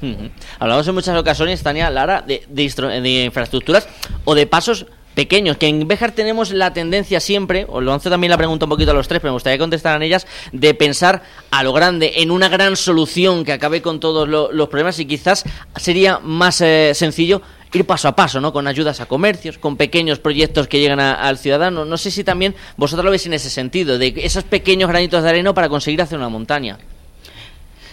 [0.00, 0.28] Hmm.
[0.60, 3.88] Hablamos en muchas ocasiones, Tania, Lara, de, de infraestructuras
[4.24, 4.86] o de pasos
[5.16, 8.70] pequeños, que en Bejar tenemos la tendencia siempre, os lo lanzo también la pregunta un
[8.70, 12.12] poquito a los tres, pero me gustaría contestar en ellas, de pensar a lo grande,
[12.16, 15.44] en una gran solución que acabe con todos los problemas y quizás
[15.74, 17.40] sería más eh, sencillo
[17.72, 18.52] ir paso a paso, ¿no?
[18.52, 21.84] Con ayudas a comercios, con pequeños proyectos que llegan al ciudadano.
[21.84, 25.28] No sé si también vosotros lo veis en ese sentido, de esos pequeños granitos de
[25.28, 26.78] arena para conseguir hacer una montaña.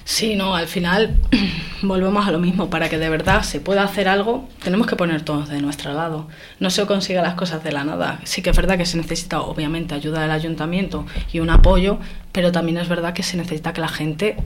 [0.06, 1.16] Sí, no, al final
[1.82, 2.70] volvemos a lo mismo.
[2.70, 6.28] Para que de verdad se pueda hacer algo, tenemos que poner todos de nuestro lado.
[6.60, 8.20] No se consigue las cosas de la nada.
[8.24, 12.00] Sí que es verdad que se necesita, obviamente, ayuda del ayuntamiento y un apoyo,
[12.32, 14.38] pero también es verdad que se necesita que la gente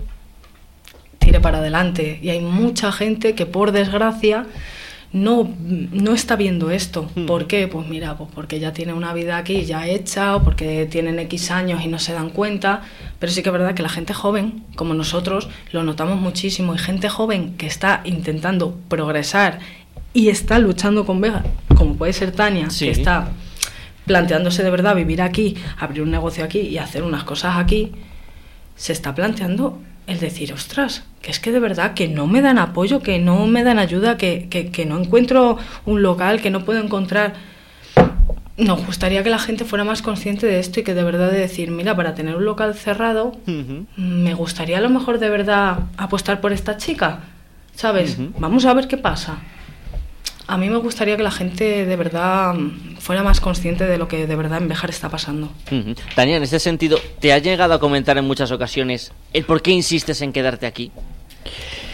[1.18, 2.20] tire para adelante.
[2.22, 4.46] Y hay mucha gente que, por desgracia,
[5.14, 7.10] no, no está viendo esto.
[7.16, 7.26] Hmm.
[7.26, 7.68] ¿Por qué?
[7.68, 11.52] Pues mira, pues porque ya tiene una vida aquí ya hecha o porque tienen X
[11.52, 12.82] años y no se dan cuenta.
[13.20, 16.76] Pero sí que es verdad que la gente joven, como nosotros, lo notamos muchísimo.
[16.76, 19.60] Y gente joven que está intentando progresar
[20.14, 21.44] y está luchando con Vega,
[21.76, 23.30] como puede ser Tania, que está
[24.06, 27.92] planteándose de verdad vivir aquí, abrir un negocio aquí y hacer unas cosas aquí,
[28.76, 32.58] se está planteando el decir, ostras, que es que de verdad que no me dan
[32.58, 36.82] apoyo, que no me dan ayuda, que, que, no encuentro un local, que no puedo
[36.82, 37.34] encontrar.
[38.58, 41.40] nos gustaría que la gente fuera más consciente de esto y que de verdad de
[41.40, 43.34] decir, mira, para tener un local cerrado,
[43.98, 47.20] me gustaría a lo mejor de verdad apostar por esta chica,
[47.76, 48.18] ¿sabes?
[48.40, 49.40] Vamos a ver qué pasa.
[50.48, 54.08] A mí me gustaría que la gente de verdad mm, fuera más consciente de lo
[54.08, 55.52] que de verdad en Bejar está pasando.
[56.16, 59.72] Tania, en ese sentido, ¿te ha llegado a comentar en muchas ocasiones el por qué
[59.72, 60.92] insistes en quedarte aquí?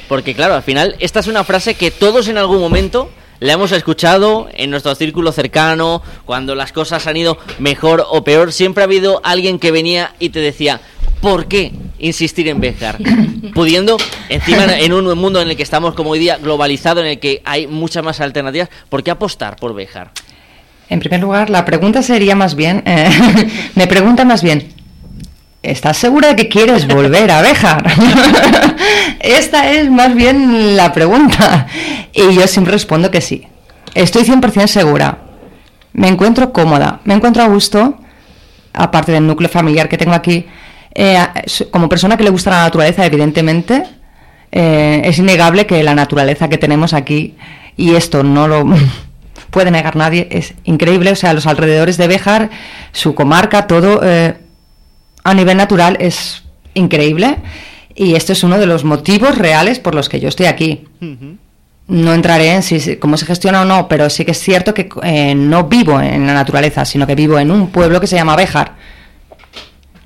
[0.07, 3.09] Porque claro, al final, esta es una frase que todos en algún momento
[3.39, 8.53] la hemos escuchado en nuestro círculo cercano, cuando las cosas han ido mejor o peor,
[8.53, 10.80] siempre ha habido alguien que venía y te decía,
[11.24, 12.98] ¿por qué insistir en Bejar?
[13.56, 13.98] Pudiendo,
[14.28, 17.41] encima en un mundo en el que estamos como hoy día globalizado, en el que
[17.45, 20.12] hay muchas más alternativas, ¿por qué apostar por Bejar?
[20.90, 23.10] En primer lugar, la pregunta sería más bien, eh,
[23.76, 24.74] me pregunta más bien,
[25.64, 27.86] ¿estás segura de que quieres volver a Béjar?
[29.22, 31.68] Esta es más bien la pregunta.
[32.12, 33.48] Y yo siempre respondo que sí.
[33.95, 35.20] Estoy 100% segura.
[35.94, 37.98] Me encuentro cómoda, me encuentro a gusto,
[38.74, 40.45] aparte del núcleo familiar que tengo aquí.
[40.95, 41.18] Eh,
[41.72, 43.84] como persona que le gusta la naturaleza, evidentemente,
[44.52, 47.36] eh, es innegable que la naturaleza que tenemos aquí,
[47.78, 48.64] y esto no lo
[49.49, 51.11] puede negar nadie, es increíble.
[51.11, 52.49] O sea, los alrededores de Béjar,
[52.91, 54.36] su comarca, todo eh,
[55.24, 56.44] a nivel natural es
[56.76, 57.38] increíble.
[57.95, 60.86] Y esto es uno de los motivos reales por los que yo estoy aquí.
[61.88, 64.74] No entraré en si, si- cómo se gestiona o no, pero sí que es cierto
[64.74, 68.15] que eh, no vivo en la naturaleza, sino que vivo en un pueblo que se
[68.15, 68.74] llama Béjar.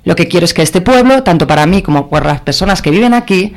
[0.04, 2.90] Lo que quiero es que este pueblo, tanto para mí como por las personas que
[2.90, 3.54] viven aquí,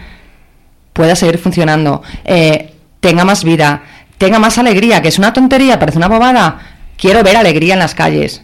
[0.94, 3.84] pueda seguir funcionando, eh, tenga más vida,
[4.18, 6.60] tenga más alegría, que es una tontería, parece una bobada.
[6.98, 8.44] Quiero ver alegría en las calles.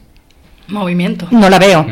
[0.68, 1.28] Movimiento.
[1.32, 1.86] No la veo.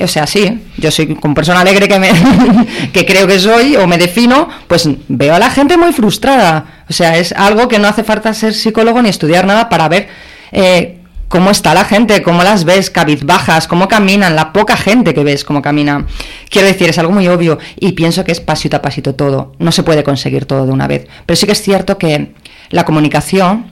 [0.00, 2.10] O sea, sí, yo soy como persona alegre que, me,
[2.92, 6.84] que creo que soy o me defino, pues veo a la gente muy frustrada.
[6.88, 10.08] O sea, es algo que no hace falta ser psicólogo ni estudiar nada para ver
[10.52, 10.97] eh,
[11.28, 15.44] cómo está la gente, cómo las ves, cabizbajas, cómo caminan, la poca gente que ves
[15.44, 16.06] cómo camina.
[16.50, 19.52] Quiero decir, es algo muy obvio y pienso que es pasito a pasito todo.
[19.58, 21.06] No se puede conseguir todo de una vez.
[21.26, 22.34] Pero sí que es cierto que
[22.70, 23.70] la comunicación,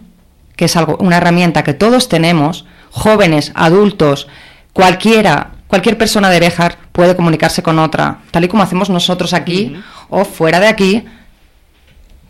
[0.55, 4.28] que es algo, una herramienta que todos tenemos, jóvenes, adultos,
[4.73, 9.77] cualquiera, cualquier persona de Béjar puede comunicarse con otra, tal y como hacemos nosotros aquí
[10.09, 11.05] o fuera de aquí,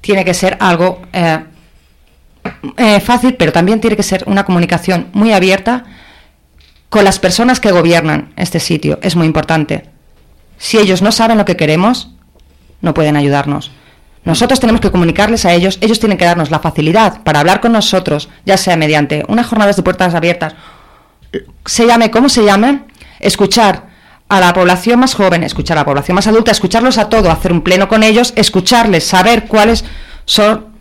[0.01, 1.41] tiene que ser algo eh,
[2.77, 5.85] eh, fácil, pero también tiene que ser una comunicación muy abierta
[6.89, 8.99] con las personas que gobiernan este sitio.
[9.03, 9.91] Es muy importante.
[10.59, 12.11] Si ellos no saben lo que queremos,
[12.81, 13.71] no pueden ayudarnos.
[14.25, 17.73] Nosotros tenemos que comunicarles a ellos, ellos tienen que darnos la facilidad para hablar con
[17.73, 20.55] nosotros, ya sea mediante unas jornadas de puertas abiertas,
[21.65, 22.81] se llame como se llame,
[23.21, 23.87] escuchar
[24.29, 27.53] a la población más joven, escuchar a la población más adulta, escucharlos a todo, hacer
[27.53, 29.85] un pleno con ellos, escucharles, saber cuáles
[30.25, 30.75] son,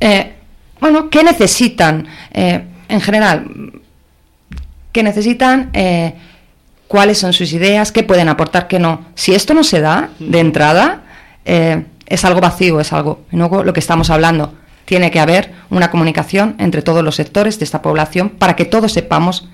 [0.00, 0.35] eh,
[0.80, 3.72] bueno, qué necesitan eh, en general,
[4.92, 6.14] qué necesitan, eh,
[6.88, 9.00] cuáles son sus ideas, qué pueden aportar, qué no.
[9.14, 11.02] Si esto no se da de entrada,
[11.44, 14.54] eh, es algo vacío, es algo, y luego lo que estamos hablando.
[14.84, 18.92] Tiene que haber una comunicación entre todos los sectores de esta población para que todos
[18.92, 19.48] sepamos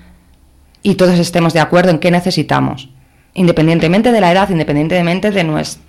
[0.83, 2.89] y todos estemos de acuerdo en qué necesitamos,
[3.33, 5.79] independientemente de la edad, independientemente de nues-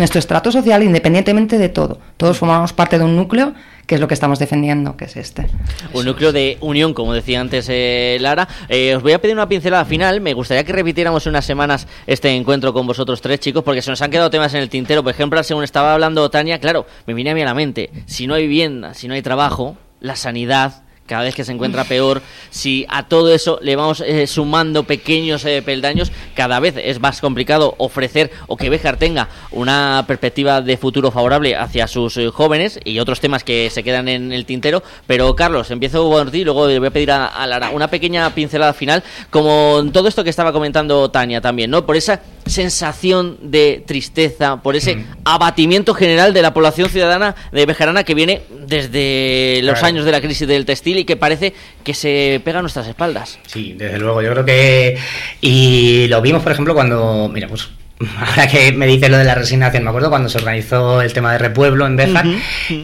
[0.00, 2.00] nuestro estrato social, independientemente de todo.
[2.16, 3.54] Todos formamos parte de un núcleo
[3.86, 5.48] que es lo que estamos defendiendo, que es este.
[5.92, 8.46] Un núcleo de unión, como decía antes eh, Lara.
[8.68, 10.20] Eh, os voy a pedir una pincelada final.
[10.20, 14.00] Me gustaría que repitiéramos unas semanas este encuentro con vosotros tres, chicos, porque se nos
[14.00, 15.02] han quedado temas en el tintero.
[15.02, 17.90] Por ejemplo, según estaba hablando Tania, claro, me viene a mí a la mente.
[18.06, 21.82] Si no hay vivienda, si no hay trabajo, la sanidad cada vez que se encuentra
[21.82, 27.00] peor, si a todo eso le vamos eh, sumando pequeños eh, peldaños, cada vez es
[27.00, 32.28] más complicado ofrecer o que Béjar tenga una perspectiva de futuro favorable hacia sus eh,
[32.28, 34.84] jóvenes y otros temas que se quedan en el tintero.
[35.08, 38.32] Pero Carlos, empiezo por ti luego le voy a pedir a, a Lara una pequeña
[38.32, 41.84] pincelada final, como todo esto que estaba comentando Tania también, ¿no?
[41.84, 48.04] Por esa sensación de tristeza, por ese abatimiento general de la población ciudadana de Bejarana
[48.04, 49.86] que viene desde los Claro.
[49.88, 51.52] años de la crisis del textil y que parece
[51.82, 53.38] que se pega a nuestras espaldas.
[53.46, 54.98] Sí, desde luego, yo creo que...
[55.40, 57.28] Y lo vimos, por ejemplo, cuando...
[57.32, 57.68] Mira, pues
[58.18, 61.32] ahora que me dice lo de la resignación, me acuerdo cuando se organizó el tema
[61.32, 62.24] de Repueblo en Béjar,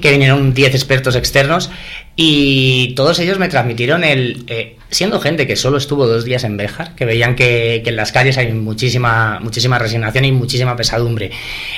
[0.03, 1.71] que vinieron 10 expertos externos
[2.17, 4.45] y todos ellos me transmitieron el...
[4.49, 7.97] eh, siendo gente que solo estuvo dos días en Béjar, que veían que, que en
[7.97, 11.31] las calles hay muchísima, muchísima resignación y muchísima pesadumbre.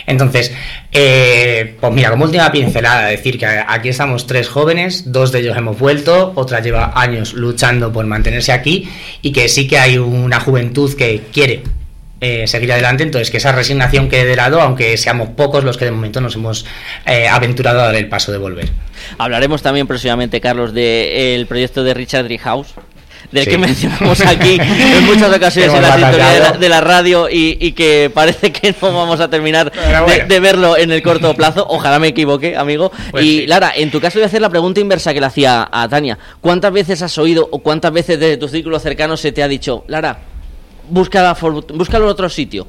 [0.07, 0.53] Entonces,
[0.91, 5.57] eh, pues mira, como última pincelada, decir que aquí estamos tres jóvenes, dos de ellos
[5.57, 8.89] hemos vuelto, otra lleva años luchando por mantenerse aquí
[9.23, 11.63] y que sí que hay una juventud que quiere
[12.21, 15.85] eh, seguir adelante, entonces que esa resignación quede de lado, aunque seamos pocos los que
[15.85, 16.67] de momento nos hemos
[17.07, 18.69] eh, aventurado a dar el paso de volver.
[19.19, 22.75] Hablaremos también próximamente, Carlos, del proyecto de Richard Driehaus.
[23.31, 23.51] del Sí.
[23.51, 26.59] que mencionamos aquí en muchas ocasiones en la sintonía de la, batallado.
[26.59, 29.71] de la radio y, y que parece que no vamos a terminar
[30.27, 31.67] de, verlo en el corto plazo.
[31.69, 32.91] Ojalá me equivoque, amigo.
[33.11, 33.47] Pues y sí.
[33.47, 36.19] Lara, en tu caso voy a hacer la pregunta inversa que le hacía a Tania.
[36.41, 39.85] ¿Cuántas veces has oído o cuántas veces desde tu círculo cercano se te ha dicho,
[39.89, 40.19] Lara,
[40.91, 41.37] busca,
[41.75, 42.67] búscalo en otro sitio?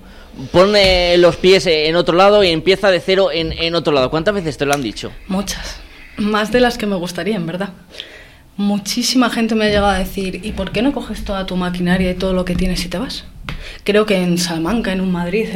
[0.51, 4.09] Pone los pies en otro lado y empieza de cero en, en otro lado.
[4.09, 5.11] ¿Cuántas veces te lo han dicho?
[5.27, 5.79] Muchas.
[6.17, 7.69] Más de las que me gustaría, en verdad.
[8.57, 12.11] Muchísima gente me ha llegado a decir, ¿y por qué no coges toda tu maquinaria
[12.11, 13.23] y todo lo que tienes y te vas?
[13.85, 15.47] Creo que en Salamanca, en un Madrid,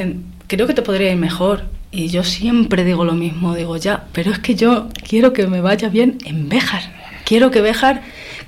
[0.47, 1.65] creo que te podría ir mejor.
[1.91, 5.61] Y yo siempre digo lo mismo, digo ya, pero es que yo quiero que me
[5.61, 6.81] vaya bien en Béjar.
[7.25, 8.01] Quiero que Béjar,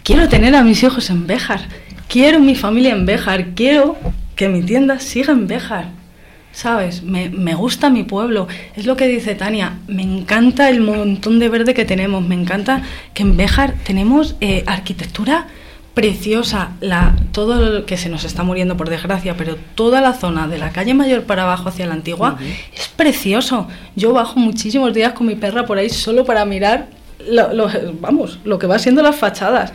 [0.04, 1.68] quiero tener a mis hijos en Béjar.
[2.08, 3.48] Quiero mi familia en Béjar.
[3.56, 3.98] Quiero
[4.36, 5.88] que mi tienda siga en Béjar.
[6.52, 7.04] ¿Sabes?
[7.04, 8.48] Me, me gusta mi pueblo.
[8.76, 9.74] Es lo que dice Tania.
[9.88, 12.26] Me encanta el montón de verde que tenemos.
[12.26, 12.82] Me encanta
[13.14, 15.48] que en Béjar tenemos eh, arquitectura
[15.94, 16.72] preciosa.
[16.80, 20.58] La, todo lo que se nos está muriendo por desgracia, pero toda la zona de
[20.58, 22.38] la calle mayor para abajo hacia la antigua
[22.74, 23.68] es precioso.
[23.98, 26.88] Yo bajo muchísimos días con mi perra por ahí solo para mirar
[27.30, 27.70] lo, lo-
[28.00, 29.74] vamos, lo que va siendo las fachadas.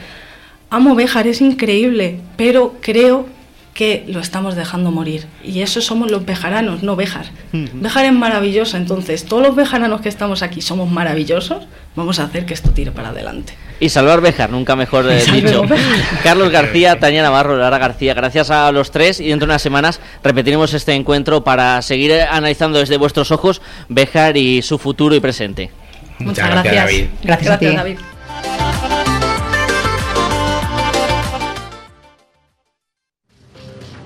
[0.70, 3.26] Amo Béjar, es increíble, pero creo
[3.74, 5.26] que lo estamos dejando morir.
[5.44, 7.26] Y eso somos los bejaranos, no Béjar.
[7.52, 11.66] Béjar es maravilloso, entonces todos los bejaranos que estamos aquí somos maravillosos,
[11.96, 13.54] vamos a hacer que esto tire para adelante.
[13.80, 15.64] Y salvar Béjar, nunca mejor eh, dicho.
[16.22, 20.00] Carlos García, Tania Navarro, Lara García, gracias a los tres y dentro de unas semanas
[20.22, 25.70] repetiremos este encuentro para seguir analizando desde vuestros ojos Béjar y su futuro y presente.
[26.18, 26.74] Muchas, gracias.
[26.74, 27.04] David.
[27.22, 27.66] Gracias a ti.
[27.66, 27.96] David.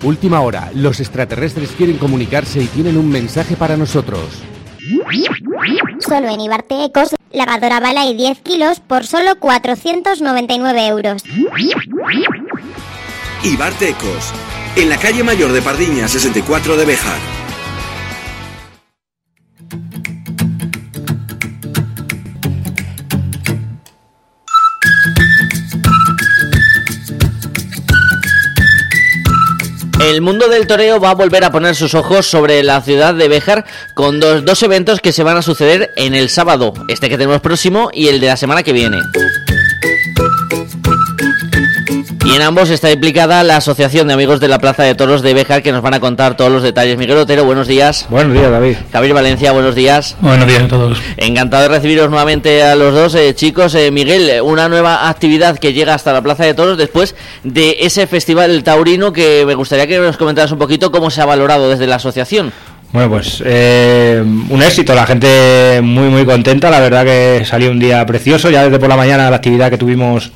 [0.05, 0.71] Última hora.
[0.75, 4.43] Los extraterrestres quieren comunicarse y tienen un mensaje para nosotros.
[6.01, 11.25] Solo en Ibarte Ecos, lavadora bala y 10 kilos por solo 499 euros.
[13.45, 14.33] Ibarte Ecos,
[14.77, 17.44] en la calle mayor de Pardiña 64 de Bejar.
[30.05, 33.27] El mundo del toreo va a volver a poner sus ojos sobre la ciudad de
[33.27, 33.65] Béjar
[33.95, 37.41] con dos, dos eventos que se van a suceder en el sábado, este que tenemos
[37.41, 38.99] próximo y el de la semana que viene.
[42.35, 45.35] Y en ambos está implicada la Asociación de Amigos de la Plaza de Toros de
[45.35, 46.99] Béjar que nos van a contar todos los detalles.
[46.99, 48.07] Miguel Otero, buenos días.
[48.11, 48.75] Buenos días, David.
[48.93, 50.17] Javier Valencia, buenos días.
[50.21, 51.01] Buenos días a todos.
[51.17, 53.77] Encantado de recibiros nuevamente a los dos, eh, chicos.
[53.77, 58.09] Eh, Miguel, una nueva actividad que llega hasta la Plaza de Toros después de ese
[58.09, 61.87] festival taurino que me gustaría que nos comentaras un poquito cómo se ha valorado desde
[61.87, 62.53] la asociación.
[62.91, 67.79] Bueno, pues eh, un éxito, la gente muy muy contenta, la verdad que salió un
[67.79, 70.33] día precioso, ya desde por la mañana la actividad que tuvimos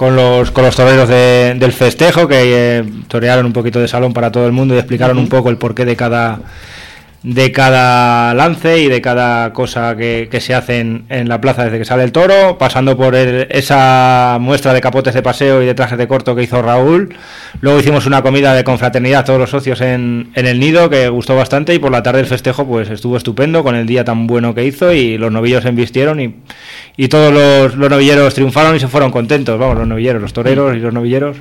[0.00, 2.38] con los, con los toreros de- del festejo, que
[2.78, 5.58] eh, torearon un poquito de salón para todo el mundo y explicaron un poco el
[5.58, 6.38] porqué de cada
[7.22, 11.64] de cada lance y de cada cosa que, que se hace en, en la plaza
[11.64, 15.66] desde que sale el toro, pasando por el- esa muestra de capotes de paseo y
[15.66, 17.14] de trajes de corto que hizo Raúl.
[17.60, 21.36] Luego hicimos una comida de confraternidad todos los socios en, en el nido que gustó
[21.36, 24.54] bastante y por la tarde el festejo pues estuvo estupendo con el día tan bueno
[24.54, 26.36] que hizo y los novillos se embistieron y,
[26.96, 30.76] y todos los, los novilleros triunfaron y se fueron contentos, vamos, los novilleros, los toreros
[30.76, 31.36] y los novilleros.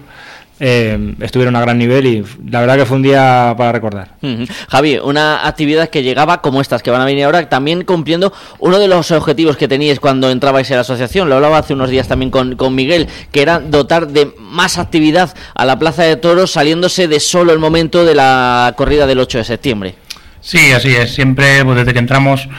[0.61, 4.15] eh, estuvieron a gran nivel y la verdad que fue un día para recordar.
[4.21, 4.43] Ujú.
[4.67, 8.77] Javi, una actividad que llegaba como estas que van a venir ahora, también cumpliendo uno
[8.77, 11.30] de los objetivos que teníais cuando entrabais en la asociación.
[11.30, 15.34] Lo hablaba hace unos días también con, con Miguel, que era dotar de más actividad
[15.55, 19.38] a la Plaza de Toros, saliéndose de solo el momento de la corrida del 8
[19.38, 19.95] de septiembre.
[20.41, 21.13] Sí, así es.
[21.13, 22.49] Siempre, pues desde que entramos,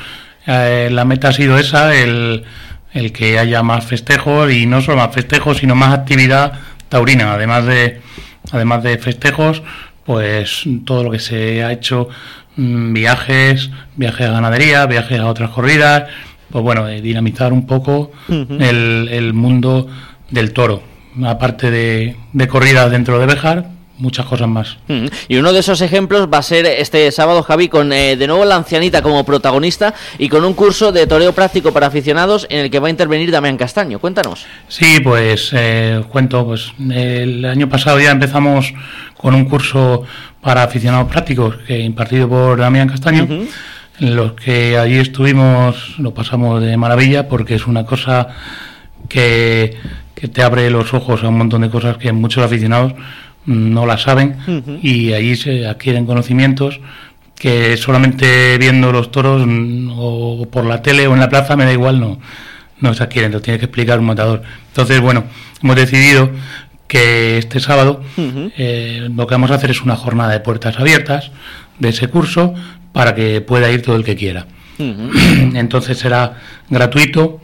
[0.47, 2.45] eh, la meta ha sido esa, el,
[2.93, 6.53] el que haya más festejos y no solo más festejos, sino más actividad
[6.89, 7.33] taurina.
[7.33, 8.01] Además de,
[8.53, 9.63] además de festejos,
[10.05, 12.09] pues todo lo que se ha hecho,
[12.57, 16.05] mm, viajes, viajes a ganadería, viajes a otras corridas,
[16.51, 19.89] pues bueno, de dinamizar un poco el, el mundo
[20.31, 20.83] del toro.
[21.25, 24.77] Aparte de, de corridas dentro de Bejar, muchas cosas más.
[24.89, 25.07] Mm.
[25.29, 28.45] Y uno de esos ejemplos va a ser este sábado, Javi, con eh, de nuevo
[28.45, 32.71] la ancianita como protagonista y con un curso de toreo práctico para aficionados en el
[32.71, 33.99] que va a intervenir Damián Castaño.
[33.99, 34.47] Cuéntanos.
[34.69, 38.73] Sí, pues eh, cuento, pues el año pasado ya empezamos
[39.17, 40.05] con un curso
[40.41, 43.29] para aficionados prácticos que impartido por Damián Castaño,
[44.01, 48.29] en los que allí estuvimos, lo pasamos de maravilla porque es una cosa
[49.09, 49.77] que,
[50.15, 52.95] que te abre los ojos a un montón de cosas que muchos aficionados
[53.47, 54.37] no la saben
[54.83, 56.81] y allí se adquieren conocimientos
[57.41, 59.43] que solamente viendo los toros
[59.97, 62.21] o por la tele o en la plaza me da igual, no,
[62.81, 64.43] no se adquieren, lo tiene que explicar un matador.
[64.69, 65.25] Entonces, bueno,
[65.63, 66.31] hemos decidido
[66.87, 71.31] que este sábado eh, lo que vamos a hacer es una jornada de puertas abiertas
[71.79, 72.53] de ese curso
[72.93, 74.47] para que pueda ir todo el que quiera.
[74.79, 76.35] Entonces será
[76.69, 77.41] gratuito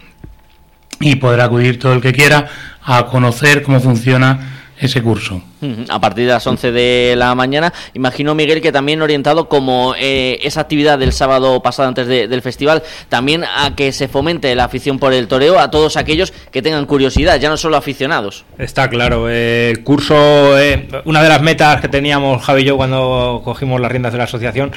[1.01, 2.49] y podrá acudir todo el que quiera
[2.83, 5.43] a conocer cómo funciona ese curso.
[5.89, 10.39] A partir de las 11 de la mañana, imagino Miguel que también orientado como eh,
[10.43, 14.99] esa actividad del sábado pasado antes del festival, también a que se fomente la afición
[14.99, 18.45] por el toreo a todos aquellos que tengan curiosidad, ya no solo aficionados.
[18.59, 22.77] Está claro, eh, el curso, eh, una de las metas que teníamos Javi y yo
[22.77, 24.73] cuando cogimos las riendas de la asociación,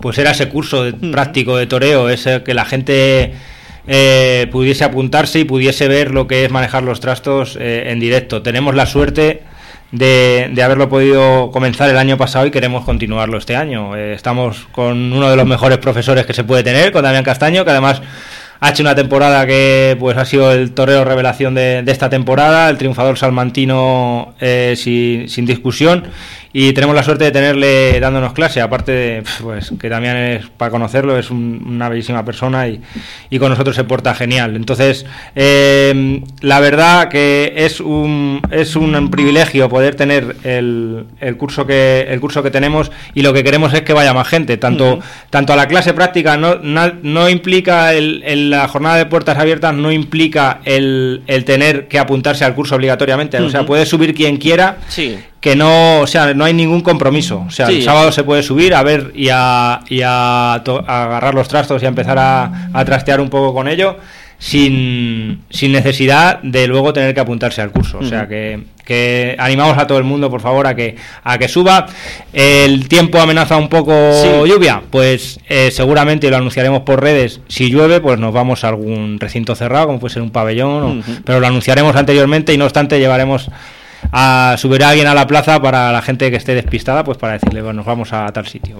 [0.00, 3.34] pues era ese curso práctico de toreo, ese que la gente
[3.86, 8.42] eh, pudiese apuntarse y pudiese ver lo que es manejar los trastos eh, en directo.
[8.42, 9.42] Tenemos la suerte
[9.92, 13.94] de, haberlo podido comenzar el año pasado y queremos continuarlo este año.
[13.94, 17.64] Eh, estamos con uno de los mejores profesores que se puede tener, con Damián Castaño,
[17.64, 18.00] que además
[18.60, 22.78] ha hecho una temporada que pues ha sido el toreo revelación de, esta temporada, el
[22.78, 24.34] triunfador salmantino
[24.74, 26.04] sin, sin discusión
[26.56, 30.70] y tenemos la suerte de tenerle dándonos clase, aparte de pues, que también es para
[30.70, 32.80] conocerlo, es una bellísima persona y,
[33.28, 34.54] y, con nosotros se porta genial.
[34.54, 35.04] Entonces,
[35.34, 42.06] eh, la verdad que es un, es un privilegio poder tener el, el, curso que,
[42.08, 45.00] el curso que tenemos y lo que queremos es que vaya más gente, tanto,
[45.30, 49.90] tanto a la clase práctica, no, no, implica el, la jornada de puertas abiertas, no
[49.90, 54.76] implica el, el tener que apuntarse al curso obligatoriamente, o sea, puede subir quien quiera.
[54.86, 57.44] Sí que no, o sea, no hay ningún compromiso.
[57.46, 61.48] O sea, el sábado se puede subir a ver y a, y a, agarrar los
[61.48, 63.98] trastos y a empezar a, a trastear un poco con ello
[64.38, 67.98] sin, sin necesidad de luego tener que apuntarse al curso.
[67.98, 71.46] O sea que, que, animamos a todo el mundo, por favor, a que, a que
[71.46, 71.88] suba.
[72.32, 77.42] El tiempo amenaza un poco lluvia, pues eh, seguramente lo anunciaremos por redes.
[77.48, 81.38] Si llueve, pues nos vamos a algún recinto cerrado, como puede ser un pabellón, pero
[81.38, 83.50] lo anunciaremos anteriormente y no obstante llevaremos
[84.16, 87.32] a subir a alguien a la plaza para la gente que esté despistada, pues para
[87.32, 88.78] decirle, bueno, nos vamos a tal sitio.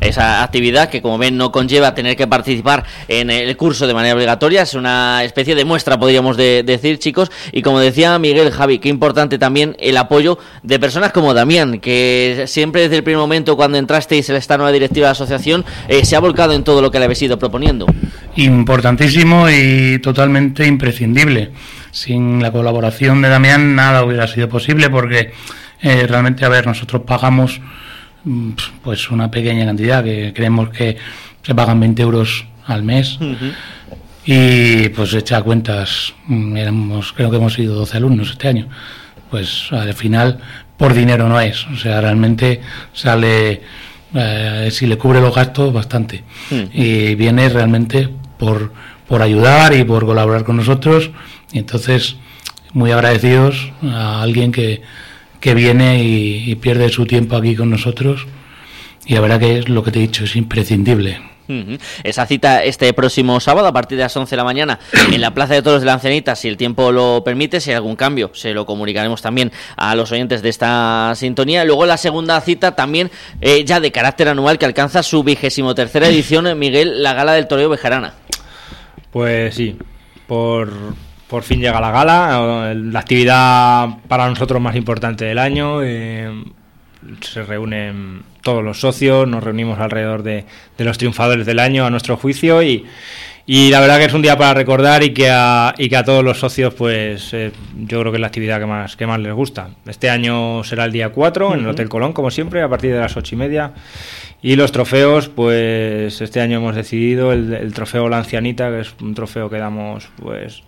[0.00, 4.16] Esa actividad que, como ven, no conlleva tener que participar en el curso de manera
[4.16, 7.30] obligatoria, es una especie de muestra, podríamos decir, chicos.
[7.52, 12.46] Y como decía Miguel, Javi, qué importante también el apoyo de personas como Damián, que
[12.48, 16.04] siempre desde el primer momento, cuando entrasteis en esta nueva directiva de la asociación, eh,
[16.04, 17.86] se ha volcado en todo lo que le habéis ido proponiendo.
[18.34, 21.52] Importantísimo y totalmente imprescindible
[21.96, 25.32] sin la colaboración de Damián nada hubiera sido posible porque
[25.80, 27.58] eh, realmente, a ver, nosotros pagamos
[28.22, 28.50] mm,
[28.82, 30.98] pues una pequeña cantidad, que creemos que
[31.42, 33.18] se pagan 20 euros al mes.
[34.26, 38.68] Y pues echa cuentas, mm, éramos, creo que hemos sido 12 alumnos este año.
[39.30, 40.38] Pues al final,
[40.76, 41.66] por dinero no es.
[41.68, 42.60] O sea, realmente
[42.92, 43.62] sale,
[44.12, 46.24] eh, si le cubre los gastos, bastante.
[46.74, 48.06] Y viene realmente
[48.36, 48.70] por,
[49.08, 51.10] por ayudar y por colaborar con nosotros
[51.52, 52.16] y entonces,
[52.72, 54.82] muy agradecidos a alguien que,
[55.40, 58.26] que viene y, pierde su tiempo aquí con nosotros.
[59.04, 61.20] Y la verdad que es lo que te he dicho, es imprescindible.
[62.02, 64.80] Esa cita este próximo sábado a partir de las 11 de la mañana
[65.12, 67.76] en la Plaza de Toros de la Ancianita, si el tiempo lo permite, si hay
[67.76, 71.64] algún cambio, se lo comunicaremos también a los oyentes de esta sintonía.
[71.64, 76.08] Luego la segunda cita también eh, ya de carácter anual que alcanza su vigésimo tercera
[76.08, 78.14] edición, Miguel, la Gala del Toreo Bejarana.
[79.12, 79.76] Pues sí,
[80.26, 80.72] por,
[81.28, 85.82] por fin llega la gala, la actividad para nosotros más importante del año.
[85.82, 86.30] Eh,
[87.20, 90.44] se reúnen todos los socios, nos reunimos alrededor de,
[90.78, 92.84] los triunfadores del año a nuestro juicio y,
[93.44, 96.04] y, la verdad que es un día para recordar y que a, y que a
[96.04, 99.20] todos los socios pues eh, yo creo que es la actividad que más, que más
[99.20, 99.70] les gusta.
[99.86, 103.00] Este año será el día 4 en el Hotel Colón como siempre a partir de
[103.00, 103.72] las ocho y media
[104.42, 108.94] y los trofeos pues este año hemos decidido el, el trofeo La Ancianita que es
[109.00, 110.62] un trofeo que damos pues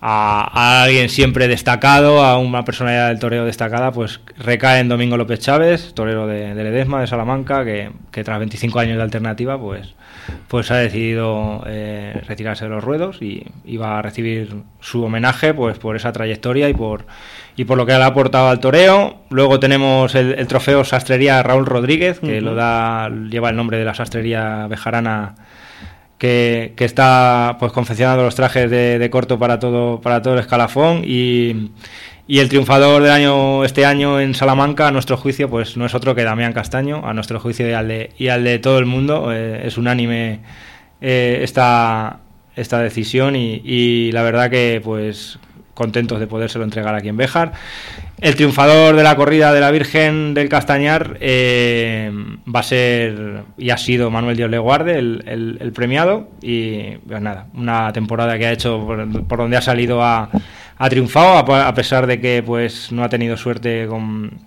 [0.00, 5.40] a, alguien siempre destacado, a una personalidad del toreo destacada, pues recae en Domingo López
[5.40, 7.90] Chávez, torero de, Ledesma, de Salamanca, que,
[8.24, 9.94] tras 25 años de alternativa, pues,
[10.48, 13.46] pues ha decidido eh, retirarse de los ruedos y,
[13.76, 17.04] va a recibir su homenaje pues por esa trayectoria y por,
[17.56, 19.18] y por lo que le ha aportado al toreo.
[19.28, 23.94] Luego tenemos el, trofeo Sastrería Raúl Rodríguez, que lo da, lleva el nombre de la
[23.94, 25.34] sastrería bejarana
[26.18, 31.70] que, está pues confeccionando los trajes de, corto para todo para todo el escalafón y,
[32.26, 35.94] y, el triunfador del año este año en Salamanca a nuestro juicio pues no es
[35.94, 38.86] otro que Damián Castaño a nuestro juicio y al de, y al de todo el
[38.86, 40.40] mundo eh, es unánime
[41.00, 42.20] eh, esta
[42.54, 45.38] esta decisión y, y, la verdad que pues
[45.74, 47.52] contentos de podérselo entregar aquí en Béjar
[48.18, 52.10] El triunfador de la corrida de la Virgen del Castañar eh,
[52.52, 57.20] va a ser y ha sido Manuel Dios le guarde el, el, premiado y pues
[57.20, 58.86] nada, una temporada que ha hecho
[59.28, 60.30] por, donde ha salido ha,
[60.88, 64.38] triunfado a, pesar de que pues no ha tenido suerte con,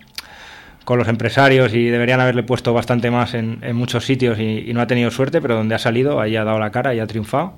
[0.84, 4.74] con los empresarios y deberían haberle puesto bastante más en, en muchos sitios y, y,
[4.74, 7.06] no ha tenido suerte, pero donde ha salido ahí ha dado la cara y ha
[7.06, 7.54] triunfado.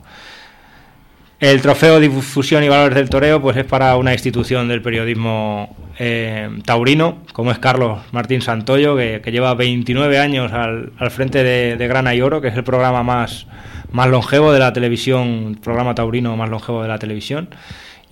[1.43, 6.48] El trofeo Difusión y Valores del Toreo pues es para una institución del periodismo eh,
[6.64, 12.14] taurino, como es Carlos Martín Santoyo, que, lleva 29 años al, frente de, de, Grana
[12.14, 13.48] y Oro, que es el programa más,
[13.90, 17.48] más longevo de la televisión, programa taurino más longevo de la televisión.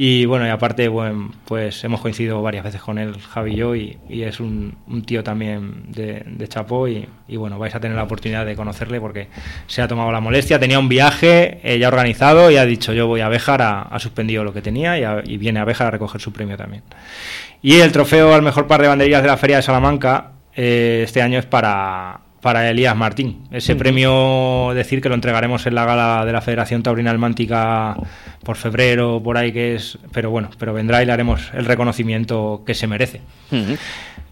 [0.02, 3.76] Y bueno, y aparte, bueno, pues hemos coincidido varias veces con él, Javi y yo,
[3.76, 4.74] y, es un,
[5.04, 6.88] tío también de, de Chapó.
[6.88, 9.28] Y, bueno, vais a tener la oportunidad de conocerle porque
[9.66, 10.58] se ha tomado la molestia.
[10.58, 14.42] Tenía un viaje eh, ya organizado y ha dicho: Yo voy a Béjar, ha, suspendido
[14.42, 16.82] lo que tenía y, viene a Béjar a recoger su premio también.
[17.60, 21.20] Y el trofeo al mejor par de banderillas de la Feria de Salamanca eh, este
[21.20, 23.44] año es para para Elías Martín.
[23.50, 27.96] Ese premio, decir que lo entregaremos en la gala de la Federación Taurina Almántica
[28.42, 32.62] por febrero, por ahí que es, pero bueno, pero vendrá y le haremos el reconocimiento
[32.64, 33.20] que se merece.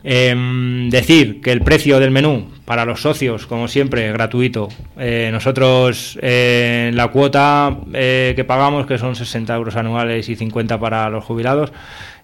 [0.05, 4.69] Em, decir que el precio del menú para los socios, como siempre, gratuito.
[4.97, 10.79] Eh, nosotros eh, la cuota eh, que pagamos, que son 60 euros anuales y 50
[10.79, 11.73] para los jubilados,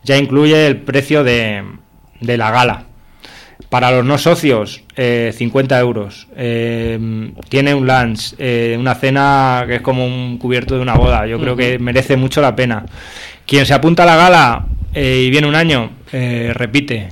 [0.03, 1.65] ya incluye el precio de,
[2.21, 2.85] de la gala
[3.69, 6.29] para los no socios, 50 eh, euros.
[6.37, 11.27] Eh, tiene un lunch, eh, una cena que es como un cubierto de una boda.
[11.27, 12.85] Yo creo que merece mucho la pena.
[13.47, 17.09] Quien se apunta a la gala y viene un año, repite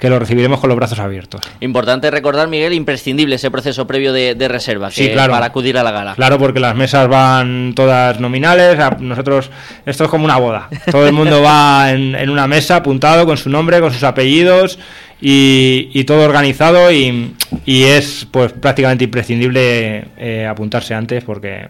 [0.00, 1.42] que lo recibiremos con los brazos abiertos.
[1.60, 5.34] Importante recordar, Miguel, imprescindible ese proceso previo de, reserva sí, claro.
[5.34, 6.14] para acudir a la gala.
[6.14, 9.50] Claro, porque las mesas van todas nominales, nosotros,
[9.84, 13.50] esto es como una boda, todo el mundo va en, una mesa apuntado con su
[13.50, 14.78] nombre, con sus apellidos
[15.20, 17.34] y, todo organizado y,
[17.66, 21.68] es pues prácticamente imprescindible eh, apuntarse antes porque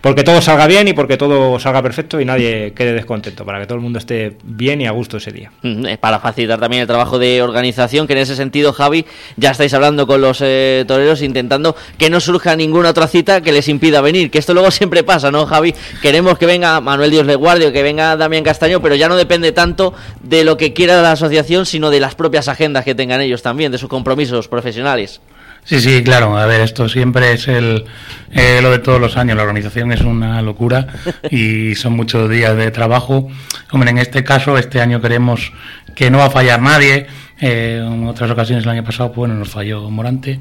[0.00, 3.66] porque todo salga bien y porque todo salga perfecto y nadie quede descontento, para que
[3.66, 5.52] todo el mundo esté bien y a gusto ese día.
[6.00, 9.04] Para facilitar también el trabajo de organización, que en ese sentido, Javi,
[9.36, 13.52] ya estáis hablando con los eh, toreros intentando que no surja ninguna otra cita que
[13.52, 15.74] les impida venir, que esto luego siempre pasa, ¿no, Javi?
[16.00, 19.52] Queremos que venga Manuel Dios Le Guardio, que venga Damián Castaño, pero ya no depende
[19.52, 23.42] tanto de lo que quiera la asociación, sino de las propias agendas que tengan ellos
[23.42, 25.20] también, de sus compromisos profesionales.
[25.64, 26.36] Sí, sí, claro.
[26.36, 27.84] A ver, esto siempre es el,
[28.32, 29.36] eh, lo de todos los años.
[29.36, 30.86] La organización es una locura
[31.30, 33.28] y son muchos días de trabajo.
[33.70, 35.52] Hombre, en este caso, este año queremos
[35.94, 37.06] que no va a fallar nadie.
[37.40, 40.40] Eh, en otras ocasiones el año pasado, pues, bueno, nos falló Morante.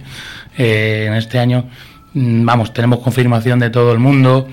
[0.57, 1.65] Eh, en este año,
[2.13, 4.47] mm, vamos, tenemos confirmación de todo el mundo.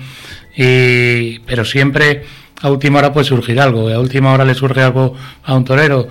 [0.55, 2.23] Y, pero siempre
[2.61, 6.07] a última hora puede surgir algo, a última hora le surge algo a un torero,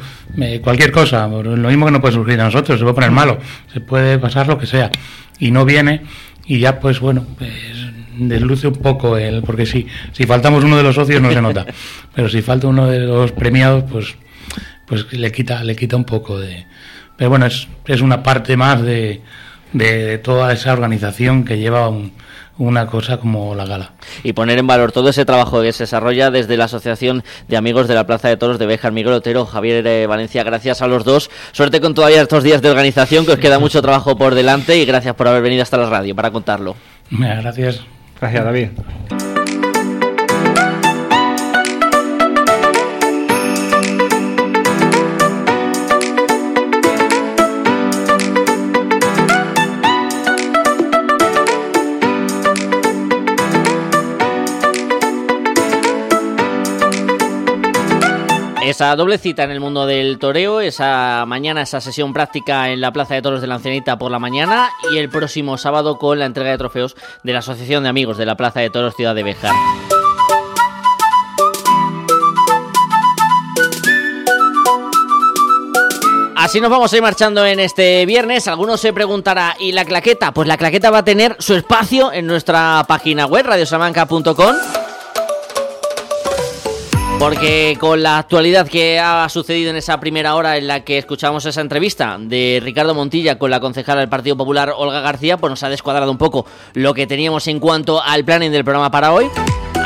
[0.62, 3.38] cualquier cosa, lo mismo que no puede surgir a nosotros, se puede poner malo,
[3.72, 4.90] se puede pasar lo que sea,
[5.38, 6.02] y no viene,
[6.46, 7.50] y ya pues bueno, pues,
[8.18, 11.66] desluce un poco el, porque si, si faltamos uno de los socios no se nota,
[12.14, 14.14] pero si falta uno de los premiados, pues,
[14.86, 16.66] pues le quita, le quita un poco de,
[17.16, 19.20] pero bueno, es, es una parte más de,
[19.72, 22.12] de toda esa organización que lleva un,
[22.58, 23.92] una cosa como la gala.
[24.22, 27.88] Y poner en valor todo ese trabajo que se desarrolla desde la Asociación de Amigos
[27.88, 31.04] de la Plaza de Toros de Béjar, Miguel Otero, Javier eh, Valencia, gracias a los
[31.04, 31.30] dos.
[31.52, 34.84] Suerte con todavía estos días de organización, que os queda mucho trabajo por delante y
[34.84, 36.76] gracias por haber venido hasta la radio para contarlo.
[37.10, 37.84] Gracias.
[38.20, 38.68] Gracias, David.
[58.66, 62.92] Esa doble cita en el mundo del toreo, esa mañana, esa sesión práctica en la
[62.92, 66.26] Plaza de Toros de la Ancianita por la mañana y el próximo sábado con la
[66.26, 69.22] entrega de trofeos de la Asociación de Amigos de la Plaza de Toros Ciudad de
[69.22, 69.54] Bejar.
[76.34, 78.48] Así nos vamos a ir marchando en este viernes.
[78.48, 80.34] Algunos se preguntará, ¿y la claqueta?
[80.34, 84.85] Pues la claqueta va a tener su espacio en nuestra página web, radiosamanca.com
[87.18, 91.46] Porque con la actualidad que ha sucedido en esa primera hora en la que escuchamos
[91.46, 95.62] esa entrevista de Ricardo Montilla con la concejala del Partido Popular Olga García, pues nos
[95.62, 99.28] ha descuadrado un poco lo que teníamos en cuanto al planning del programa para hoy.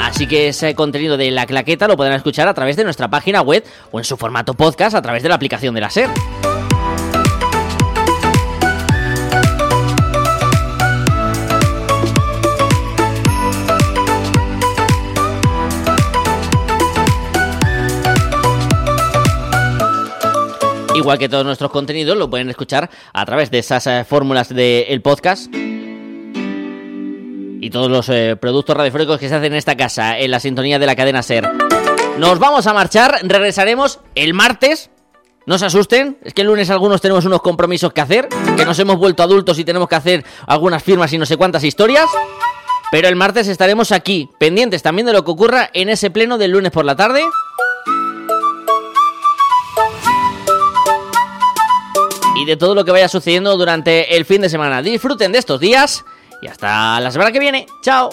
[0.01, 3.43] Así que ese contenido de la claqueta lo podrán escuchar a través de nuestra página
[3.43, 6.11] web o en su formato podcast a través de la aplicación de la SER.
[21.01, 25.01] Igual que todos nuestros contenidos lo pueden escuchar a través de esas eh, fórmulas del
[25.01, 25.47] podcast
[27.59, 30.79] y todos los eh, productos radiofónicos que se hacen en esta casa, en la sintonía
[30.79, 31.49] de la cadena SER.
[32.19, 34.91] Nos vamos a marchar, regresaremos el martes.
[35.47, 38.29] No se asusten, es que el lunes algunos tenemos unos compromisos que hacer,
[38.59, 41.65] que nos hemos vuelto adultos y tenemos que hacer algunas firmas y no sé cuántas
[41.65, 42.11] historias.
[42.91, 46.51] Pero el martes estaremos aquí, pendientes también de lo que ocurra en ese pleno del
[46.51, 47.23] lunes por la tarde.
[52.41, 54.83] Y de todo lo que vaya sucediendo durante el fin de semana.
[54.83, 56.05] Disfruten de estos días
[56.41, 57.67] y hasta la semana que viene.
[57.83, 58.11] Chao.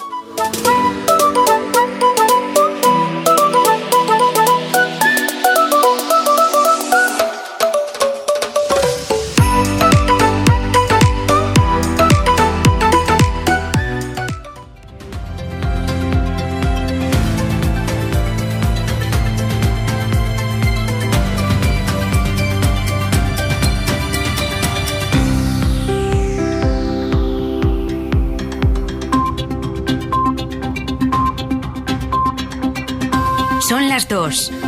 [33.98, 34.67] las 2.